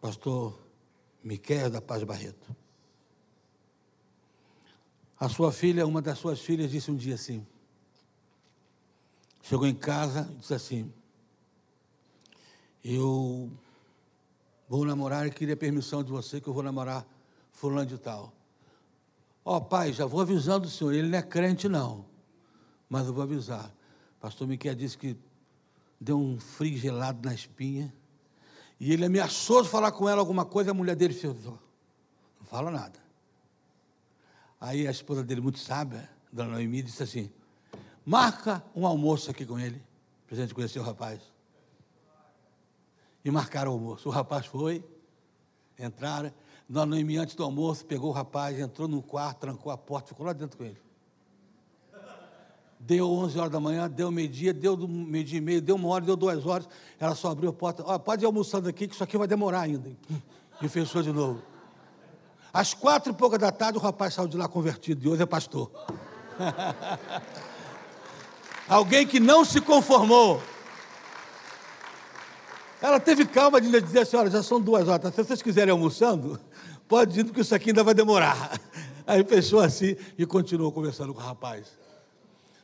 pastor 0.01 0.59
Miquel 1.23 1.69
da 1.69 1.81
Paz 1.81 2.03
Barreto. 2.03 2.55
A 5.17 5.29
sua 5.29 5.53
filha, 5.53 5.87
uma 5.87 6.01
das 6.01 6.19
suas 6.19 6.41
filhas, 6.41 6.69
disse 6.69 6.91
um 6.91 6.95
dia 6.97 7.15
assim: 7.15 7.47
chegou 9.41 9.65
em 9.65 9.73
casa 9.73 10.29
e 10.33 10.35
disse 10.35 10.53
assim: 10.53 10.93
Eu 12.83 13.49
vou 14.67 14.85
namorar 14.85 15.27
e 15.27 15.31
queria 15.31 15.55
permissão 15.55 16.03
de 16.03 16.11
você 16.11 16.39
que 16.39 16.47
eu 16.47 16.53
vou 16.53 16.63
namorar 16.63 17.05
fulano 17.51 17.85
de 17.85 17.97
tal. 17.97 18.33
Ó 19.45 19.57
oh, 19.57 19.61
pai, 19.61 19.91
já 19.91 20.05
vou 20.05 20.21
avisando 20.21 20.67
o 20.67 20.69
senhor, 20.69 20.93
ele 20.93 21.09
não 21.09 21.17
é 21.17 21.21
crente 21.21 21.67
não, 21.67 22.05
mas 22.89 23.07
eu 23.07 23.13
vou 23.13 23.23
avisar. 23.23 23.73
Pastor 24.19 24.47
Miquel 24.47 24.73
disse 24.73 24.97
que 24.97 25.17
deu 25.99 26.17
um 26.17 26.39
frio 26.39 26.77
gelado 26.77 27.19
na 27.27 27.33
espinha. 27.33 27.93
E 28.79 28.91
ele 28.91 29.05
ameaçou 29.05 29.61
de 29.61 29.69
falar 29.69 29.91
com 29.91 30.07
ela 30.07 30.19
alguma 30.19 30.45
coisa, 30.45 30.71
a 30.71 30.73
mulher 30.73 30.95
dele 30.95 31.13
fez, 31.13 31.43
não 31.45 31.57
fala 32.43 32.69
nada. 32.69 32.99
Aí 34.59 34.87
a 34.87 34.91
esposa 34.91 35.23
dele, 35.23 35.41
muito 35.41 35.59
sábia, 35.59 36.09
Dona 36.31 36.51
Noemi, 36.51 36.81
disse 36.81 37.03
assim: 37.03 37.31
marca 38.05 38.63
um 38.75 38.85
almoço 38.85 39.31
aqui 39.31 39.45
com 39.45 39.59
ele, 39.59 39.81
para 40.27 40.37
a 40.37 40.39
gente 40.39 40.53
conhecer 40.53 40.79
o 40.79 40.83
rapaz. 40.83 41.32
E 43.23 43.31
marcaram 43.31 43.71
o 43.71 43.75
almoço. 43.75 44.09
O 44.09 44.11
rapaz 44.11 44.45
foi, 44.45 44.83
entraram. 45.79 46.31
Dona 46.67 46.87
Noemi, 46.87 47.17
antes 47.17 47.35
do 47.35 47.43
almoço, 47.43 47.85
pegou 47.85 48.09
o 48.09 48.13
rapaz, 48.13 48.59
entrou 48.59 48.87
no 48.87 49.01
quarto, 49.01 49.39
trancou 49.39 49.71
a 49.71 49.77
porta, 49.77 50.09
ficou 50.09 50.25
lá 50.25 50.33
dentro 50.33 50.57
com 50.57 50.63
ele. 50.63 50.81
Deu 52.79 53.09
11 53.09 53.39
horas 53.39 53.51
da 53.51 53.59
manhã, 53.59 53.89
deu 53.89 54.11
meio-dia, 54.11 54.53
deu 54.53 54.75
meio-dia 54.75 55.37
e 55.37 55.41
meio, 55.41 55.61
deu 55.61 55.75
uma 55.75 55.87
hora, 55.87 56.03
deu 56.03 56.17
duas 56.17 56.45
horas. 56.45 56.67
Ela 56.99 57.15
só 57.15 57.31
abriu 57.31 57.49
a 57.49 57.53
porta. 57.53 57.83
Oh, 57.85 57.99
pode 57.99 58.23
ir 58.23 58.25
almoçando 58.25 58.67
aqui, 58.67 58.87
que 58.87 58.93
isso 58.93 59.03
aqui 59.03 59.17
vai 59.17 59.27
demorar 59.27 59.61
ainda. 59.61 59.91
E 60.61 60.67
fechou 60.67 61.01
de 61.01 61.11
novo. 61.11 61.41
Às 62.53 62.73
quatro 62.73 63.11
e 63.11 63.15
pouca 63.15 63.37
da 63.37 63.51
tarde, 63.51 63.77
o 63.77 63.81
rapaz 63.81 64.13
saiu 64.13 64.27
de 64.27 64.37
lá 64.37 64.47
convertido 64.47 65.05
e 65.05 65.09
hoje 65.09 65.23
é 65.23 65.25
pastor. 65.25 65.71
Alguém 68.67 69.07
que 69.07 69.19
não 69.19 69.45
se 69.45 69.61
conformou. 69.61 70.41
Ela 72.83 72.99
teve 72.99 73.25
calma 73.25 73.61
de 73.61 73.71
dizer 73.79 73.99
assim: 73.99 74.17
olha, 74.17 74.29
já 74.29 74.43
são 74.43 74.59
duas 74.59 74.89
horas, 74.89 75.15
se 75.15 75.23
vocês 75.23 75.41
quiserem 75.41 75.71
almoçando, 75.71 76.37
pode 76.85 77.17
ir, 77.17 77.23
porque 77.23 77.39
isso 77.39 77.55
aqui 77.55 77.69
ainda 77.69 77.81
vai 77.81 77.93
demorar. 77.93 78.59
Aí 79.07 79.23
fechou 79.23 79.61
assim 79.61 79.95
e 80.17 80.25
continuou 80.25 80.69
conversando 80.69 81.13
com 81.13 81.21
o 81.21 81.23
rapaz. 81.23 81.67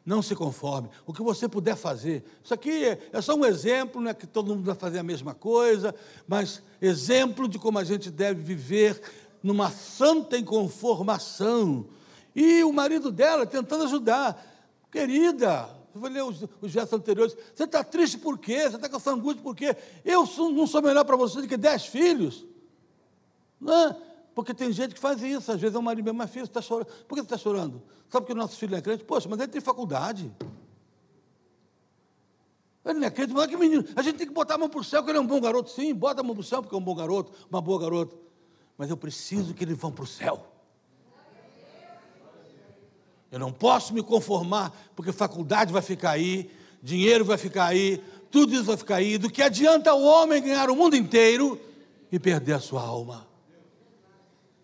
Não 0.05 0.21
se 0.21 0.35
conforme. 0.35 0.89
O 1.05 1.13
que 1.13 1.21
você 1.21 1.47
puder 1.47 1.77
fazer. 1.77 2.25
Isso 2.43 2.53
aqui 2.53 2.97
é 3.13 3.21
só 3.21 3.33
um 3.33 3.45
exemplo, 3.45 4.01
não 4.01 4.11
é 4.11 4.13
que 4.13 4.27
todo 4.27 4.53
mundo 4.53 4.65
vai 4.65 4.75
fazer 4.75 4.99
a 4.99 5.03
mesma 5.03 5.33
coisa, 5.33 5.95
mas 6.27 6.61
exemplo 6.81 7.47
de 7.47 7.57
como 7.57 7.79
a 7.79 7.83
gente 7.85 8.11
deve 8.11 8.41
viver 8.41 9.01
numa 9.41 9.71
santa 9.71 10.37
inconformação. 10.37 11.85
E 12.35 12.61
o 12.63 12.73
marido 12.73 13.09
dela 13.09 13.45
tentando 13.45 13.85
ajudar. 13.85 14.45
Querida, 14.91 15.69
eu 15.93 16.01
vou 16.01 16.09
ler 16.09 16.23
os, 16.23 16.43
os 16.61 16.71
versos 16.71 16.93
anteriores. 16.93 17.35
Você 17.53 17.63
está 17.63 17.83
triste 17.83 18.17
por 18.17 18.37
quê? 18.37 18.61
Você 18.61 18.75
está 18.75 18.87
com 18.87 18.97
essa 18.97 19.11
angústia 19.11 19.41
por 19.41 19.55
quê? 19.55 19.75
Eu 20.05 20.25
sou, 20.25 20.51
não 20.51 20.67
sou 20.67 20.81
melhor 20.81 21.03
para 21.03 21.15
você 21.15 21.41
do 21.41 21.47
que 21.47 21.57
dez 21.57 21.85
filhos. 21.85 22.45
Não 23.59 23.73
é? 23.73 23.97
Porque 24.33 24.53
tem 24.53 24.71
gente 24.71 24.93
que 24.93 24.99
faz 24.99 25.21
isso. 25.21 25.51
Às 25.51 25.59
vezes 25.59 25.75
é 25.75 25.79
um 25.79 25.81
marido 25.81 26.05
mesmo, 26.05 26.17
mas 26.17 26.29
filho, 26.29 26.45
você 26.45 26.51
está 26.51 26.61
chorando. 26.61 26.87
Por 27.07 27.15
que 27.15 27.21
você 27.21 27.25
está 27.25 27.37
chorando? 27.37 27.81
Sabe 28.07 28.25
que 28.25 28.31
o 28.31 28.35
nosso 28.35 28.55
filho 28.55 28.75
é 28.75 28.81
crente? 28.81 29.03
Poxa, 29.03 29.27
mas 29.27 29.39
ele 29.39 29.49
tem 29.49 29.61
faculdade. 29.61 30.31
Ele 32.85 32.99
não 32.99 33.07
é 33.07 33.11
crente, 33.11 33.33
mas 33.33 33.47
que 33.47 33.57
menino. 33.57 33.83
A 33.95 34.01
gente 34.01 34.17
tem 34.17 34.27
que 34.27 34.33
botar 34.33 34.55
a 34.55 34.57
mão 34.57 34.69
para 34.69 34.79
o 34.79 34.83
céu, 34.83 35.01
porque 35.01 35.11
ele 35.11 35.19
é 35.19 35.21
um 35.21 35.27
bom 35.27 35.41
garoto. 35.41 35.69
Sim, 35.69 35.93
bota 35.93 36.21
a 36.21 36.23
mão 36.23 36.33
para 36.33 36.41
o 36.41 36.43
céu, 36.43 36.61
porque 36.61 36.73
é 36.73 36.77
um 36.77 36.81
bom 36.81 36.95
garoto, 36.95 37.31
uma 37.49 37.61
boa 37.61 37.79
garota. 37.79 38.15
Mas 38.77 38.89
eu 38.89 38.97
preciso 38.97 39.53
que 39.53 39.63
eles 39.63 39.77
vão 39.77 39.91
para 39.91 40.03
o 40.03 40.07
céu. 40.07 40.48
Eu 43.31 43.39
não 43.39 43.51
posso 43.51 43.93
me 43.93 44.01
conformar, 44.01 44.73
porque 44.95 45.11
faculdade 45.11 45.71
vai 45.71 45.81
ficar 45.81 46.11
aí, 46.11 46.49
dinheiro 46.81 47.23
vai 47.23 47.37
ficar 47.37 47.65
aí, 47.65 48.03
tudo 48.31 48.53
isso 48.53 48.63
vai 48.63 48.77
ficar 48.77 48.95
aí. 48.95 49.17
Do 49.17 49.29
que 49.29 49.41
adianta 49.41 49.93
o 49.93 50.03
homem 50.03 50.41
ganhar 50.41 50.69
o 50.69 50.75
mundo 50.75 50.95
inteiro 50.95 51.59
e 52.11 52.19
perder 52.19 52.53
a 52.53 52.59
sua 52.59 52.81
alma? 52.81 53.27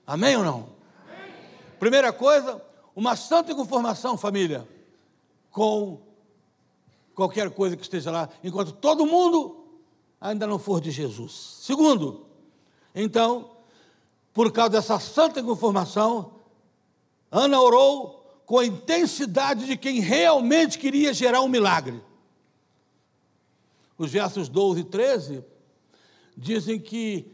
Amém 0.06 0.36
ou 0.36 0.44
não? 0.44 0.70
Amém. 1.04 1.34
Primeira 1.80 2.12
coisa, 2.12 2.62
uma 2.96 3.16
santa 3.16 3.54
conformação, 3.54 4.18
família, 4.18 4.68
com 5.52 6.00
qualquer 7.14 7.50
coisa 7.52 7.76
que 7.76 7.84
esteja 7.84 8.12
lá, 8.12 8.30
enquanto 8.44 8.72
todo 8.72 9.06
mundo 9.06 9.64
ainda 10.20 10.48
não 10.48 10.58
for 10.60 10.82
de 10.82 10.92
Jesus. 10.92 11.60
Segundo, 11.62 12.26
então, 12.94 13.52
por 14.34 14.52
causa 14.52 14.72
dessa 14.72 15.00
santa 15.00 15.42
conformação, 15.44 16.34
Ana 17.32 17.60
orou 17.60 18.15
com 18.46 18.60
a 18.60 18.66
intensidade 18.66 19.66
de 19.66 19.76
quem 19.76 20.00
realmente 20.00 20.78
queria 20.78 21.14
gerar 21.14 21.42
um 21.42 21.48
milagre. 21.48 22.02
Os 23.98 24.12
versos 24.12 24.48
12 24.48 24.82
e 24.82 24.84
13 24.84 25.44
dizem 26.38 26.80
que 26.80 27.32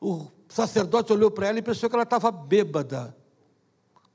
o 0.00 0.26
sacerdote 0.48 1.12
olhou 1.12 1.30
para 1.30 1.48
ela 1.48 1.58
e 1.58 1.62
pensou 1.62 1.88
que 1.88 1.96
ela 1.96 2.04
estava 2.04 2.30
bêbada. 2.30 3.16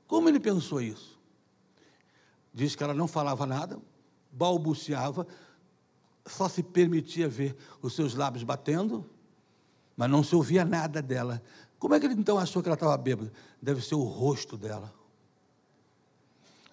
Como 0.06 0.28
ele 0.28 0.40
pensou 0.40 0.80
isso? 0.80 1.18
Diz 2.52 2.74
que 2.74 2.82
ela 2.82 2.94
não 2.94 3.08
falava 3.08 3.44
nada, 3.44 3.78
balbuciava, 4.30 5.26
só 6.24 6.48
se 6.48 6.62
permitia 6.62 7.28
ver 7.28 7.54
os 7.82 7.94
seus 7.94 8.14
lábios 8.14 8.44
batendo, 8.44 9.04
mas 9.96 10.08
não 10.08 10.22
se 10.22 10.34
ouvia 10.34 10.64
nada 10.64 11.02
dela. 11.02 11.42
Como 11.78 11.94
é 11.94 12.00
que 12.00 12.06
ele 12.06 12.14
então 12.14 12.38
achou 12.38 12.62
que 12.62 12.68
ela 12.68 12.74
estava 12.74 12.96
bêbada? 12.96 13.32
Deve 13.60 13.82
ser 13.82 13.96
o 13.96 14.04
rosto 14.04 14.56
dela 14.56 15.03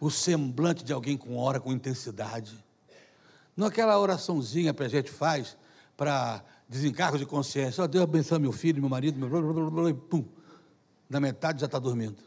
o 0.01 0.09
semblante 0.09 0.83
de 0.83 0.91
alguém 0.91 1.15
com 1.15 1.37
ora 1.37 1.59
com 1.59 1.71
intensidade. 1.71 2.57
Não 3.55 3.67
aquela 3.67 3.97
oraçãozinha 3.99 4.73
que 4.73 4.81
a 4.81 4.87
gente 4.87 5.11
faz 5.11 5.55
para 5.95 6.43
desencargo 6.67 7.19
de 7.19 7.25
consciência. 7.25 7.83
Oh, 7.83 7.87
Deus 7.87 8.03
abençoe 8.03 8.39
meu 8.39 8.51
filho, 8.51 8.81
meu 8.81 8.89
marido, 8.89 9.19
meu 9.19 9.29
blá, 9.29 9.39
blá, 9.39 9.69
blá, 9.69 9.93
pum. 9.93 10.25
Na 11.07 11.19
metade 11.19 11.59
já 11.59 11.67
está 11.67 11.77
dormindo. 11.77 12.17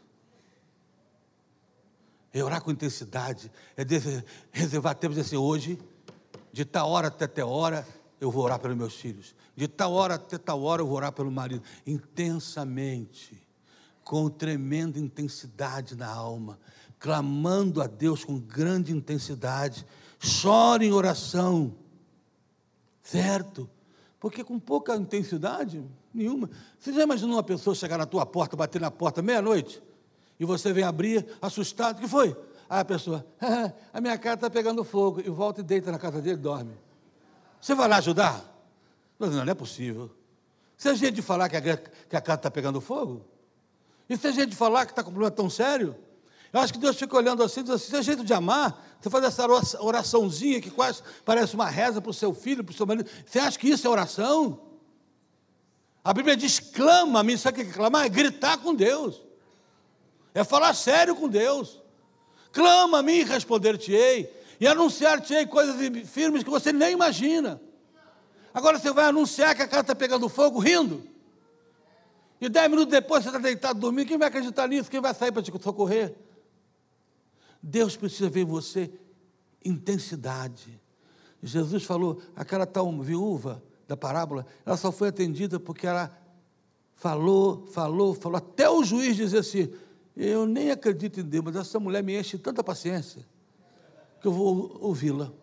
É 2.31 2.41
orar 2.41 2.61
com 2.61 2.71
intensidade, 2.71 3.51
é 3.75 3.83
reservar 4.51 4.95
tempo 4.95 5.13
e 5.13 5.15
dizer 5.17 5.27
assim, 5.27 5.37
hoje, 5.37 5.77
de 6.53 6.63
tal 6.63 6.89
hora 6.89 7.09
até 7.09 7.27
tal 7.27 7.49
hora, 7.49 7.85
eu 8.21 8.31
vou 8.31 8.43
orar 8.43 8.59
pelos 8.59 8.77
meus 8.77 8.95
filhos. 8.95 9.35
De 9.53 9.67
tal 9.67 9.91
hora 9.91 10.15
até 10.15 10.37
tal 10.37 10.61
hora, 10.63 10.81
eu 10.81 10.87
vou 10.87 10.95
orar 10.95 11.11
pelo 11.11 11.29
marido. 11.29 11.63
Intensamente, 11.85 13.45
com 14.01 14.29
tremenda 14.29 14.97
intensidade 14.97 15.95
na 15.95 16.07
alma 16.07 16.57
clamando 16.99 17.81
a 17.81 17.87
Deus 17.87 18.23
com 18.23 18.39
grande 18.39 18.91
intensidade, 18.91 19.85
chore 20.19 20.87
em 20.87 20.91
oração, 20.91 21.75
certo? 23.01 23.69
Porque 24.19 24.43
com 24.43 24.59
pouca 24.59 24.95
intensidade 24.95 25.83
nenhuma. 26.13 26.49
Você 26.79 26.91
já 26.93 27.03
imaginou 27.03 27.35
uma 27.35 27.43
pessoa 27.43 27.75
chegar 27.75 27.97
na 27.97 28.05
tua 28.05 28.25
porta, 28.25 28.55
bater 28.55 28.81
na 28.81 28.89
porta 28.89 29.21
meia-noite, 29.21 29.81
e 30.39 30.45
você 30.45 30.73
vem 30.73 30.83
abrir, 30.83 31.25
assustado, 31.41 31.97
o 31.97 32.01
que 32.01 32.07
foi? 32.07 32.35
Aí 32.69 32.79
a 32.79 32.85
pessoa, 32.85 33.25
ah, 33.39 33.71
a 33.93 34.01
minha 34.01 34.17
casa 34.17 34.35
está 34.35 34.49
pegando 34.49 34.83
fogo, 34.83 35.21
e 35.21 35.29
volta 35.29 35.61
e 35.61 35.63
deita 35.63 35.91
na 35.91 35.99
casa 35.99 36.21
dele 36.21 36.35
e 36.35 36.41
dorme. 36.41 36.73
Você 37.61 37.75
vai 37.75 37.87
lá 37.87 37.97
ajudar? 37.97 38.43
Não, 39.19 39.29
não 39.29 39.43
é 39.43 39.53
possível. 39.53 40.11
Se 40.77 40.89
a 40.89 40.93
gente 40.93 41.21
falar 41.21 41.47
que 41.47 41.55
a, 41.55 41.61
que 41.77 42.15
a 42.15 42.21
casa 42.21 42.39
está 42.39 42.51
pegando 42.51 42.81
fogo, 42.81 43.25
e 44.09 44.17
se 44.17 44.27
a 44.27 44.31
gente 44.31 44.55
falar 44.55 44.85
que 44.85 44.91
está 44.91 45.03
com 45.03 45.09
um 45.09 45.13
problema 45.13 45.31
tão 45.31 45.49
sério, 45.49 45.95
eu 46.55 46.61
acho 46.61 46.71
que 46.71 46.79
Deus 46.79 46.95
fica 46.95 47.17
olhando 47.17 47.43
assim 47.43 47.59
e 47.59 47.63
diz 47.63 47.73
assim: 47.73 47.97
é 47.97 48.01
jeito 48.01 48.23
de 48.23 48.33
amar. 48.33 48.81
Você 49.01 49.09
faz 49.09 49.25
essa 49.25 49.45
oraçãozinha 49.81 50.61
que 50.61 50.71
quase 50.71 51.03
parece 51.25 51.53
uma 51.53 51.69
reza 51.69 51.99
para 51.99 52.09
o 52.09 52.13
seu 52.13 52.33
filho, 52.33 52.63
para 52.63 52.71
o 52.71 52.73
seu 52.73 52.85
marido. 52.85 53.09
Você 53.25 53.39
acha 53.39 53.59
que 53.59 53.67
isso 53.67 53.85
é 53.85 53.89
oração? 53.89 54.61
A 56.01 56.13
Bíblia 56.13 56.37
diz: 56.37 56.61
clama-me. 56.61 57.37
Sabe 57.37 57.59
o 57.59 57.65
que 57.65 57.71
é 57.71 57.73
clamar? 57.73 58.05
É 58.05 58.09
gritar 58.09 58.57
com 58.59 58.73
Deus. 58.73 59.21
É 60.33 60.45
falar 60.45 60.73
sério 60.73 61.13
com 61.13 61.27
Deus. 61.27 61.81
Clama-me 62.53 63.19
e 63.19 63.23
responder-te-ei. 63.25 64.33
E 64.57 64.65
anunciar-te-ei 64.65 65.45
coisas 65.47 65.75
firmes 66.07 66.41
que 66.41 66.49
você 66.49 66.71
nem 66.71 66.93
imagina. 66.93 67.61
Agora 68.53 68.79
você 68.79 68.93
vai 68.93 69.07
anunciar 69.07 69.53
que 69.55 69.61
a 69.61 69.67
casa 69.67 69.81
está 69.81 69.95
pegando 69.95 70.29
fogo 70.29 70.59
rindo. 70.59 71.03
E 72.39 72.47
dez 72.47 72.69
minutos 72.69 72.91
depois 72.91 73.23
você 73.23 73.29
está 73.29 73.39
deitado 73.39 73.77
dormindo. 73.77 74.07
Quem 74.07 74.17
vai 74.17 74.29
acreditar 74.29 74.69
nisso? 74.69 74.89
Quem 74.89 75.01
vai 75.01 75.13
sair 75.13 75.33
para 75.33 75.41
te 75.43 75.51
socorrer? 75.61 76.23
Deus 77.67 77.97
precisa 77.97 78.29
ver 78.29 78.41
em 78.41 78.45
você 78.45 78.91
intensidade. 79.63 80.79
Jesus 81.41 81.83
falou, 81.83 82.21
aquela 82.35 82.67
tal 82.67 82.91
viúva 83.01 83.63
da 83.87 83.97
parábola, 83.97 84.45
ela 84.63 84.77
só 84.77 84.91
foi 84.91 85.07
atendida 85.07 85.59
porque 85.59 85.87
ela 85.87 86.15
falou, 86.93 87.65
falou, 87.65 88.13
falou, 88.13 88.37
até 88.37 88.69
o 88.69 88.83
juiz 88.83 89.15
dizer 89.15 89.39
assim, 89.39 89.73
eu 90.15 90.45
nem 90.45 90.69
acredito 90.69 91.19
em 91.19 91.23
Deus, 91.23 91.43
mas 91.43 91.55
essa 91.55 91.79
mulher 91.79 92.03
me 92.03 92.15
enche 92.15 92.37
tanta 92.37 92.63
paciência, 92.63 93.25
que 94.21 94.27
eu 94.27 94.31
vou 94.31 94.77
ouvi-la. 94.79 95.33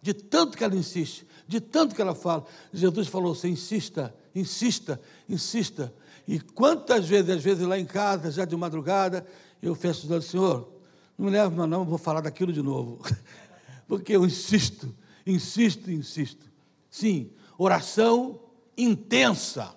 De 0.00 0.14
tanto 0.14 0.56
que 0.56 0.62
ela 0.62 0.76
insiste, 0.76 1.26
de 1.48 1.60
tanto 1.60 1.96
que 1.96 2.00
ela 2.00 2.14
fala. 2.14 2.46
Jesus 2.72 3.08
falou 3.08 3.32
assim, 3.32 3.48
insista, 3.50 4.14
insista, 4.34 5.00
insista. 5.28 5.92
E 6.28 6.38
quantas 6.38 7.06
vezes, 7.08 7.28
às 7.28 7.42
vezes 7.42 7.66
lá 7.66 7.76
em 7.76 7.84
casa, 7.84 8.30
já 8.30 8.44
de 8.44 8.56
madrugada, 8.56 9.26
eu 9.60 9.74
fecho 9.74 10.04
os 10.04 10.10
olhos, 10.12 10.26
Senhor, 10.26 10.79
não 11.20 11.26
me 11.26 11.30
leva, 11.30 11.66
não, 11.66 11.84
vou 11.84 11.98
falar 11.98 12.22
daquilo 12.22 12.50
de 12.50 12.62
novo. 12.62 12.98
Porque 13.86 14.16
eu 14.16 14.24
insisto, 14.24 14.94
insisto, 15.26 15.90
insisto. 15.90 16.46
Sim, 16.88 17.30
oração 17.58 18.40
intensa. 18.76 19.76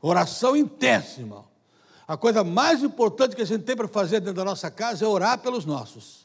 Oração 0.00 0.56
intensa, 0.56 1.20
irmão. 1.20 1.44
A 2.06 2.16
coisa 2.16 2.44
mais 2.44 2.84
importante 2.84 3.34
que 3.34 3.42
a 3.42 3.44
gente 3.44 3.64
tem 3.64 3.74
para 3.74 3.88
fazer 3.88 4.20
dentro 4.20 4.34
da 4.34 4.44
nossa 4.44 4.70
casa 4.70 5.04
é 5.04 5.08
orar 5.08 5.38
pelos 5.38 5.64
nossos. 5.64 6.24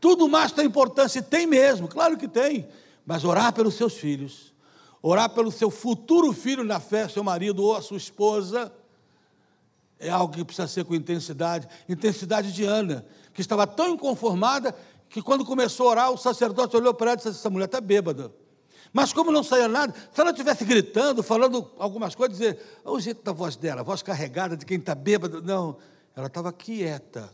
Tudo 0.00 0.28
mais 0.28 0.52
tem 0.52 0.66
importância, 0.66 1.18
e 1.18 1.22
tem 1.22 1.46
mesmo, 1.46 1.88
claro 1.88 2.16
que 2.16 2.28
tem. 2.28 2.68
Mas 3.04 3.24
orar 3.24 3.52
pelos 3.52 3.74
seus 3.74 3.94
filhos, 3.94 4.54
orar 5.02 5.30
pelo 5.30 5.50
seu 5.50 5.70
futuro 5.70 6.32
filho 6.32 6.62
na 6.62 6.78
fé, 6.78 7.08
seu 7.08 7.24
marido 7.24 7.62
ou 7.64 7.74
a 7.76 7.82
sua 7.82 7.96
esposa, 7.96 8.72
é 10.02 10.10
algo 10.10 10.34
que 10.34 10.44
precisa 10.44 10.66
ser 10.66 10.84
com 10.84 10.94
intensidade. 10.94 11.68
Intensidade 11.88 12.52
de 12.52 12.64
Ana, 12.64 13.06
que 13.32 13.40
estava 13.40 13.66
tão 13.66 13.94
inconformada 13.94 14.74
que 15.08 15.22
quando 15.22 15.44
começou 15.44 15.86
a 15.86 15.90
orar, 15.90 16.10
o 16.10 16.18
sacerdote 16.18 16.76
olhou 16.76 16.92
para 16.92 17.12
ela 17.12 17.14
e 17.14 17.16
disse: 17.18 17.28
Essa 17.28 17.48
mulher 17.48 17.66
está 17.66 17.80
bêbada. 17.80 18.32
Mas 18.92 19.12
como 19.12 19.30
não 19.30 19.42
saía 19.42 19.68
nada, 19.68 19.94
se 20.12 20.20
ela 20.20 20.30
estivesse 20.30 20.64
gritando, 20.64 21.22
falando 21.22 21.70
algumas 21.78 22.14
coisas, 22.14 22.36
dizer, 22.36 22.60
o 22.84 23.00
jeito 23.00 23.22
da 23.22 23.32
voz 23.32 23.56
dela, 23.56 23.80
a 23.80 23.84
voz 23.84 24.02
carregada 24.02 24.56
de 24.56 24.66
quem 24.66 24.78
está 24.78 24.94
bêbado. 24.94 25.40
Não, 25.40 25.78
ela 26.14 26.26
estava 26.26 26.52
quieta. 26.52 27.32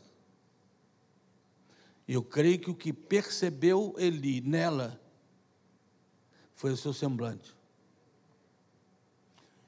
E 2.06 2.14
eu 2.14 2.22
creio 2.22 2.58
que 2.58 2.70
o 2.70 2.74
que 2.74 2.92
percebeu 2.92 3.94
Eli 3.98 4.40
nela 4.40 5.00
foi 6.54 6.72
o 6.72 6.76
seu 6.76 6.92
semblante. 6.92 7.56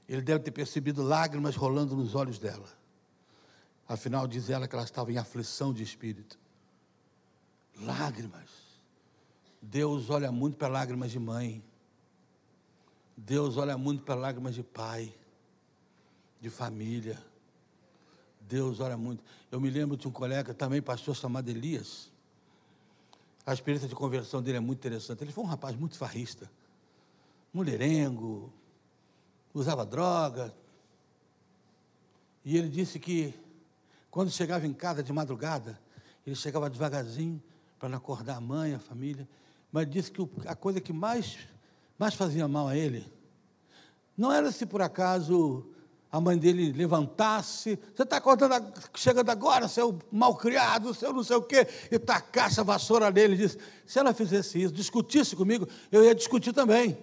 Ele 0.09 0.23
deve 0.23 0.41
ter 0.41 0.51
percebido 0.51 1.03
lágrimas 1.03 1.57
rolando 1.57 1.97
nos 1.97 2.15
olhos 2.15 2.39
dela. 2.39 2.80
Afinal, 3.91 4.29
diz 4.29 4.49
ela 4.49 4.69
que 4.69 4.75
ela 4.77 4.85
estava 4.85 5.11
em 5.11 5.19
aflição 5.19 5.75
de 5.75 5.83
espírito. 5.83 6.39
Lágrimas. 7.81 8.49
Deus 9.61 10.11
olha 10.11 10.31
muito 10.31 10.57
para 10.57 10.69
lágrimas 10.69 11.11
de 11.11 11.19
mãe. 11.19 11.61
Deus 13.17 13.57
olha 13.57 13.77
muito 13.77 14.05
para 14.05 14.15
lágrimas 14.15 14.55
de 14.55 14.63
pai, 14.63 15.13
de 16.41 16.49
família. 16.49 17.21
Deus 18.43 18.79
olha 18.79 18.97
muito. 18.97 19.25
Eu 19.51 19.61
me 19.61 19.69
lembro 19.69 19.97
de 19.97 20.07
um 20.07 20.13
colega, 20.13 20.55
também 20.55 20.81
pastor, 20.81 21.17
chamado 21.17 21.49
Elias. 21.49 22.13
A 23.45 23.53
experiência 23.53 23.89
de 23.89 23.97
conversão 23.97 24.41
dele 24.41 24.59
é 24.59 24.61
muito 24.61 24.79
interessante. 24.79 25.25
Ele 25.25 25.33
foi 25.33 25.43
um 25.43 25.49
rapaz 25.49 25.75
muito 25.75 25.99
farrista, 25.99 26.49
mulherengo, 27.53 28.53
usava 29.53 29.85
droga. 29.85 30.55
E 32.45 32.57
ele 32.57 32.69
disse 32.69 33.01
que 33.01 33.35
quando 34.11 34.31
chegava 34.31 34.67
em 34.67 34.73
casa 34.73 35.03
de 35.03 35.13
madrugada, 35.13 35.79
ele 36.27 36.37
chegava 36.37 36.69
devagarzinho 36.69 37.43
para 37.79 37.89
não 37.89 37.99
acordar 37.99 38.37
a 38.37 38.41
mãe, 38.41 38.75
a 38.75 38.79
família. 38.79 39.29
Mas 39.73 39.89
disse 39.89 40.11
que 40.11 40.21
a 40.47 40.55
coisa 40.55 40.81
que 40.81 40.93
mais 40.93 41.39
mais 42.01 42.15
fazia 42.15 42.49
mal 42.49 42.67
a 42.67 42.75
ele, 42.75 43.07
não 44.17 44.33
era 44.33 44.51
se 44.51 44.65
por 44.65 44.81
acaso 44.81 45.67
a 46.11 46.19
mãe 46.19 46.39
dele 46.39 46.73
levantasse, 46.73 47.79
você 47.95 48.05
está 48.05 48.17
acordando, 48.17 48.73
chegando 48.95 49.29
agora, 49.29 49.69
seu 49.69 49.99
malcriado, 50.11 50.95
seu 50.95 51.13
não 51.13 51.23
sei 51.23 51.37
o 51.37 51.43
quê, 51.43 51.69
e 51.91 51.99
tacasse 51.99 52.59
a 52.59 52.63
vassoura 52.63 53.11
nele, 53.11 53.37
disse, 53.37 53.59
se 53.85 53.99
ela 53.99 54.15
fizesse 54.15 54.63
isso, 54.63 54.73
discutisse 54.73 55.37
comigo, 55.37 55.69
eu 55.93 56.03
ia 56.03 56.15
discutir 56.15 56.55
também. 56.55 56.97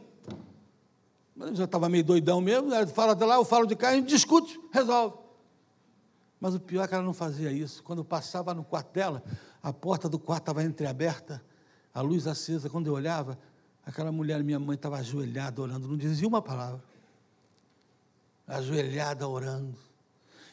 Mas 1.35 1.49
eu 1.49 1.55
já 1.57 1.65
estava 1.65 1.87
meio 1.87 2.03
doidão 2.03 2.41
mesmo, 2.41 2.73
ela 2.73 2.87
fala 2.87 3.15
de 3.15 3.23
lá, 3.23 3.35
eu 3.35 3.45
falo 3.45 3.67
de 3.67 3.75
cá, 3.75 3.89
a 3.89 3.93
gente 3.93 4.07
discute, 4.07 4.59
resolve. 4.73 5.15
Mas 6.39 6.53
o 6.53 6.59
pior 6.59 6.83
é 6.83 6.87
que 6.87 6.93
ela 6.93 7.03
não 7.03 7.13
fazia 7.13 7.51
isso. 7.51 7.81
Quando 7.83 7.99
eu 7.99 8.05
passava 8.05 8.53
no 8.53 8.63
quarto 8.63 8.93
dela, 8.93 9.23
a 9.61 9.73
porta 9.73 10.07
do 10.07 10.19
quarto 10.19 10.43
estava 10.43 10.63
entreaberta, 10.63 11.43
a 11.93 12.01
luz 12.01 12.27
acesa, 12.27 12.69
quando 12.69 12.87
eu 12.87 12.93
olhava, 12.93 13.37
Aquela 13.87 14.11
mulher, 14.11 14.43
minha 14.43 14.59
mãe, 14.59 14.75
estava 14.75 14.97
ajoelhada 14.97 15.61
orando, 15.61 15.87
não 15.87 15.95
dizia 15.95 16.27
uma 16.27 16.41
palavra. 16.41 16.83
Ajoelhada 18.45 19.25
orando. 19.25 19.77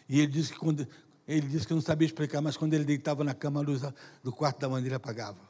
E 0.09 0.21
ele 0.21 0.29
disse 0.29 0.53
que 0.53 0.59
quando, 0.59 0.87
ele 1.27 1.49
disse 1.49 1.67
que 1.67 1.75
não 1.75 1.81
sabia 1.81 2.07
explicar, 2.07 2.41
mas 2.41 2.57
quando 2.57 2.75
ele 2.75 2.85
deitava 2.85 3.25
na 3.25 3.35
cama, 3.35 3.59
a 3.59 3.65
luz 3.65 3.83
do 4.23 4.33
quarto 4.33 4.61
da 4.61 4.69
mãe 4.69 4.89
apagava. 4.95 5.41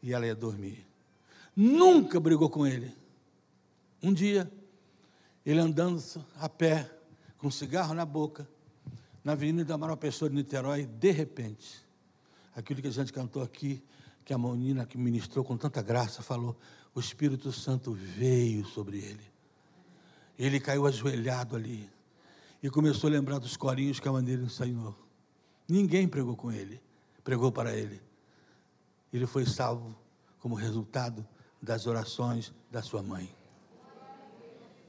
E 0.00 0.12
ela 0.12 0.24
ia 0.24 0.36
dormir. 0.36 0.86
Nunca 1.56 2.20
brigou 2.20 2.48
com 2.48 2.64
ele. 2.64 2.96
Um 4.00 4.12
dia, 4.12 4.48
ele 5.44 5.58
andando 5.58 6.00
a 6.38 6.48
pé, 6.48 6.88
com 7.42 7.48
um 7.48 7.50
cigarro 7.50 7.92
na 7.92 8.04
boca, 8.04 8.48
na 9.24 9.32
Avenida 9.32 9.74
Amaral 9.74 9.96
Pessoa 9.96 10.30
de 10.30 10.36
Niterói, 10.36 10.86
de 10.86 11.10
repente, 11.10 11.84
aquilo 12.54 12.80
que 12.80 12.86
a 12.86 12.92
gente 12.92 13.12
cantou 13.12 13.42
aqui, 13.42 13.82
que 14.24 14.32
a 14.32 14.38
menina 14.38 14.86
que 14.86 14.96
ministrou 14.96 15.44
com 15.44 15.56
tanta 15.56 15.82
graça 15.82 16.22
falou: 16.22 16.56
o 16.94 17.00
Espírito 17.00 17.50
Santo 17.50 17.94
veio 17.94 18.64
sobre 18.64 18.98
ele. 18.98 19.32
Ele 20.38 20.60
caiu 20.60 20.86
ajoelhado 20.86 21.56
ali 21.56 21.90
e 22.62 22.70
começou 22.70 23.08
a 23.08 23.12
lembrar 23.12 23.40
dos 23.40 23.56
corinhos 23.56 23.98
que 23.98 24.06
a 24.06 24.12
maneira 24.12 24.40
ensinou. 24.40 24.96
Ninguém 25.68 26.06
pregou 26.06 26.36
com 26.36 26.52
ele, 26.52 26.80
pregou 27.24 27.50
para 27.50 27.76
ele. 27.76 28.00
Ele 29.12 29.26
foi 29.26 29.44
salvo 29.46 29.96
como 30.38 30.54
resultado 30.54 31.26
das 31.60 31.88
orações 31.88 32.52
da 32.70 32.82
sua 32.82 33.02
mãe. 33.02 33.41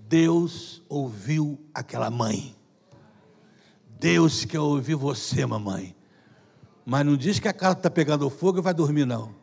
Deus 0.08 0.82
ouviu 0.90 1.60
aquela 1.74 2.10
mãe. 2.10 2.56
Deus 4.00 4.46
quer 4.46 4.60
ouvir 4.60 4.96
você, 4.96 5.46
mamãe. 5.46 5.96
Mas 6.86 7.06
não 7.06 7.16
diz 7.16 7.40
que 7.40 7.48
a 7.48 7.54
casa 7.54 7.78
está 7.78 7.90
pegando 7.90 8.30
fogo 8.30 8.60
e 8.60 8.62
vai 8.62 8.74
dormir, 8.74 9.06
não. 9.06 9.34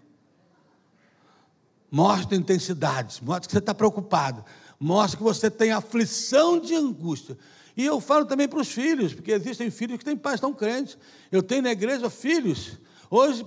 Mostra 1.91 2.37
intensidades, 2.37 3.21
mostra 3.21 3.47
que 3.47 3.53
você 3.53 3.59
está 3.59 3.75
preocupado, 3.75 4.45
mostra 4.79 5.17
que 5.17 5.25
você 5.25 5.51
tem 5.51 5.73
aflição 5.73 6.61
de 6.61 6.75
angústia. 6.75 7.37
E 7.77 7.85
eu 7.85 8.01
falo 8.01 8.27
também 8.27 8.47
para 8.47 8.61
os 8.61 8.69
filhos, 8.69 9.15
porque 9.15 9.33
existem 9.33 9.71
filhos 9.71 9.99
que 9.99 10.05
têm 10.05 10.17
pais 10.17 10.41
tão 10.41 10.53
crentes. 10.53 10.99
Eu 11.33 11.43
tenho 11.43 11.63
na 11.63 11.71
igreja 11.71 12.11
filhos. 12.11 12.79
Hoje, 13.11 13.45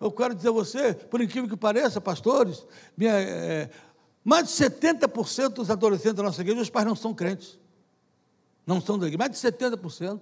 eu 0.00 0.10
quero 0.10 0.34
dizer 0.34 0.48
a 0.48 0.52
você, 0.52 0.94
por 0.94 1.20
incrível 1.20 1.48
que 1.48 1.56
pareça, 1.56 2.00
pastores, 2.00 2.64
minha, 2.96 3.12
é, 3.12 3.70
mais 4.24 4.46
de 4.46 4.52
70% 4.52 5.48
dos 5.50 5.70
adolescentes 5.70 6.14
da 6.14 6.22
nossa 6.22 6.40
igreja, 6.40 6.62
os 6.62 6.70
pais 6.70 6.86
não 6.86 6.94
são 6.94 7.12
crentes. 7.12 7.58
Não 8.66 8.80
são 8.80 8.98
da 8.98 9.06
igreja, 9.06 9.18
mais 9.18 9.30
de 9.32 9.38
70%. 9.38 10.20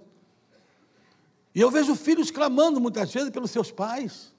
E 1.53 1.61
eu 1.61 1.69
vejo 1.69 1.95
filhos 1.95 2.31
clamando 2.31 2.79
muitas 2.79 3.13
vezes 3.13 3.29
pelos 3.29 3.51
seus 3.51 3.71
pais. 3.71 4.33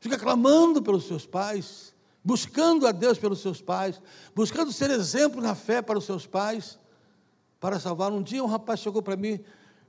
Fica 0.00 0.18
clamando 0.18 0.82
pelos 0.82 1.04
seus 1.04 1.26
pais, 1.26 1.94
buscando 2.24 2.86
a 2.86 2.92
Deus 2.92 3.18
pelos 3.18 3.40
seus 3.40 3.62
pais, 3.62 4.00
buscando 4.34 4.72
ser 4.72 4.90
exemplo 4.90 5.40
na 5.40 5.54
fé 5.54 5.80
para 5.80 5.98
os 5.98 6.04
seus 6.04 6.26
pais, 6.26 6.78
para 7.58 7.78
salvar. 7.78 8.12
Um 8.12 8.22
dia 8.22 8.42
um 8.42 8.46
rapaz 8.46 8.80
chegou 8.80 9.02
para 9.02 9.16
mim, 9.16 9.40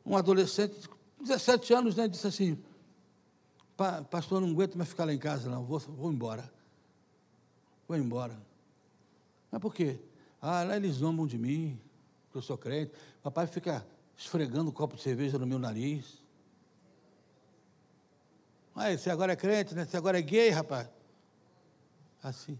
um 0.05 0.15
adolescente, 0.15 0.75
17 1.19 1.73
anos, 1.73 1.95
né, 1.95 2.07
disse 2.07 2.27
assim: 2.27 2.57
Pastor, 4.09 4.39
não 4.39 4.49
aguento 4.49 4.77
mais 4.77 4.89
ficar 4.89 5.05
lá 5.05 5.13
em 5.13 5.17
casa, 5.17 5.49
não, 5.49 5.63
vou, 5.63 5.79
vou 5.79 6.11
embora. 6.11 6.60
Vou 7.91 7.97
embora. 7.97 8.41
Mas 9.51 9.59
por 9.59 9.73
quê? 9.73 9.99
Ah, 10.41 10.63
lá 10.63 10.77
eles 10.77 10.93
zombam 10.93 11.27
de 11.27 11.37
mim, 11.37 11.77
que 12.31 12.37
eu 12.37 12.41
sou 12.41 12.57
crente. 12.57 12.93
Papai 13.21 13.45
fica 13.47 13.85
esfregando 14.15 14.69
um 14.69 14.73
copo 14.73 14.95
de 14.95 15.01
cerveja 15.01 15.37
no 15.37 15.45
meu 15.45 15.59
nariz. 15.59 16.23
Ah, 18.73 18.95
você 18.95 19.09
agora 19.09 19.33
é 19.33 19.35
crente, 19.35 19.75
né? 19.75 19.83
Você 19.83 19.97
agora 19.97 20.17
é 20.17 20.21
gay, 20.21 20.51
rapaz. 20.51 20.89
Assim. 22.23 22.57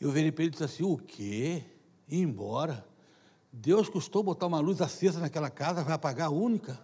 Eu 0.00 0.12
virei 0.12 0.30
para 0.30 0.44
ele 0.44 0.50
e 0.50 0.52
disse 0.52 0.62
assim: 0.62 0.84
o 0.84 0.96
quê? 0.96 1.64
Ir 2.08 2.20
embora? 2.20 2.86
Deus 3.52 3.88
custou 3.88 4.22
botar 4.22 4.46
uma 4.46 4.60
luz 4.60 4.80
acesa 4.80 5.18
naquela 5.18 5.50
casa, 5.50 5.82
vai 5.82 5.94
apagar 5.94 6.28
a 6.28 6.30
única? 6.30 6.78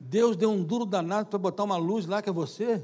Deus 0.00 0.38
deu 0.38 0.50
um 0.50 0.64
duro 0.64 0.86
danado 0.86 1.28
para 1.28 1.38
botar 1.38 1.64
uma 1.64 1.76
luz 1.76 2.06
lá 2.06 2.22
que 2.22 2.30
é 2.30 2.32
você? 2.32 2.82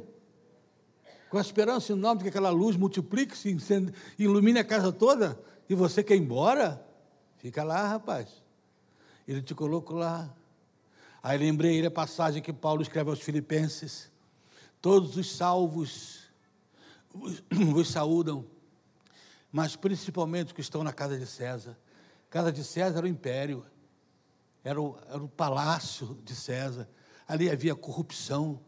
Com 1.29 1.39
a 1.39 1.41
esperança 1.41 1.93
enorme 1.93 2.19
de 2.19 2.25
que 2.25 2.29
aquela 2.29 2.51
luz 2.51 2.77
multiplique-se, 2.77 3.57
ilumine 4.19 4.61
a 4.61 4.65
casa 4.65 4.93
toda, 4.93 5.39
e 5.69 5.75
você 5.75 6.03
quer 6.03 6.15
ir 6.15 6.21
embora? 6.21 6.85
Fica 7.39 7.65
lá, 7.65 7.89
rapaz. 7.89 8.43
Ele 9.27 9.43
te 9.43 9.55
colocou 9.55 9.97
lá. 9.97 10.33
Aí 11.23 11.37
lembrei 11.39 11.77
ele 11.77 11.89
a 11.89 11.91
passagem 11.91 12.41
que 12.41 12.53
Paulo 12.53 12.83
escreve 12.83 13.11
aos 13.11 13.21
Filipenses: 13.21 14.11
Todos 14.81 15.17
os 15.17 15.35
salvos 15.37 16.27
vos 17.13 17.89
saúdam, 17.91 18.45
mas 19.51 19.75
principalmente 19.75 20.49
os 20.49 20.53
que 20.53 20.61
estão 20.61 20.85
na 20.85 20.93
casa 20.93 21.19
de 21.19 21.27
César. 21.27 21.77
A 22.29 22.33
casa 22.33 22.53
de 22.53 22.63
César 22.63 22.99
era 22.99 23.07
o 23.07 23.09
império, 23.09 23.65
era 24.63 24.81
o, 24.81 24.97
era 25.09 25.23
o 25.23 25.29
palácio 25.29 26.19
de 26.25 26.35
César. 26.35 26.89
Ali 27.27 27.51
havia 27.51 27.75
corrupção, 27.75 28.61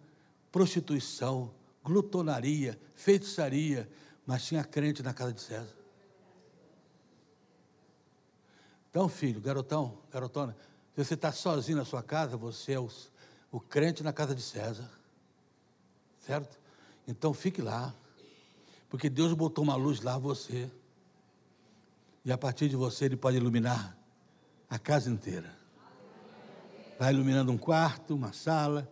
prostituição, 0.50 1.54
glutonaria, 1.88 2.79
feitiçaria, 2.94 3.88
mas 4.27 4.44
tinha 4.44 4.62
crente 4.62 5.03
na 5.03 5.14
casa 5.14 5.33
de 5.33 5.40
César. 5.40 5.74
Então, 8.90 9.09
filho, 9.09 9.40
garotão, 9.40 9.98
garotona, 10.12 10.55
se 10.94 11.03
você 11.03 11.14
está 11.14 11.33
sozinho 11.33 11.79
na 11.79 11.85
sua 11.85 12.03
casa, 12.03 12.37
você 12.37 12.72
é 12.72 12.79
o, 12.79 12.90
o 13.51 13.59
crente 13.59 14.03
na 14.03 14.12
casa 14.12 14.35
de 14.35 14.42
César. 14.42 14.88
Certo? 16.20 16.59
Então 17.07 17.33
fique 17.33 17.62
lá. 17.62 17.94
Porque 18.90 19.09
Deus 19.09 19.33
botou 19.33 19.64
uma 19.64 19.77
luz 19.77 20.01
lá 20.03 20.18
você. 20.18 20.70
E 22.24 22.31
a 22.31 22.37
partir 22.37 22.68
de 22.68 22.77
você 22.77 23.07
ele 23.07 23.16
pode 23.16 23.37
iluminar 23.37 23.96
a 24.68 24.79
casa 24.79 25.09
inteira. 25.09 25.57
Vai 26.99 27.14
iluminando 27.14 27.53
um 27.53 27.59
quarto, 27.59 28.14
uma 28.14 28.32
sala, 28.32 28.91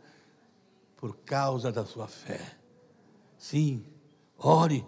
por 0.97 1.17
causa 1.19 1.71
da 1.71 1.85
sua 1.85 2.07
fé. 2.07 2.57
Sim, 3.39 3.85
ore. 4.39 4.85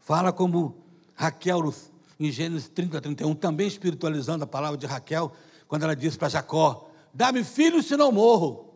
Fala 0.00 0.32
como 0.32 0.76
Raquel 1.14 1.72
em 2.18 2.30
Gênesis 2.32 2.68
30, 2.68 3.00
31, 3.00 3.34
também 3.34 3.66
espiritualizando 3.66 4.44
a 4.44 4.46
palavra 4.46 4.76
de 4.76 4.86
Raquel, 4.86 5.32
quando 5.66 5.84
ela 5.84 5.94
disse 5.94 6.18
para 6.18 6.28
Jacó: 6.28 6.88
Dá-me 7.12 7.44
filhos, 7.44 7.86
senão 7.86 8.10
morro. 8.10 8.74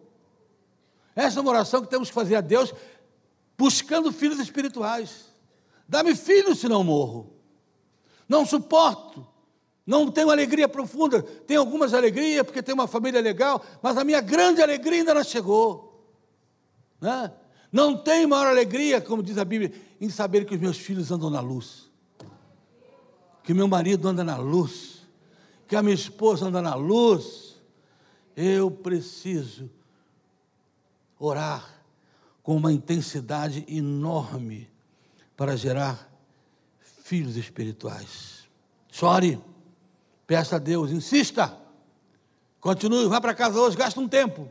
Essa 1.15 1.39
é 1.39 1.43
uma 1.43 1.51
oração 1.51 1.83
que 1.83 1.89
temos 1.89 2.09
que 2.09 2.15
fazer 2.15 2.37
a 2.37 2.41
Deus, 2.41 2.73
buscando 3.59 4.13
filhos 4.13 4.39
espirituais. 4.39 5.33
Dá-me 5.89 6.15
filhos, 6.15 6.59
senão 6.59 6.83
morro. 6.83 7.33
Não 8.29 8.47
suporto, 8.47 9.27
não 9.87 10.11
tenho 10.11 10.31
alegria 10.31 10.69
profunda. 10.69 11.23
Tenho 11.23 11.61
algumas 11.61 11.93
alegrias, 11.93 12.45
porque 12.45 12.63
tenho 12.63 12.77
uma 12.77 12.87
família 12.87 13.21
legal, 13.21 13.63
mas 13.83 13.99
a 13.99 14.05
minha 14.05 14.21
grande 14.21 14.63
alegria 14.63 15.01
ainda 15.01 15.15
não 15.15 15.25
chegou. 15.25 16.07
Né? 17.01 17.33
Não 17.73 17.97
tenho 17.97 18.29
maior 18.29 18.47
alegria, 18.47 19.01
como 19.01 19.23
diz 19.23 19.39
a 19.39 19.45
Bíblia, 19.47 19.73
em 19.99 20.11
saber 20.11 20.45
que 20.45 20.55
os 20.55 20.61
meus 20.61 20.77
filhos 20.77 21.11
andam 21.11 21.31
na 21.31 21.41
luz. 21.41 21.91
que 23.43 23.53
meu 23.53 23.67
marido 23.67 24.07
anda 24.07 24.23
na 24.23 24.37
luz, 24.37 25.05
que 25.67 25.75
a 25.75 25.83
minha 25.83 25.95
esposa 25.95 26.47
anda 26.47 26.63
na 26.63 26.75
luz. 26.75 27.57
Eu 28.37 28.71
preciso 28.71 29.69
orar 31.19 31.69
com 32.43 32.57
uma 32.57 32.73
intensidade 32.73 33.65
enorme 33.69 34.71
para 35.37 35.57
gerar 35.57 36.09
filhos 37.03 37.37
espirituais. 37.37 38.49
Chore, 38.91 39.41
peça 40.27 40.57
a 40.57 40.59
Deus, 40.59 40.91
insista, 40.91 41.59
continue, 42.61 43.09
vá 43.09 43.21
para 43.21 43.35
casa 43.35 43.59
hoje, 43.59 43.77
gasta 43.77 44.01
um 44.01 44.09
tempo. 44.09 44.51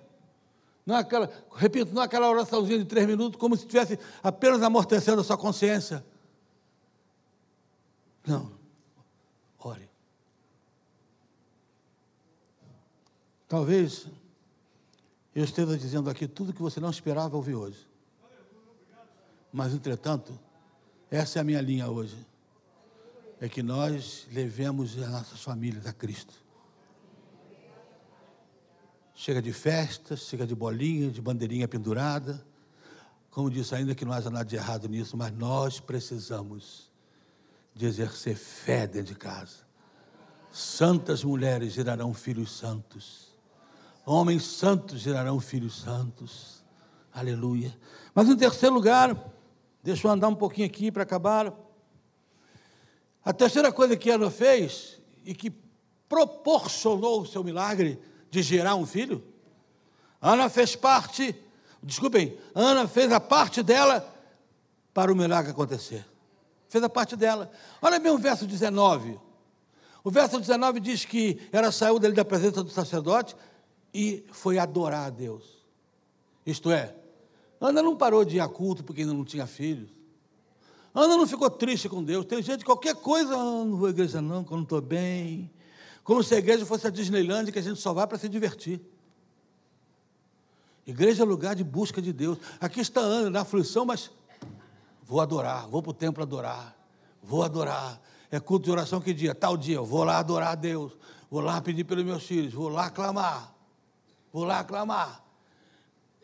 Não 0.85 0.95
é 0.95 0.99
aquela, 0.99 1.29
repito, 1.55 1.93
não 1.93 2.01
é 2.01 2.05
aquela 2.05 2.29
oraçãozinha 2.29 2.79
de 2.79 2.85
três 2.85 3.05
minutos, 3.05 3.39
como 3.39 3.55
se 3.55 3.63
estivesse 3.63 3.99
apenas 4.23 4.61
amortecendo 4.63 5.21
a 5.21 5.23
sua 5.23 5.37
consciência. 5.37 6.03
Não. 8.25 8.51
Ore. 9.59 9.89
Talvez 13.47 14.07
eu 15.35 15.43
esteja 15.43 15.77
dizendo 15.77 16.09
aqui 16.09 16.27
tudo 16.27 16.53
que 16.53 16.61
você 16.61 16.79
não 16.79 16.89
esperava 16.89 17.35
ouvir 17.35 17.55
hoje. 17.55 17.87
Mas, 19.51 19.73
entretanto, 19.73 20.37
essa 21.09 21.39
é 21.39 21.41
a 21.41 21.43
minha 21.43 21.61
linha 21.61 21.89
hoje. 21.89 22.17
É 23.39 23.49
que 23.49 23.61
nós 23.61 24.27
levemos 24.31 24.97
as 24.97 25.09
nossas 25.09 25.41
famílias 25.41 25.85
a 25.85 25.93
Cristo. 25.93 26.33
Chega 29.23 29.39
de 29.39 29.53
festas, 29.53 30.21
chega 30.21 30.47
de 30.47 30.55
bolinha, 30.55 31.11
de 31.11 31.21
bandeirinha 31.21 31.67
pendurada. 31.67 32.43
Como 33.29 33.51
disse, 33.51 33.75
ainda 33.75 33.93
que 33.93 34.03
não 34.03 34.13
haja 34.13 34.31
nada 34.31 34.43
de 34.43 34.55
errado 34.55 34.89
nisso, 34.89 35.15
mas 35.15 35.31
nós 35.31 35.79
precisamos 35.79 36.91
de 37.75 37.85
exercer 37.85 38.35
fé 38.35 38.87
dentro 38.87 39.13
de 39.13 39.19
casa. 39.19 39.57
Santas 40.51 41.23
mulheres 41.23 41.71
gerarão 41.71 42.15
filhos 42.15 42.51
santos. 42.57 43.27
Homens 44.07 44.41
santos 44.43 44.99
gerarão 44.99 45.39
filhos 45.39 45.79
santos. 45.79 46.63
Aleluia. 47.13 47.77
Mas 48.15 48.27
em 48.27 48.35
terceiro 48.35 48.73
lugar, 48.73 49.15
deixa 49.83 50.07
eu 50.07 50.11
andar 50.11 50.29
um 50.29 50.35
pouquinho 50.35 50.65
aqui 50.65 50.91
para 50.91 51.03
acabar. 51.03 51.53
A 53.23 53.31
terceira 53.31 53.71
coisa 53.71 53.95
que 53.95 54.09
Ana 54.09 54.31
fez 54.31 54.99
e 55.23 55.35
que 55.35 55.53
proporcionou 56.09 57.21
o 57.21 57.25
seu 57.27 57.43
milagre 57.43 58.01
de 58.31 58.41
gerar 58.41 58.75
um 58.75 58.85
filho, 58.85 59.23
Ana 60.21 60.49
fez 60.49 60.75
parte, 60.75 61.35
desculpem, 61.83 62.37
Ana 62.55 62.87
fez 62.87 63.11
a 63.11 63.19
parte 63.19 63.61
dela 63.61 64.07
para 64.93 65.11
o 65.11 65.15
milagre 65.15 65.51
acontecer. 65.51 66.05
Fez 66.69 66.83
a 66.83 66.89
parte 66.89 67.17
dela. 67.17 67.51
Olha 67.81 67.99
bem 67.99 68.11
o 68.11 68.17
verso 68.17 68.47
19. 68.47 69.19
O 70.03 70.09
verso 70.09 70.39
19 70.39 70.79
diz 70.79 71.03
que 71.03 71.39
ela 71.51 71.71
saiu 71.71 71.99
dele 71.99 72.13
da 72.13 72.23
presença 72.23 72.63
do 72.63 72.69
sacerdote 72.69 73.35
e 73.93 74.25
foi 74.31 74.57
adorar 74.57 75.07
a 75.07 75.09
Deus. 75.09 75.43
Isto 76.45 76.71
é, 76.71 76.95
Ana 77.59 77.83
não 77.83 77.95
parou 77.95 78.23
de 78.23 78.37
ir 78.37 78.39
a 78.39 78.47
culto 78.47 78.83
porque 78.83 79.01
ainda 79.01 79.13
não 79.13 79.25
tinha 79.25 79.45
filhos. 79.45 79.89
Ana 80.93 81.17
não 81.17 81.27
ficou 81.27 81.49
triste 81.49 81.87
com 81.87 82.03
Deus. 82.03 82.25
Tem 82.25 82.41
gente, 82.41 82.65
qualquer 82.65 82.95
coisa, 82.95 83.35
ah, 83.35 83.65
não 83.65 83.77
vou 83.77 83.87
à 83.87 83.91
igreja 83.91 84.21
não, 84.21 84.43
que 84.43 84.51
eu 84.51 84.57
não 84.57 84.63
estou 84.63 84.81
bem. 84.81 85.49
Como 86.11 86.21
se 86.21 86.35
a 86.35 86.39
igreja 86.39 86.65
fosse 86.65 86.85
a 86.85 86.89
Disneyland, 86.89 87.53
que 87.53 87.59
a 87.59 87.61
gente 87.61 87.79
só 87.79 87.93
vai 87.93 88.05
para 88.05 88.17
se 88.17 88.27
divertir. 88.27 88.81
Igreja 90.85 91.23
é 91.23 91.25
lugar 91.25 91.55
de 91.55 91.63
busca 91.63 92.01
de 92.01 92.11
Deus. 92.11 92.37
Aqui 92.59 92.81
está 92.81 92.99
Ana 92.99 93.29
na 93.29 93.41
aflição, 93.43 93.85
mas 93.85 94.11
vou 95.03 95.21
adorar, 95.21 95.69
vou 95.69 95.81
para 95.81 95.91
o 95.91 95.93
templo 95.93 96.21
adorar, 96.21 96.77
vou 97.23 97.43
adorar. 97.43 98.01
É 98.29 98.41
culto 98.41 98.65
de 98.65 98.71
oração 98.71 98.99
que 98.99 99.13
dia? 99.13 99.33
Tal 99.33 99.55
dia, 99.55 99.77
eu 99.77 99.85
vou 99.85 100.03
lá 100.03 100.17
adorar 100.17 100.49
a 100.49 100.55
Deus, 100.55 100.91
vou 101.29 101.39
lá 101.39 101.61
pedir 101.61 101.85
pelos 101.85 102.03
meus 102.03 102.23
filhos, 102.23 102.53
vou 102.53 102.67
lá 102.67 102.89
clamar, 102.89 103.55
vou 104.33 104.43
lá 104.43 104.65
clamar. 104.65 105.23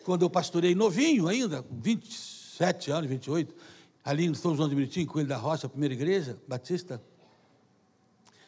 Quando 0.03 0.23
eu 0.23 0.29
pastorei 0.29 0.75
novinho 0.75 1.29
ainda, 1.29 1.63
com 1.63 1.79
27 1.79 2.91
anos, 2.91 3.09
28, 3.09 3.55
ali 4.03 4.27
no 4.27 4.35
São 4.35 4.53
João 4.53 4.67
de 4.67 4.75
Meriti, 4.75 5.05
Coelho 5.05 5.29
da 5.29 5.37
Rocha, 5.37 5.69
primeira 5.69 5.93
igreja 5.93 6.37
batista, 6.45 7.01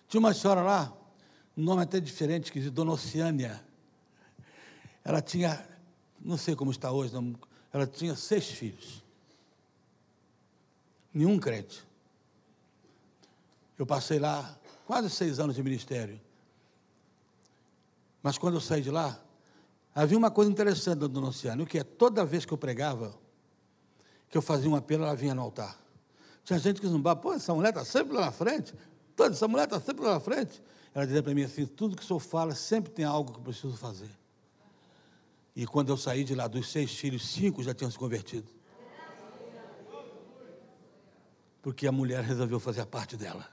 tinha 0.09 0.19
uma 0.19 0.33
senhora 0.33 0.61
lá, 0.61 0.98
um 1.59 1.63
nome 1.63 1.83
até 1.83 1.99
diferente, 1.99 2.45
esquisito, 2.45 2.71
Dona 2.71 2.93
Oceânia. 2.93 3.61
Ela 5.03 5.21
tinha, 5.21 5.67
não 6.21 6.37
sei 6.37 6.55
como 6.55 6.71
está 6.71 6.89
hoje, 6.89 7.13
não, 7.13 7.35
ela 7.73 7.85
tinha 7.85 8.15
seis 8.15 8.45
filhos. 8.45 9.03
Nenhum 11.13 11.37
crente. 11.37 11.85
Eu 13.77 13.85
passei 13.85 14.19
lá 14.19 14.57
quase 14.85 15.09
seis 15.09 15.37
anos 15.37 15.53
de 15.53 15.61
ministério. 15.61 16.19
Mas 18.23 18.37
quando 18.37 18.53
eu 18.53 18.61
saí 18.61 18.81
de 18.81 18.89
lá, 18.89 19.21
havia 19.93 20.17
uma 20.17 20.31
coisa 20.31 20.49
interessante 20.49 20.99
da 20.99 21.07
Dona 21.07 21.27
Oceânia, 21.27 21.65
que 21.65 21.77
é, 21.77 21.83
toda 21.83 22.23
vez 22.23 22.45
que 22.45 22.53
eu 22.53 22.57
pregava, 22.57 23.13
que 24.29 24.37
eu 24.37 24.41
fazia 24.41 24.69
um 24.69 24.77
apelo, 24.77 25.03
ela 25.03 25.15
vinha 25.15 25.35
no 25.35 25.41
altar. 25.41 25.77
Tinha 26.45 26.57
gente 26.57 26.79
que 26.79 26.87
zumbava, 26.87 27.19
pô, 27.19 27.33
essa 27.33 27.53
mulher 27.53 27.69
está 27.69 27.83
sempre 27.83 28.13
lá 28.13 28.27
na 28.27 28.31
frente, 28.31 28.73
toda 29.13 29.35
essa 29.35 29.47
mulher 29.47 29.65
está 29.65 29.81
sempre 29.81 30.05
lá 30.05 30.13
na 30.13 30.19
frente. 30.21 30.61
Ela 30.93 31.05
dizia 31.05 31.23
para 31.23 31.33
mim 31.33 31.43
assim: 31.43 31.65
tudo 31.65 31.95
que 31.95 32.03
o 32.03 32.05
senhor 32.05 32.19
fala 32.19 32.55
sempre 32.55 32.91
tem 32.91 33.05
algo 33.05 33.31
que 33.31 33.39
eu 33.39 33.43
preciso 33.43 33.77
fazer. 33.77 34.09
E 35.55 35.65
quando 35.65 35.89
eu 35.89 35.97
saí 35.97 36.23
de 36.23 36.35
lá, 36.35 36.47
dos 36.47 36.71
seis 36.71 36.91
filhos, 36.93 37.27
cinco 37.27 37.61
já 37.61 37.73
tinham 37.73 37.91
se 37.91 37.97
convertido. 37.97 38.47
Porque 41.61 41.85
a 41.85 41.91
mulher 41.91 42.23
resolveu 42.23 42.59
fazer 42.59 42.81
a 42.81 42.85
parte 42.85 43.17
dela. 43.17 43.45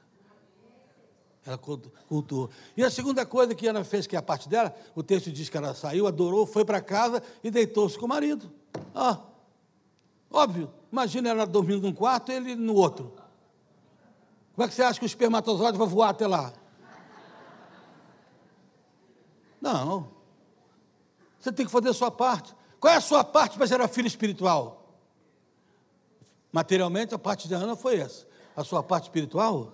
Ela 1.44 1.58
cultuou. 1.58 2.50
E 2.76 2.82
a 2.82 2.90
segunda 2.90 3.24
coisa 3.24 3.54
que 3.54 3.66
Ana 3.66 3.84
fez, 3.84 4.06
que 4.06 4.16
é 4.16 4.18
a 4.18 4.22
parte 4.22 4.48
dela, 4.48 4.74
o 4.94 5.02
texto 5.02 5.30
diz 5.30 5.48
que 5.48 5.56
ela 5.56 5.74
saiu, 5.74 6.06
adorou, 6.06 6.46
foi 6.46 6.64
para 6.64 6.80
casa 6.80 7.22
e 7.42 7.50
deitou-se 7.50 7.98
com 7.98 8.06
o 8.06 8.08
marido. 8.08 8.52
Óbvio. 10.30 10.72
Imagina 10.90 11.28
ela 11.28 11.46
dormindo 11.46 11.82
num 11.82 11.92
quarto 11.92 12.32
e 12.32 12.34
ele 12.34 12.54
no 12.54 12.74
outro. 12.74 13.12
Como 14.54 14.64
é 14.64 14.68
que 14.68 14.74
você 14.74 14.82
acha 14.82 14.98
que 14.98 15.04
o 15.04 15.06
espermatozoide 15.06 15.78
vai 15.78 15.86
voar 15.86 16.10
até 16.10 16.26
lá? 16.26 16.52
Não. 19.66 20.08
Você 21.40 21.50
tem 21.50 21.66
que 21.66 21.72
fazer 21.72 21.88
a 21.88 21.94
sua 21.94 22.10
parte. 22.10 22.54
Qual 22.78 22.92
é 22.92 22.96
a 22.96 23.00
sua 23.00 23.24
parte 23.24 23.56
para 23.56 23.66
gerar 23.66 23.88
filho 23.88 24.06
espiritual? 24.06 25.00
Materialmente, 26.52 27.14
a 27.14 27.18
parte 27.18 27.48
de 27.48 27.54
Ana 27.54 27.74
foi 27.74 27.98
essa. 27.98 28.26
A 28.54 28.62
sua 28.62 28.80
parte 28.80 29.04
espiritual 29.04 29.72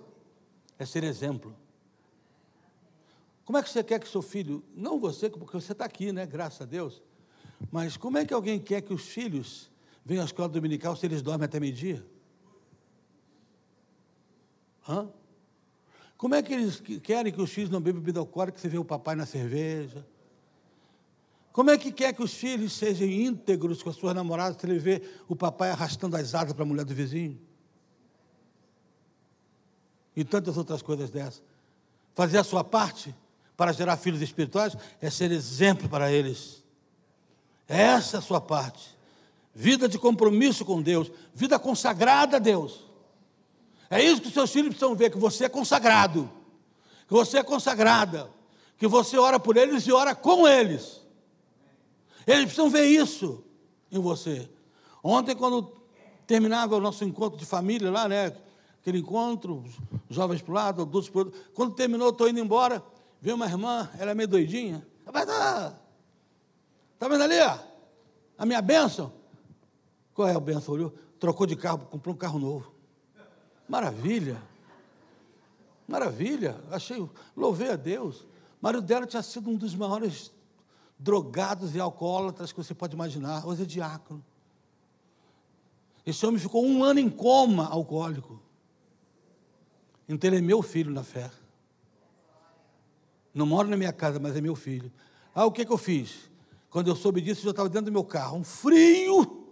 é 0.79 0.85
ser 0.85 1.03
exemplo. 1.03 1.55
Como 3.45 3.57
é 3.57 3.61
que 3.61 3.69
você 3.69 3.83
quer 3.83 3.99
que 3.99 4.07
seu 4.07 4.23
filho, 4.23 4.63
não 4.73 4.99
você, 4.99 5.29
porque 5.29 5.59
você 5.59 5.73
está 5.73 5.85
aqui, 5.85 6.11
né? 6.11 6.25
Graças 6.25 6.61
a 6.61 6.65
Deus. 6.65 6.99
Mas 7.71 7.95
como 7.95 8.17
é 8.17 8.25
que 8.25 8.33
alguém 8.33 8.59
quer 8.59 8.81
que 8.81 8.93
os 8.93 9.03
filhos 9.03 9.69
venham 10.03 10.23
à 10.23 10.25
escola 10.25 10.49
dominical 10.49 10.95
se 10.95 11.05
eles 11.05 11.21
dormem 11.21 11.45
até 11.45 11.59
meio-dia? 11.59 12.03
Hã? 14.89 15.07
Como 16.23 16.35
é 16.35 16.41
que 16.41 16.53
eles 16.53 16.81
querem 17.03 17.33
que 17.33 17.41
os 17.41 17.51
filhos 17.51 17.69
não 17.69 17.81
bebam 17.81 17.99
bebida 17.99 18.21
alcoólica 18.21 18.57
você 18.57 18.69
vê 18.69 18.77
o 18.77 18.85
papai 18.85 19.13
na 19.13 19.25
cerveja? 19.25 20.07
Como 21.51 21.69
é 21.69 21.77
que 21.77 21.91
quer 21.91 22.13
que 22.13 22.23
os 22.23 22.33
filhos 22.33 22.71
sejam 22.71 23.05
íntegros 23.05 23.83
com 23.83 23.89
as 23.89 23.97
suas 23.97 24.15
namoradas 24.15 24.55
se 24.57 24.65
ele 24.65 24.79
vê 24.79 25.01
o 25.27 25.35
papai 25.35 25.69
arrastando 25.71 26.15
as 26.15 26.33
asas 26.33 26.53
para 26.53 26.63
a 26.63 26.65
mulher 26.65 26.85
do 26.85 26.95
vizinho? 26.95 27.37
E 30.15 30.23
tantas 30.23 30.55
outras 30.55 30.81
coisas 30.81 31.11
dessas. 31.11 31.43
Fazer 32.15 32.37
a 32.37 32.43
sua 32.45 32.63
parte 32.63 33.13
para 33.57 33.73
gerar 33.73 33.97
filhos 33.97 34.21
espirituais 34.21 34.77
é 35.01 35.09
ser 35.09 35.29
exemplo 35.29 35.89
para 35.89 36.09
eles. 36.09 36.63
Essa 37.67 38.15
é 38.15 38.19
a 38.19 38.21
sua 38.21 38.39
parte. 38.39 38.97
Vida 39.53 39.89
de 39.89 39.99
compromisso 39.99 40.63
com 40.63 40.81
Deus, 40.81 41.11
vida 41.35 41.59
consagrada 41.59 42.37
a 42.37 42.39
Deus. 42.39 42.92
É 43.89 44.03
isso 44.03 44.21
que 44.21 44.27
os 44.27 44.33
seus 44.33 44.51
filhos 44.51 44.69
precisam 44.69 44.95
ver, 44.95 45.11
que 45.11 45.17
você 45.17 45.45
é 45.45 45.49
consagrado, 45.49 46.29
que 47.07 47.13
você 47.13 47.37
é 47.37 47.43
consagrada, 47.43 48.29
que 48.77 48.87
você 48.87 49.17
ora 49.17 49.39
por 49.39 49.55
eles 49.57 49.85
e 49.85 49.91
ora 49.91 50.15
com 50.15 50.47
eles. 50.47 51.01
Eles 52.25 52.45
precisam 52.45 52.69
ver 52.69 52.85
isso 52.85 53.43
em 53.91 53.99
você. 53.99 54.49
Ontem, 55.03 55.35
quando 55.35 55.71
terminava 56.25 56.75
o 56.75 56.81
nosso 56.81 57.03
encontro 57.03 57.37
de 57.37 57.45
família 57.45 57.91
lá, 57.91 58.07
né? 58.07 58.35
Aquele 58.81 58.99
encontro, 58.99 59.63
jovens 60.09 60.41
para 60.41 60.51
o 60.51 60.55
lado, 60.55 60.81
adultos 60.81 61.09
para 61.09 61.19
o 61.19 61.25
outro. 61.25 61.41
Quando 61.53 61.75
terminou, 61.75 62.09
estou 62.09 62.27
indo 62.27 62.39
embora, 62.39 62.83
veio 63.21 63.35
uma 63.35 63.45
irmã, 63.45 63.89
ela 63.97 64.11
é 64.11 64.13
meio 64.13 64.27
doidinha. 64.27 64.85
Rapaz, 65.05 65.25
tá, 65.25 65.75
tá 66.99 67.07
vendo 67.07 67.23
ali, 67.23 67.39
ó? 67.39 67.57
A 68.37 68.45
minha 68.45 68.61
bênção? 68.61 69.13
Qual 70.13 70.27
é 70.27 70.35
a 70.35 70.39
bênção? 70.39 70.73
Olhou, 70.73 70.93
trocou 71.19 71.45
de 71.45 71.55
carro, 71.55 71.79
comprou 71.89 72.13
um 72.13 72.17
carro 72.17 72.39
novo. 72.39 72.72
Maravilha. 73.67 74.41
Maravilha. 75.87 76.59
Achei, 76.71 77.07
louvei 77.35 77.71
a 77.71 77.75
Deus. 77.75 78.21
O 78.21 78.27
marido 78.61 78.83
dela 78.83 79.05
tinha 79.05 79.21
sido 79.21 79.49
um 79.49 79.55
dos 79.55 79.75
maiores 79.75 80.31
drogados 80.97 81.75
e 81.75 81.79
alcoólatras 81.79 82.51
que 82.51 82.57
você 82.57 82.73
pode 82.73 82.93
imaginar. 82.93 83.45
Hoje 83.45 83.63
é 83.63 83.65
diácono. 83.65 84.23
Esse 86.05 86.25
homem 86.25 86.39
ficou 86.39 86.65
um 86.65 86.83
ano 86.83 86.99
em 86.99 87.09
coma 87.09 87.67
alcoólico. 87.67 88.41
Então 90.07 90.29
ele 90.29 90.37
é 90.37 90.41
meu 90.41 90.61
filho 90.61 90.91
na 90.91 91.03
fé. 91.03 91.31
Não 93.33 93.45
mora 93.45 93.67
na 93.67 93.77
minha 93.77 93.93
casa, 93.93 94.19
mas 94.19 94.35
é 94.35 94.41
meu 94.41 94.55
filho. 94.55 94.91
Ah, 95.33 95.45
o 95.45 95.51
que, 95.51 95.65
que 95.65 95.71
eu 95.71 95.77
fiz? 95.77 96.29
Quando 96.69 96.87
eu 96.87 96.95
soube 96.95 97.21
disso, 97.21 97.41
eu 97.41 97.45
já 97.45 97.49
estava 97.51 97.69
dentro 97.69 97.85
do 97.85 97.91
meu 97.91 98.03
carro. 98.03 98.37
Um 98.37 98.43
frio. 98.43 99.45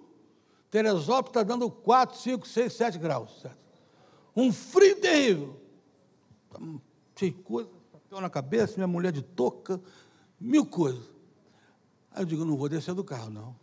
Teresópolis 0.69 1.29
está 1.29 1.43
dando 1.43 1.69
4, 1.69 2.17
5, 2.17 2.47
6, 2.47 2.73
7 2.73 2.97
graus. 2.97 3.41
Certo? 3.41 3.57
Um 4.35 4.51
frio 4.51 4.99
terrível. 4.99 5.59
Tá 6.49 6.59
cheio 7.15 7.33
de 7.33 7.39
coisa, 7.39 7.69
papel 7.91 8.21
na 8.21 8.29
cabeça, 8.29 8.73
minha 8.75 8.87
mulher 8.87 9.11
de 9.11 9.21
touca, 9.21 9.79
mil 10.39 10.65
coisas. 10.65 11.03
Aí 12.11 12.23
eu 12.23 12.25
digo, 12.25 12.43
não 12.43 12.57
vou 12.57 12.67
descer 12.67 12.93
do 12.93 13.03
carro, 13.03 13.29
não. 13.29 13.55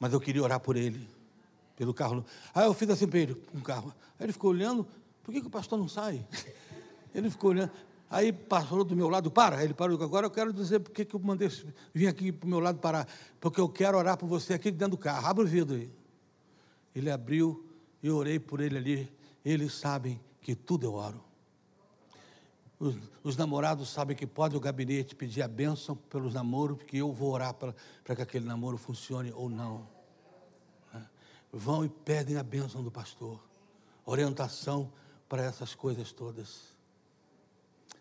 Mas 0.00 0.12
eu 0.12 0.20
queria 0.20 0.42
orar 0.42 0.60
por 0.60 0.76
ele, 0.76 1.08
pelo 1.76 1.92
carro. 1.94 2.24
Aí 2.54 2.66
eu 2.66 2.74
fiz 2.74 2.88
assim 2.90 3.06
para 3.06 3.18
ele, 3.18 3.34
com 3.34 3.58
um 3.58 3.60
carro. 3.60 3.94
Aí 4.18 4.26
ele 4.26 4.32
ficou 4.32 4.50
olhando, 4.50 4.86
por 5.22 5.32
que, 5.32 5.40
que 5.40 5.46
o 5.46 5.50
pastor 5.50 5.78
não 5.78 5.88
sai? 5.88 6.26
Ele 7.14 7.30
ficou 7.30 7.50
olhando. 7.50 7.70
Aí 8.10 8.32
passou 8.32 8.82
do 8.82 8.96
meu 8.96 9.08
lado, 9.08 9.30
para. 9.30 9.62
Ele 9.62 9.74
parou, 9.74 10.02
agora 10.02 10.26
eu 10.26 10.30
quero 10.30 10.52
dizer 10.52 10.80
por 10.80 10.90
que 10.90 11.06
eu 11.14 11.20
mandei 11.20 11.50
vir 11.92 12.06
aqui 12.06 12.32
para 12.32 12.46
o 12.46 12.48
meu 12.48 12.60
lado 12.60 12.78
parar. 12.78 13.06
Porque 13.38 13.60
eu 13.60 13.68
quero 13.68 13.98
orar 13.98 14.16
por 14.16 14.26
você 14.26 14.54
aqui 14.54 14.70
dentro 14.70 14.96
do 14.96 14.98
carro. 14.98 15.26
Abre 15.26 15.44
o 15.44 15.46
vidro 15.46 15.76
aí. 15.76 15.90
Ele 16.94 17.10
abriu, 17.10 17.62
eu 18.02 18.16
orei 18.16 18.38
por 18.38 18.60
ele 18.60 18.78
ali. 18.78 19.12
Eles 19.48 19.72
sabem 19.72 20.20
que 20.42 20.54
tudo 20.54 20.84
eu 20.84 20.92
oro. 20.92 21.24
Os, 22.78 22.94
os 23.24 23.34
namorados 23.34 23.88
sabem 23.88 24.14
que 24.14 24.26
pode 24.26 24.54
o 24.54 24.60
gabinete 24.60 25.14
pedir 25.14 25.40
a 25.40 25.48
bênção 25.48 25.96
pelos 25.96 26.34
namoros, 26.34 26.76
porque 26.76 26.98
eu 26.98 27.10
vou 27.14 27.32
orar 27.32 27.54
para 27.54 27.74
que 28.14 28.20
aquele 28.20 28.44
namoro 28.44 28.76
funcione 28.76 29.32
ou 29.32 29.48
não. 29.48 29.88
Né? 30.92 31.08
Vão 31.50 31.82
e 31.82 31.88
pedem 31.88 32.36
a 32.36 32.42
bênção 32.42 32.82
do 32.82 32.90
pastor. 32.90 33.40
Orientação 34.04 34.92
para 35.30 35.42
essas 35.44 35.74
coisas 35.74 36.12
todas. 36.12 36.76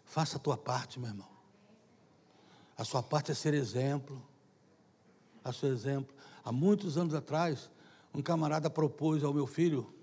Faça 0.03 0.35
a 0.35 0.41
tua 0.41 0.57
parte, 0.57 0.99
meu 0.99 1.07
irmão. 1.07 1.29
A 2.77 2.83
sua 2.83 3.01
parte 3.01 3.31
é 3.31 3.33
ser 3.33 3.53
exemplo. 3.53 4.21
A 5.45 5.53
seu 5.53 5.71
exemplo. 5.71 6.13
Há 6.43 6.51
muitos 6.51 6.97
anos 6.97 7.13
atrás, 7.13 7.71
um 8.13 8.21
camarada 8.21 8.69
propôs 8.69 9.23
ao 9.23 9.33
meu 9.33 9.47
filho 9.47 9.95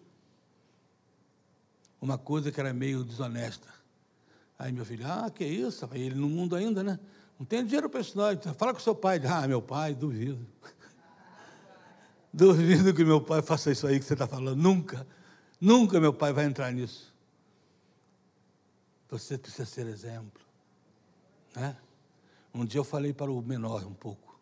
uma 2.04 2.18
coisa 2.18 2.52
que 2.52 2.60
era 2.60 2.70
meio 2.74 3.02
desonesta. 3.02 3.66
Aí 4.58 4.70
meu 4.70 4.84
filho, 4.84 5.06
ah, 5.06 5.30
que 5.30 5.42
isso? 5.42 5.88
Ele 5.92 6.14
no 6.14 6.28
mundo 6.28 6.54
ainda, 6.54 6.82
né? 6.82 7.00
Não 7.38 7.46
tem 7.46 7.64
dinheiro 7.64 7.88
para 7.88 8.02
isso, 8.02 8.14
não. 8.16 8.54
Fala 8.54 8.74
com 8.74 8.78
seu 8.78 8.94
pai. 8.94 9.18
Ah, 9.26 9.48
meu 9.48 9.62
pai, 9.62 9.94
duvido. 9.94 10.46
duvido 12.30 12.92
que 12.92 13.02
meu 13.06 13.22
pai 13.22 13.40
faça 13.40 13.72
isso 13.72 13.86
aí 13.86 13.98
que 13.98 14.04
você 14.04 14.12
está 14.12 14.26
falando. 14.26 14.60
Nunca. 14.60 15.06
Nunca 15.58 15.98
meu 15.98 16.12
pai 16.12 16.30
vai 16.30 16.44
entrar 16.44 16.70
nisso. 16.70 17.10
Você 19.08 19.38
precisa 19.38 19.64
ser 19.64 19.86
exemplo. 19.86 20.42
Né? 21.56 21.74
Um 22.52 22.66
dia 22.66 22.80
eu 22.80 22.84
falei 22.84 23.14
para 23.14 23.32
o 23.32 23.40
menor 23.40 23.82
um 23.86 23.94
pouco. 23.94 24.38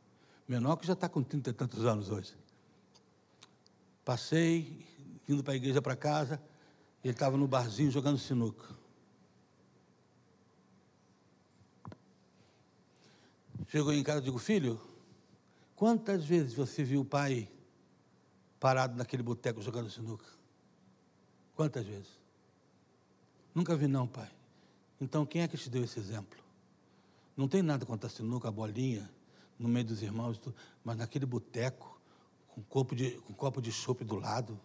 Menor 0.49 0.77
que 0.77 0.87
já 0.87 0.95
está 0.95 1.09
com 1.09 1.23
trinta 1.23 1.51
e 1.51 1.53
tantos 1.53 1.85
anos 1.85 2.11
hoje. 2.11 2.35
Passei, 4.05 4.85
indo 5.29 5.45
para 5.45 5.53
a 5.53 5.57
igreja 5.57 5.81
para 5.81 5.95
casa, 5.95 6.43
ele 7.03 7.13
estava 7.13 7.37
no 7.37 7.49
barzinho 7.49 7.91
jogando 7.91 8.19
sinuca. 8.19 8.69
Chegou 13.69 13.93
em 13.93 14.03
casa 14.03 14.21
e 14.21 14.25
digo, 14.25 14.39
filho, 14.39 14.81
quantas 15.75 16.25
vezes 16.25 16.53
você 16.53 16.85
viu 16.85 17.01
o 17.01 17.05
pai 17.05 17.49
parado 18.61 18.97
naquele 18.97 19.23
boteco 19.23 19.63
jogando 19.63 19.91
sinuca? 19.91 20.27
Quantas 21.55 21.87
vezes? 21.87 22.11
Nunca 23.55 23.77
vi 23.77 23.87
não, 23.87 24.07
pai. 24.07 24.31
Então, 25.01 25.27
quem 25.27 25.43
é 25.43 25.49
que 25.49 25.57
te 25.57 25.69
deu 25.69 25.83
esse 25.85 25.99
exemplo? 25.99 26.39
Não 27.37 27.49
tem 27.49 27.63
nada 27.63 27.85
contra 27.85 28.07
a 28.07 28.11
sinuca, 28.11 28.49
a 28.49 28.53
bolinha, 28.53 29.11
no 29.59 29.69
meio 29.69 29.87
dos 29.87 30.03
irmãos, 30.03 30.41
mas 30.85 30.97
naquele 30.97 31.27
boteco, 31.27 32.01
com 32.49 32.63
copo 32.63 32.95
de, 32.95 33.13
com 33.23 33.33
copo 33.33 33.61
de 33.61 33.73
chope 33.73 34.05
do 34.05 34.17
lado. 34.17 34.61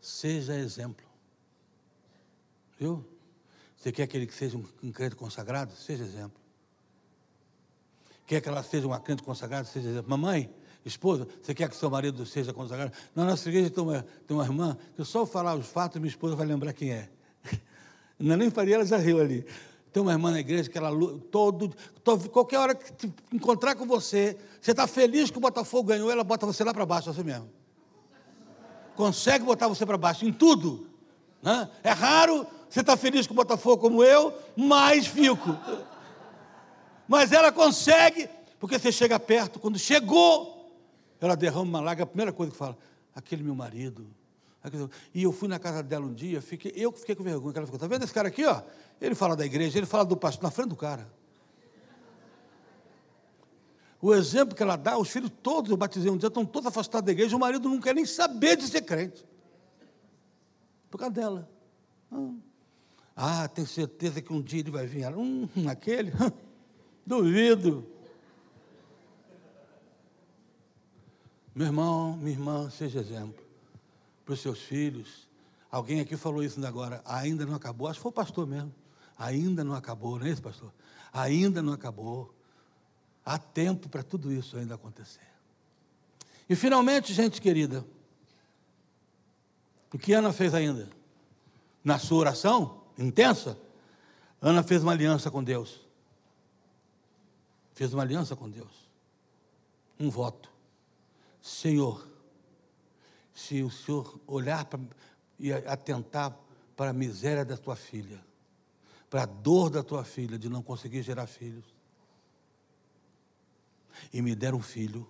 Seja 0.00 0.54
exemplo. 0.54 1.06
Viu? 2.78 3.04
Você 3.76 3.92
quer 3.92 4.06
que 4.06 4.16
ele 4.16 4.30
seja 4.30 4.58
um 4.82 4.92
crente 4.92 5.16
consagrado? 5.16 5.72
Seja 5.74 6.04
exemplo. 6.04 6.40
Quer 8.26 8.40
que 8.40 8.48
ela 8.48 8.62
seja 8.62 8.86
uma 8.86 9.00
crente 9.00 9.22
consagrada? 9.22 9.64
Seja 9.64 9.88
exemplo. 9.88 10.10
Mamãe, 10.10 10.50
esposa, 10.84 11.26
você 11.42 11.54
quer 11.54 11.68
que 11.68 11.76
seu 11.76 11.90
marido 11.90 12.26
seja 12.26 12.52
consagrado? 12.52 12.92
Na 13.14 13.24
nossa 13.24 13.48
igreja 13.48 13.70
tem 13.70 13.82
uma, 13.82 14.04
tem 14.26 14.36
uma 14.36 14.44
irmã 14.44 14.76
que 14.94 15.04
só 15.04 15.24
falar 15.24 15.54
os 15.54 15.66
fatos, 15.66 16.00
minha 16.00 16.10
esposa 16.10 16.36
vai 16.36 16.46
lembrar 16.46 16.72
quem 16.72 16.92
é. 16.92 17.08
Não 18.18 18.34
é 18.34 18.36
nem 18.36 18.50
faria, 18.50 18.74
ela 18.74 18.84
já 18.84 18.96
riu 18.96 19.20
ali. 19.20 19.46
Tem 19.92 20.02
uma 20.02 20.12
irmã 20.12 20.30
na 20.30 20.40
igreja 20.40 20.68
que 20.68 20.76
ela 20.76 20.90
todo, 21.30 21.74
todo 22.04 22.28
qualquer 22.28 22.58
hora 22.58 22.74
que 22.74 23.10
encontrar 23.32 23.74
com 23.74 23.86
você, 23.86 24.36
você 24.60 24.72
está 24.72 24.86
feliz 24.86 25.30
que 25.30 25.38
o 25.38 25.40
Botafogo 25.40 25.88
ganhou, 25.88 26.10
ela 26.10 26.24
bota 26.24 26.44
você 26.44 26.62
lá 26.62 26.74
para 26.74 26.84
baixo, 26.84 27.08
assim 27.08 27.22
mesmo. 27.22 27.48
Consegue 28.98 29.44
botar 29.44 29.68
você 29.68 29.86
para 29.86 29.96
baixo 29.96 30.24
em 30.24 30.32
tudo. 30.32 30.88
Né? 31.40 31.70
É 31.84 31.92
raro 31.92 32.44
você 32.68 32.80
estar 32.80 32.94
tá 32.94 32.96
feliz 32.96 33.28
com 33.28 33.32
o 33.32 33.36
Botafogo 33.36 33.80
como 33.80 34.02
eu, 34.02 34.36
mas 34.56 35.06
fico. 35.06 35.56
Mas 37.06 37.30
ela 37.30 37.52
consegue, 37.52 38.28
porque 38.58 38.76
você 38.76 38.90
chega 38.90 39.20
perto, 39.20 39.60
quando 39.60 39.78
chegou, 39.78 40.68
ela 41.20 41.36
derrama 41.36 41.62
uma 41.62 41.80
lágrima, 41.80 42.02
a 42.02 42.06
primeira 42.08 42.32
coisa 42.32 42.50
que 42.50 42.58
fala, 42.58 42.76
aquele 43.14 43.44
meu 43.44 43.54
marido, 43.54 44.04
e 45.14 45.22
eu 45.22 45.30
fui 45.30 45.46
na 45.46 45.60
casa 45.60 45.80
dela 45.80 46.04
um 46.04 46.12
dia, 46.12 46.42
fiquei, 46.42 46.72
eu 46.74 46.90
fiquei 46.90 47.14
com 47.14 47.22
vergonha. 47.22 47.54
Ela 47.56 47.66
ficou, 47.66 47.76
está 47.76 47.86
vendo 47.86 48.02
esse 48.02 48.12
cara 48.12 48.26
aqui? 48.26 48.44
Ó? 48.44 48.60
Ele 49.00 49.14
fala 49.14 49.36
da 49.36 49.46
igreja, 49.46 49.78
ele 49.78 49.86
fala 49.86 50.04
do 50.04 50.16
pastor, 50.16 50.42
na 50.42 50.50
frente 50.50 50.70
do 50.70 50.76
cara. 50.76 51.08
O 54.00 54.14
exemplo 54.14 54.54
que 54.54 54.62
ela 54.62 54.76
dá, 54.76 54.96
os 54.96 55.10
filhos 55.10 55.30
todos, 55.42 55.70
eu 55.70 55.76
batizei 55.76 56.10
um 56.10 56.16
dia, 56.16 56.28
estão 56.28 56.44
todos 56.44 56.68
afastados 56.68 57.06
da 57.06 57.12
igreja, 57.12 57.36
o 57.36 57.40
marido 57.40 57.68
não 57.68 57.80
quer 57.80 57.94
nem 57.94 58.06
saber 58.06 58.56
de 58.56 58.68
ser 58.68 58.82
crente. 58.82 59.24
Por 60.90 60.98
causa 60.98 61.14
dela. 61.14 61.50
Ah, 62.10 63.42
ah 63.42 63.48
tenho 63.48 63.66
certeza 63.66 64.22
que 64.22 64.32
um 64.32 64.40
dia 64.40 64.60
ele 64.60 64.70
vai 64.70 64.86
vir. 64.86 65.06
Hum, 65.16 65.48
aquele? 65.68 66.12
Duvido. 67.04 67.84
Meu 71.54 71.66
irmão, 71.66 72.16
minha 72.16 72.30
irmã, 72.30 72.70
seja 72.70 73.00
exemplo 73.00 73.44
para 74.24 74.34
os 74.34 74.40
seus 74.40 74.60
filhos. 74.60 75.26
Alguém 75.70 76.00
aqui 76.00 76.16
falou 76.16 76.42
isso 76.42 76.64
agora, 76.64 77.02
ainda 77.04 77.44
não 77.44 77.54
acabou. 77.54 77.88
Acho 77.88 77.98
que 77.98 78.02
foi 78.02 78.10
o 78.10 78.12
pastor 78.12 78.46
mesmo. 78.46 78.72
Ainda 79.18 79.64
não 79.64 79.74
acabou, 79.74 80.18
não 80.18 80.26
é 80.26 80.30
isso, 80.30 80.42
pastor? 80.42 80.72
Ainda 81.12 81.60
não 81.60 81.72
acabou. 81.72 82.37
Há 83.28 83.36
tempo 83.36 83.90
para 83.90 84.02
tudo 84.02 84.32
isso 84.32 84.56
ainda 84.56 84.74
acontecer. 84.76 85.20
E 86.48 86.56
finalmente, 86.56 87.12
gente 87.12 87.42
querida, 87.42 87.84
o 89.92 89.98
que 89.98 90.14
Ana 90.14 90.32
fez 90.32 90.54
ainda? 90.54 90.88
Na 91.84 91.98
sua 91.98 92.20
oração 92.20 92.84
intensa, 92.96 93.58
Ana 94.40 94.62
fez 94.62 94.82
uma 94.82 94.92
aliança 94.92 95.30
com 95.30 95.44
Deus. 95.44 95.78
Fez 97.74 97.92
uma 97.92 98.02
aliança 98.02 98.34
com 98.34 98.48
Deus. 98.48 98.88
Um 100.00 100.08
voto. 100.08 100.50
Senhor, 101.42 102.08
se 103.34 103.62
o 103.62 103.70
Senhor 103.70 104.18
olhar 104.26 104.64
para, 104.64 104.80
e 105.38 105.52
atentar 105.52 106.34
para 106.74 106.92
a 106.92 106.94
miséria 106.94 107.44
da 107.44 107.58
tua 107.58 107.76
filha, 107.76 108.24
para 109.10 109.24
a 109.24 109.26
dor 109.26 109.68
da 109.68 109.82
tua 109.82 110.02
filha 110.02 110.38
de 110.38 110.48
não 110.48 110.62
conseguir 110.62 111.02
gerar 111.02 111.26
filhos, 111.26 111.76
e 114.12 114.22
me 114.22 114.34
der 114.34 114.54
um 114.54 114.60
filho, 114.60 115.08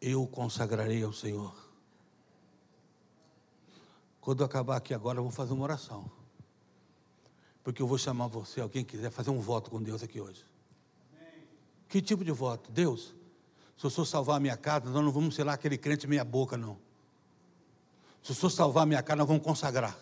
eu 0.00 0.22
o 0.22 0.26
consagrarei 0.26 1.02
ao 1.02 1.12
Senhor. 1.12 1.54
Quando 4.20 4.40
eu 4.40 4.46
acabar 4.46 4.76
aqui 4.76 4.94
agora, 4.94 5.18
eu 5.18 5.22
vou 5.22 5.32
fazer 5.32 5.52
uma 5.52 5.64
oração. 5.64 6.10
Porque 7.62 7.82
eu 7.82 7.86
vou 7.86 7.98
chamar 7.98 8.26
você, 8.26 8.60
alguém 8.60 8.84
quiser 8.84 9.10
fazer 9.10 9.30
um 9.30 9.40
voto 9.40 9.70
com 9.70 9.82
Deus 9.82 10.02
aqui 10.02 10.20
hoje. 10.20 10.44
Amém. 11.12 11.42
Que 11.88 12.00
tipo 12.00 12.24
de 12.24 12.32
voto? 12.32 12.70
Deus, 12.70 13.14
se 13.76 13.86
o 13.86 13.90
Senhor 13.90 14.06
salvar 14.06 14.36
a 14.36 14.40
minha 14.40 14.56
casa, 14.56 14.90
nós 14.90 15.04
não 15.04 15.10
vamos 15.10 15.34
ser 15.34 15.44
lá 15.44 15.54
aquele 15.54 15.78
crente 15.78 16.06
meia 16.06 16.24
boca, 16.24 16.56
não. 16.56 16.78
Se 18.22 18.32
o 18.32 18.34
Senhor 18.34 18.50
salvar 18.50 18.82
a 18.82 18.86
minha 18.86 19.02
casa, 19.02 19.16
nós 19.16 19.28
vamos 19.28 19.42
consagrar. 19.42 19.96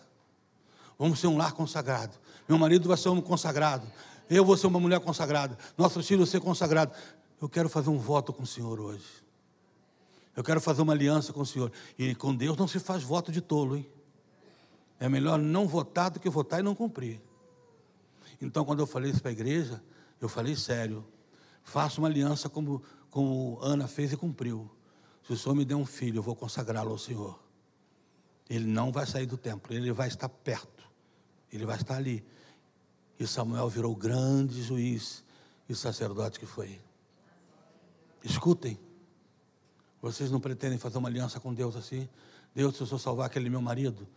Vamos 0.97 1.19
ser 1.19 1.27
um 1.27 1.37
lar 1.37 1.53
consagrado. 1.53 2.17
Meu 2.47 2.57
marido 2.57 2.87
vai 2.87 2.97
ser 2.97 3.09
um 3.09 3.21
consagrado. 3.21 3.87
Eu 4.29 4.43
vou 4.43 4.57
ser 4.57 4.67
uma 4.67 4.79
mulher 4.79 4.99
consagrada. 4.99 5.57
Nossos 5.77 6.05
filhos 6.05 6.29
vão 6.29 6.31
ser 6.31 6.45
consagrados. 6.45 6.97
Eu 7.41 7.47
quero 7.47 7.69
fazer 7.69 7.89
um 7.89 7.97
voto 7.97 8.33
com 8.33 8.43
o 8.43 8.47
Senhor 8.47 8.79
hoje. 8.79 9.05
Eu 10.35 10.43
quero 10.43 10.61
fazer 10.61 10.81
uma 10.81 10.93
aliança 10.93 11.33
com 11.33 11.41
o 11.41 11.45
Senhor. 11.45 11.71
E 11.97 12.13
com 12.15 12.35
Deus 12.35 12.57
não 12.57 12.67
se 12.67 12.79
faz 12.79 13.03
voto 13.03 13.31
de 13.31 13.41
tolo, 13.41 13.77
hein? 13.77 13.89
É 14.99 15.07
melhor 15.07 15.39
não 15.39 15.67
votar 15.67 16.11
do 16.11 16.19
que 16.19 16.29
votar 16.29 16.59
e 16.59 16.63
não 16.63 16.75
cumprir. 16.75 17.21
Então, 18.41 18.65
quando 18.65 18.79
eu 18.79 18.87
falei 18.87 19.11
isso 19.11 19.21
para 19.21 19.31
a 19.31 19.31
igreja, 19.31 19.81
eu 20.19 20.27
falei 20.27 20.55
sério. 20.55 21.05
Faça 21.63 21.99
uma 21.99 22.07
aliança 22.07 22.49
como, 22.49 22.83
como 23.09 23.57
Ana 23.61 23.87
fez 23.87 24.11
e 24.11 24.17
cumpriu. 24.17 24.69
Se 25.25 25.33
o 25.33 25.37
Senhor 25.37 25.55
me 25.55 25.63
der 25.63 25.75
um 25.75 25.85
filho, 25.85 26.17
eu 26.19 26.23
vou 26.23 26.35
consagrá-lo 26.35 26.91
ao 26.91 26.97
Senhor. 26.97 27.39
Ele 28.49 28.65
não 28.65 28.91
vai 28.91 29.05
sair 29.05 29.25
do 29.25 29.37
templo, 29.37 29.73
ele 29.73 29.91
vai 29.91 30.07
estar 30.07 30.27
perto, 30.27 30.83
ele 31.51 31.65
vai 31.65 31.77
estar 31.77 31.95
ali. 31.95 32.25
E 33.19 33.27
Samuel 33.27 33.69
virou 33.69 33.95
grande 33.95 34.63
juiz 34.63 35.23
e 35.67 35.75
sacerdote 35.75 36.39
que 36.39 36.45
foi. 36.45 36.81
Escutem, 38.23 38.77
vocês 40.01 40.31
não 40.31 40.39
pretendem 40.39 40.77
fazer 40.77 40.97
uma 40.97 41.09
aliança 41.09 41.39
com 41.39 41.53
Deus 41.53 41.75
assim? 41.75 42.07
Deus, 42.55 42.75
se 42.75 42.81
eu 42.81 42.97
salvar 42.97 43.27
aquele 43.27 43.49
meu 43.49 43.61
marido, 43.61 44.07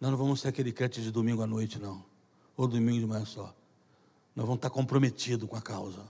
nós 0.00 0.10
não 0.10 0.18
vamos 0.18 0.40
ser 0.40 0.48
aquele 0.48 0.72
crente 0.72 1.02
de 1.02 1.10
domingo 1.10 1.42
à 1.42 1.46
noite, 1.46 1.78
não. 1.78 2.04
Ou 2.56 2.66
domingo 2.66 3.00
de 3.00 3.06
manhã 3.06 3.24
só. 3.24 3.54
Nós 4.34 4.46
vamos 4.46 4.56
estar 4.56 4.70
comprometidos 4.70 5.48
com 5.48 5.56
a 5.56 5.62
causa. 5.62 6.02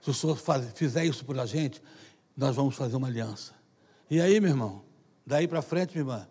Se 0.00 0.10
o 0.10 0.14
Senhor 0.14 0.36
faz, 0.36 0.70
fizer 0.74 1.04
isso 1.04 1.24
por 1.24 1.38
a 1.38 1.46
gente, 1.46 1.82
nós 2.36 2.56
vamos 2.56 2.74
fazer 2.74 2.96
uma 2.96 3.08
aliança. 3.08 3.54
E 4.10 4.20
aí, 4.20 4.40
meu 4.40 4.50
irmão, 4.50 4.82
daí 5.26 5.46
para 5.46 5.62
frente, 5.62 5.90
minha 5.92 6.00
irmã, 6.00 6.28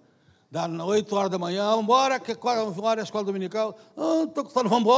dá 0.51 0.67
8 0.67 1.15
horas 1.15 1.31
da 1.31 1.37
manhã, 1.37 1.65
vamos 1.69 1.83
embora, 1.83 2.19
que 2.19 2.35
hora 2.41 2.99
é 2.99 3.01
a 3.01 3.03
escola 3.03 3.23
dominical? 3.23 3.77
Estou 3.89 4.45
ah, 4.45 4.49
falando, 4.49 4.69
vamos 4.69 4.93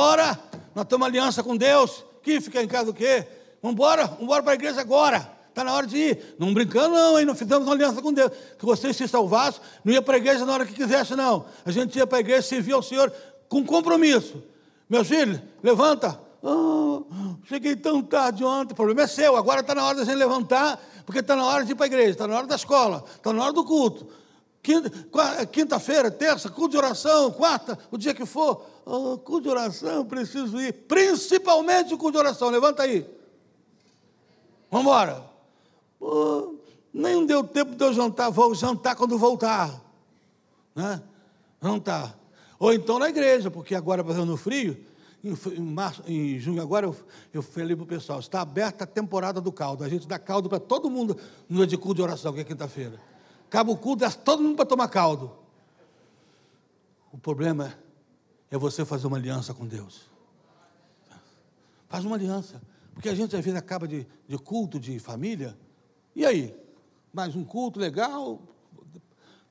nós 0.73 0.85
temos 0.85 1.07
aliança 1.07 1.43
com 1.43 1.55
Deus, 1.55 2.05
que 2.23 2.39
fica 2.39 2.61
em 2.63 2.67
casa 2.67 2.85
do 2.85 2.93
quê? 2.93 3.27
Vamos 3.61 3.75
embora, 3.75 4.05
vamos 4.05 4.23
embora 4.23 4.43
para 4.43 4.53
a 4.53 4.55
igreja 4.55 4.81
agora. 4.81 5.31
Está 5.49 5.63
na 5.63 5.73
hora 5.73 5.85
de 5.85 5.97
ir. 5.97 6.35
Não 6.39 6.53
brincando, 6.53 6.95
não, 6.95 7.19
hein? 7.19 7.25
Não 7.25 7.35
fizemos 7.35 7.65
uma 7.67 7.73
aliança 7.73 8.01
com 8.01 8.13
Deus. 8.13 8.31
Que 8.57 8.65
você 8.65 8.93
se 8.93 9.07
salvasse, 9.07 9.59
não 9.83 9.93
ia 9.93 10.01
para 10.01 10.15
a 10.15 10.17
igreja 10.17 10.45
na 10.45 10.53
hora 10.53 10.65
que 10.65 10.73
quisesse, 10.73 11.15
não. 11.15 11.45
A 11.65 11.71
gente 11.71 11.97
ia 11.97 12.07
para 12.07 12.19
a 12.19 12.21
igreja 12.21 12.41
servir 12.41 12.71
ao 12.73 12.81
Senhor 12.81 13.11
com 13.49 13.65
compromisso. 13.65 14.41
Meus 14.89 15.07
filhos, 15.07 15.39
levanta. 15.61 16.19
Oh, 16.41 17.03
cheguei 17.43 17.75
tão 17.75 18.01
tarde 18.01 18.43
ontem. 18.43 18.71
O 18.71 18.75
problema 18.75 19.01
é 19.01 19.07
seu. 19.07 19.35
Agora 19.35 19.59
está 19.59 19.75
na 19.75 19.85
hora 19.85 19.95
de 19.95 20.01
a 20.01 20.05
gente 20.05 20.15
levantar, 20.15 20.81
porque 21.05 21.19
está 21.19 21.35
na 21.35 21.45
hora 21.45 21.65
de 21.65 21.73
ir 21.73 21.75
para 21.75 21.85
a 21.85 21.87
igreja, 21.87 22.11
está 22.11 22.27
na 22.27 22.37
hora 22.37 22.47
da 22.47 22.55
escola, 22.55 23.03
está 23.15 23.31
na 23.33 23.43
hora 23.43 23.53
do 23.53 23.63
culto. 23.63 24.07
Quinta-feira, 25.51 26.09
terça, 26.09 26.49
culto 26.49 26.71
de 26.71 26.77
oração, 26.77 27.31
quarta, 27.31 27.77
o 27.91 27.97
dia 27.97 28.13
que 28.13 28.25
for. 28.25 28.65
Oh, 28.85 29.17
culto 29.17 29.41
de 29.41 29.49
oração, 29.49 30.05
preciso 30.05 30.59
ir. 30.61 30.71
Principalmente 30.87 31.93
o 31.93 31.97
culto 31.97 32.13
de 32.13 32.19
oração. 32.19 32.49
Levanta 32.49 32.83
aí. 32.83 33.05
Vamos 34.71 34.87
embora. 34.87 35.29
Nem 36.93 37.25
deu 37.25 37.43
tempo 37.43 37.75
de 37.75 37.83
eu 37.83 37.93
jantar, 37.93 38.29
vou 38.31 38.55
jantar 38.55 38.95
quando 38.95 39.17
voltar. 39.17 39.81
Né? 40.73 41.01
Jantar. 41.61 42.17
Ou 42.57 42.73
então 42.73 42.97
na 42.97 43.09
igreja, 43.09 43.51
porque 43.51 43.75
agora, 43.75 44.01
no 44.01 44.37
frio, 44.37 44.77
em, 45.23 45.61
março, 45.61 46.01
em 46.07 46.39
junho 46.39 46.61
agora, 46.61 46.85
eu, 46.85 46.95
eu 47.33 47.41
falei 47.41 47.75
para 47.75 47.83
o 47.83 47.87
pessoal, 47.87 48.19
está 48.19 48.41
aberta 48.41 48.85
a 48.85 48.87
temporada 48.87 49.41
do 49.41 49.51
caldo. 49.51 49.83
A 49.83 49.89
gente 49.89 50.07
dá 50.07 50.17
caldo 50.17 50.47
para 50.47 50.59
todo 50.59 50.89
mundo 50.89 51.17
no 51.49 51.57
dia 51.57 51.67
de 51.67 51.77
culto 51.77 51.95
de 51.95 52.01
oração, 52.01 52.33
que 52.33 52.39
é 52.39 52.43
quinta-feira. 52.43 52.99
Acaba 53.47 53.71
o 53.71 53.77
culto, 53.77 54.01
dá 54.01 54.11
todo 54.11 54.41
mundo 54.41 54.55
para 54.55 54.65
tomar 54.65 54.87
caldo. 54.87 55.31
O 57.11 57.17
problema 57.17 57.73
é 58.49 58.57
você 58.57 58.85
fazer 58.85 59.07
uma 59.07 59.17
aliança 59.17 59.53
com 59.53 59.67
Deus. 59.67 60.09
Faz 61.89 62.05
uma 62.05 62.15
aliança. 62.15 62.61
Porque 62.93 63.09
a 63.09 63.15
gente 63.15 63.35
às 63.35 63.43
vezes 63.43 63.57
acaba 63.57 63.87
de, 63.87 64.05
de 64.27 64.37
culto 64.37 64.79
de 64.79 64.99
família. 64.99 65.57
E 66.15 66.25
aí? 66.25 66.55
Mais 67.13 67.35
um 67.35 67.43
culto 67.43 67.79
legal? 67.79 68.41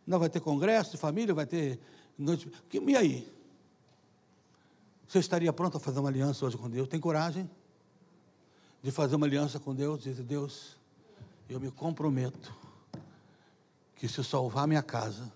Não 0.07 0.19
vai 0.19 0.29
ter 0.29 0.41
congresso 0.41 0.93
de 0.93 0.97
família, 0.97 1.35
vai 1.35 1.47
ter 1.47 1.79
noite. 2.19 2.51
E 2.73 2.97
aí? 2.97 3.33
Você 5.09 5.19
estaria 5.19 5.53
pronto 5.53 5.77
a 5.77 5.81
fazer 5.81 5.99
uma 5.99 6.09
aliança 6.09 6.45
hoje 6.45 6.57
com 6.57 6.71
Deus? 6.71 6.89
Tem 6.89 7.01
coragem 7.01 7.51
de 8.83 8.91
fazer 8.91 9.17
uma 9.17 9.27
aliança 9.27 9.59
com 9.59 9.75
Deus? 9.75 10.03
Dizer, 10.03 10.23
Deus, 10.23 10.77
eu 11.49 11.59
me 11.59 11.71
comprometo 11.71 12.55
que 13.97 14.09
se 14.09 14.19
eu 14.19 14.25
salvar 14.25 14.67
minha 14.69 14.83
casa, 14.83 15.31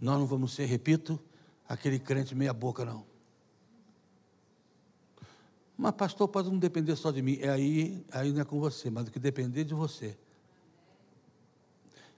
nós 0.00 0.18
não 0.18 0.26
vamos 0.26 0.54
ser, 0.54 0.64
repito, 0.64 1.20
aquele 1.68 1.98
crente 1.98 2.34
meia 2.34 2.52
boca, 2.52 2.84
não. 2.84 3.04
Mas 5.76 5.92
pastor, 5.92 6.28
pode 6.28 6.50
não 6.50 6.58
depender 6.58 6.96
só 6.96 7.10
de 7.10 7.20
mim. 7.20 7.38
É 7.40 7.50
aí, 7.50 8.04
aí 8.10 8.32
não 8.32 8.40
é 8.40 8.44
com 8.44 8.58
você, 8.58 8.90
mas 8.90 9.08
o 9.08 9.10
que 9.10 9.18
depender 9.18 9.64
de 9.64 9.74
você. 9.74 10.16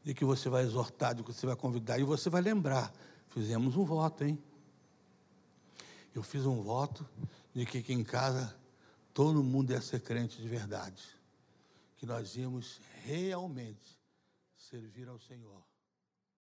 De 0.04 0.14
que 0.14 0.24
você 0.24 0.48
vai 0.48 0.62
exortar, 0.62 1.14
de 1.14 1.22
que 1.22 1.32
você 1.32 1.46
vai 1.46 1.56
convidar, 1.56 1.98
e 1.98 2.04
você 2.04 2.30
vai 2.30 2.40
lembrar 2.40 2.92
Fizemos 3.28 3.76
um 3.76 3.84
voto, 3.84 4.24
hein? 4.24 4.38
Eu 6.14 6.22
fiz 6.22 6.46
um 6.46 6.62
voto 6.62 7.08
de 7.54 7.64
que 7.66 7.78
aqui 7.78 7.92
em 7.92 8.02
casa 8.02 8.56
todo 9.12 9.44
mundo 9.44 9.72
ia 9.72 9.80
ser 9.80 10.00
crente 10.00 10.40
de 10.40 10.48
verdade. 10.48 11.02
Que 11.96 12.06
nós 12.06 12.36
íamos 12.36 12.80
realmente 13.04 13.98
servir 14.56 15.08
ao 15.08 15.18
Senhor. 15.20 15.62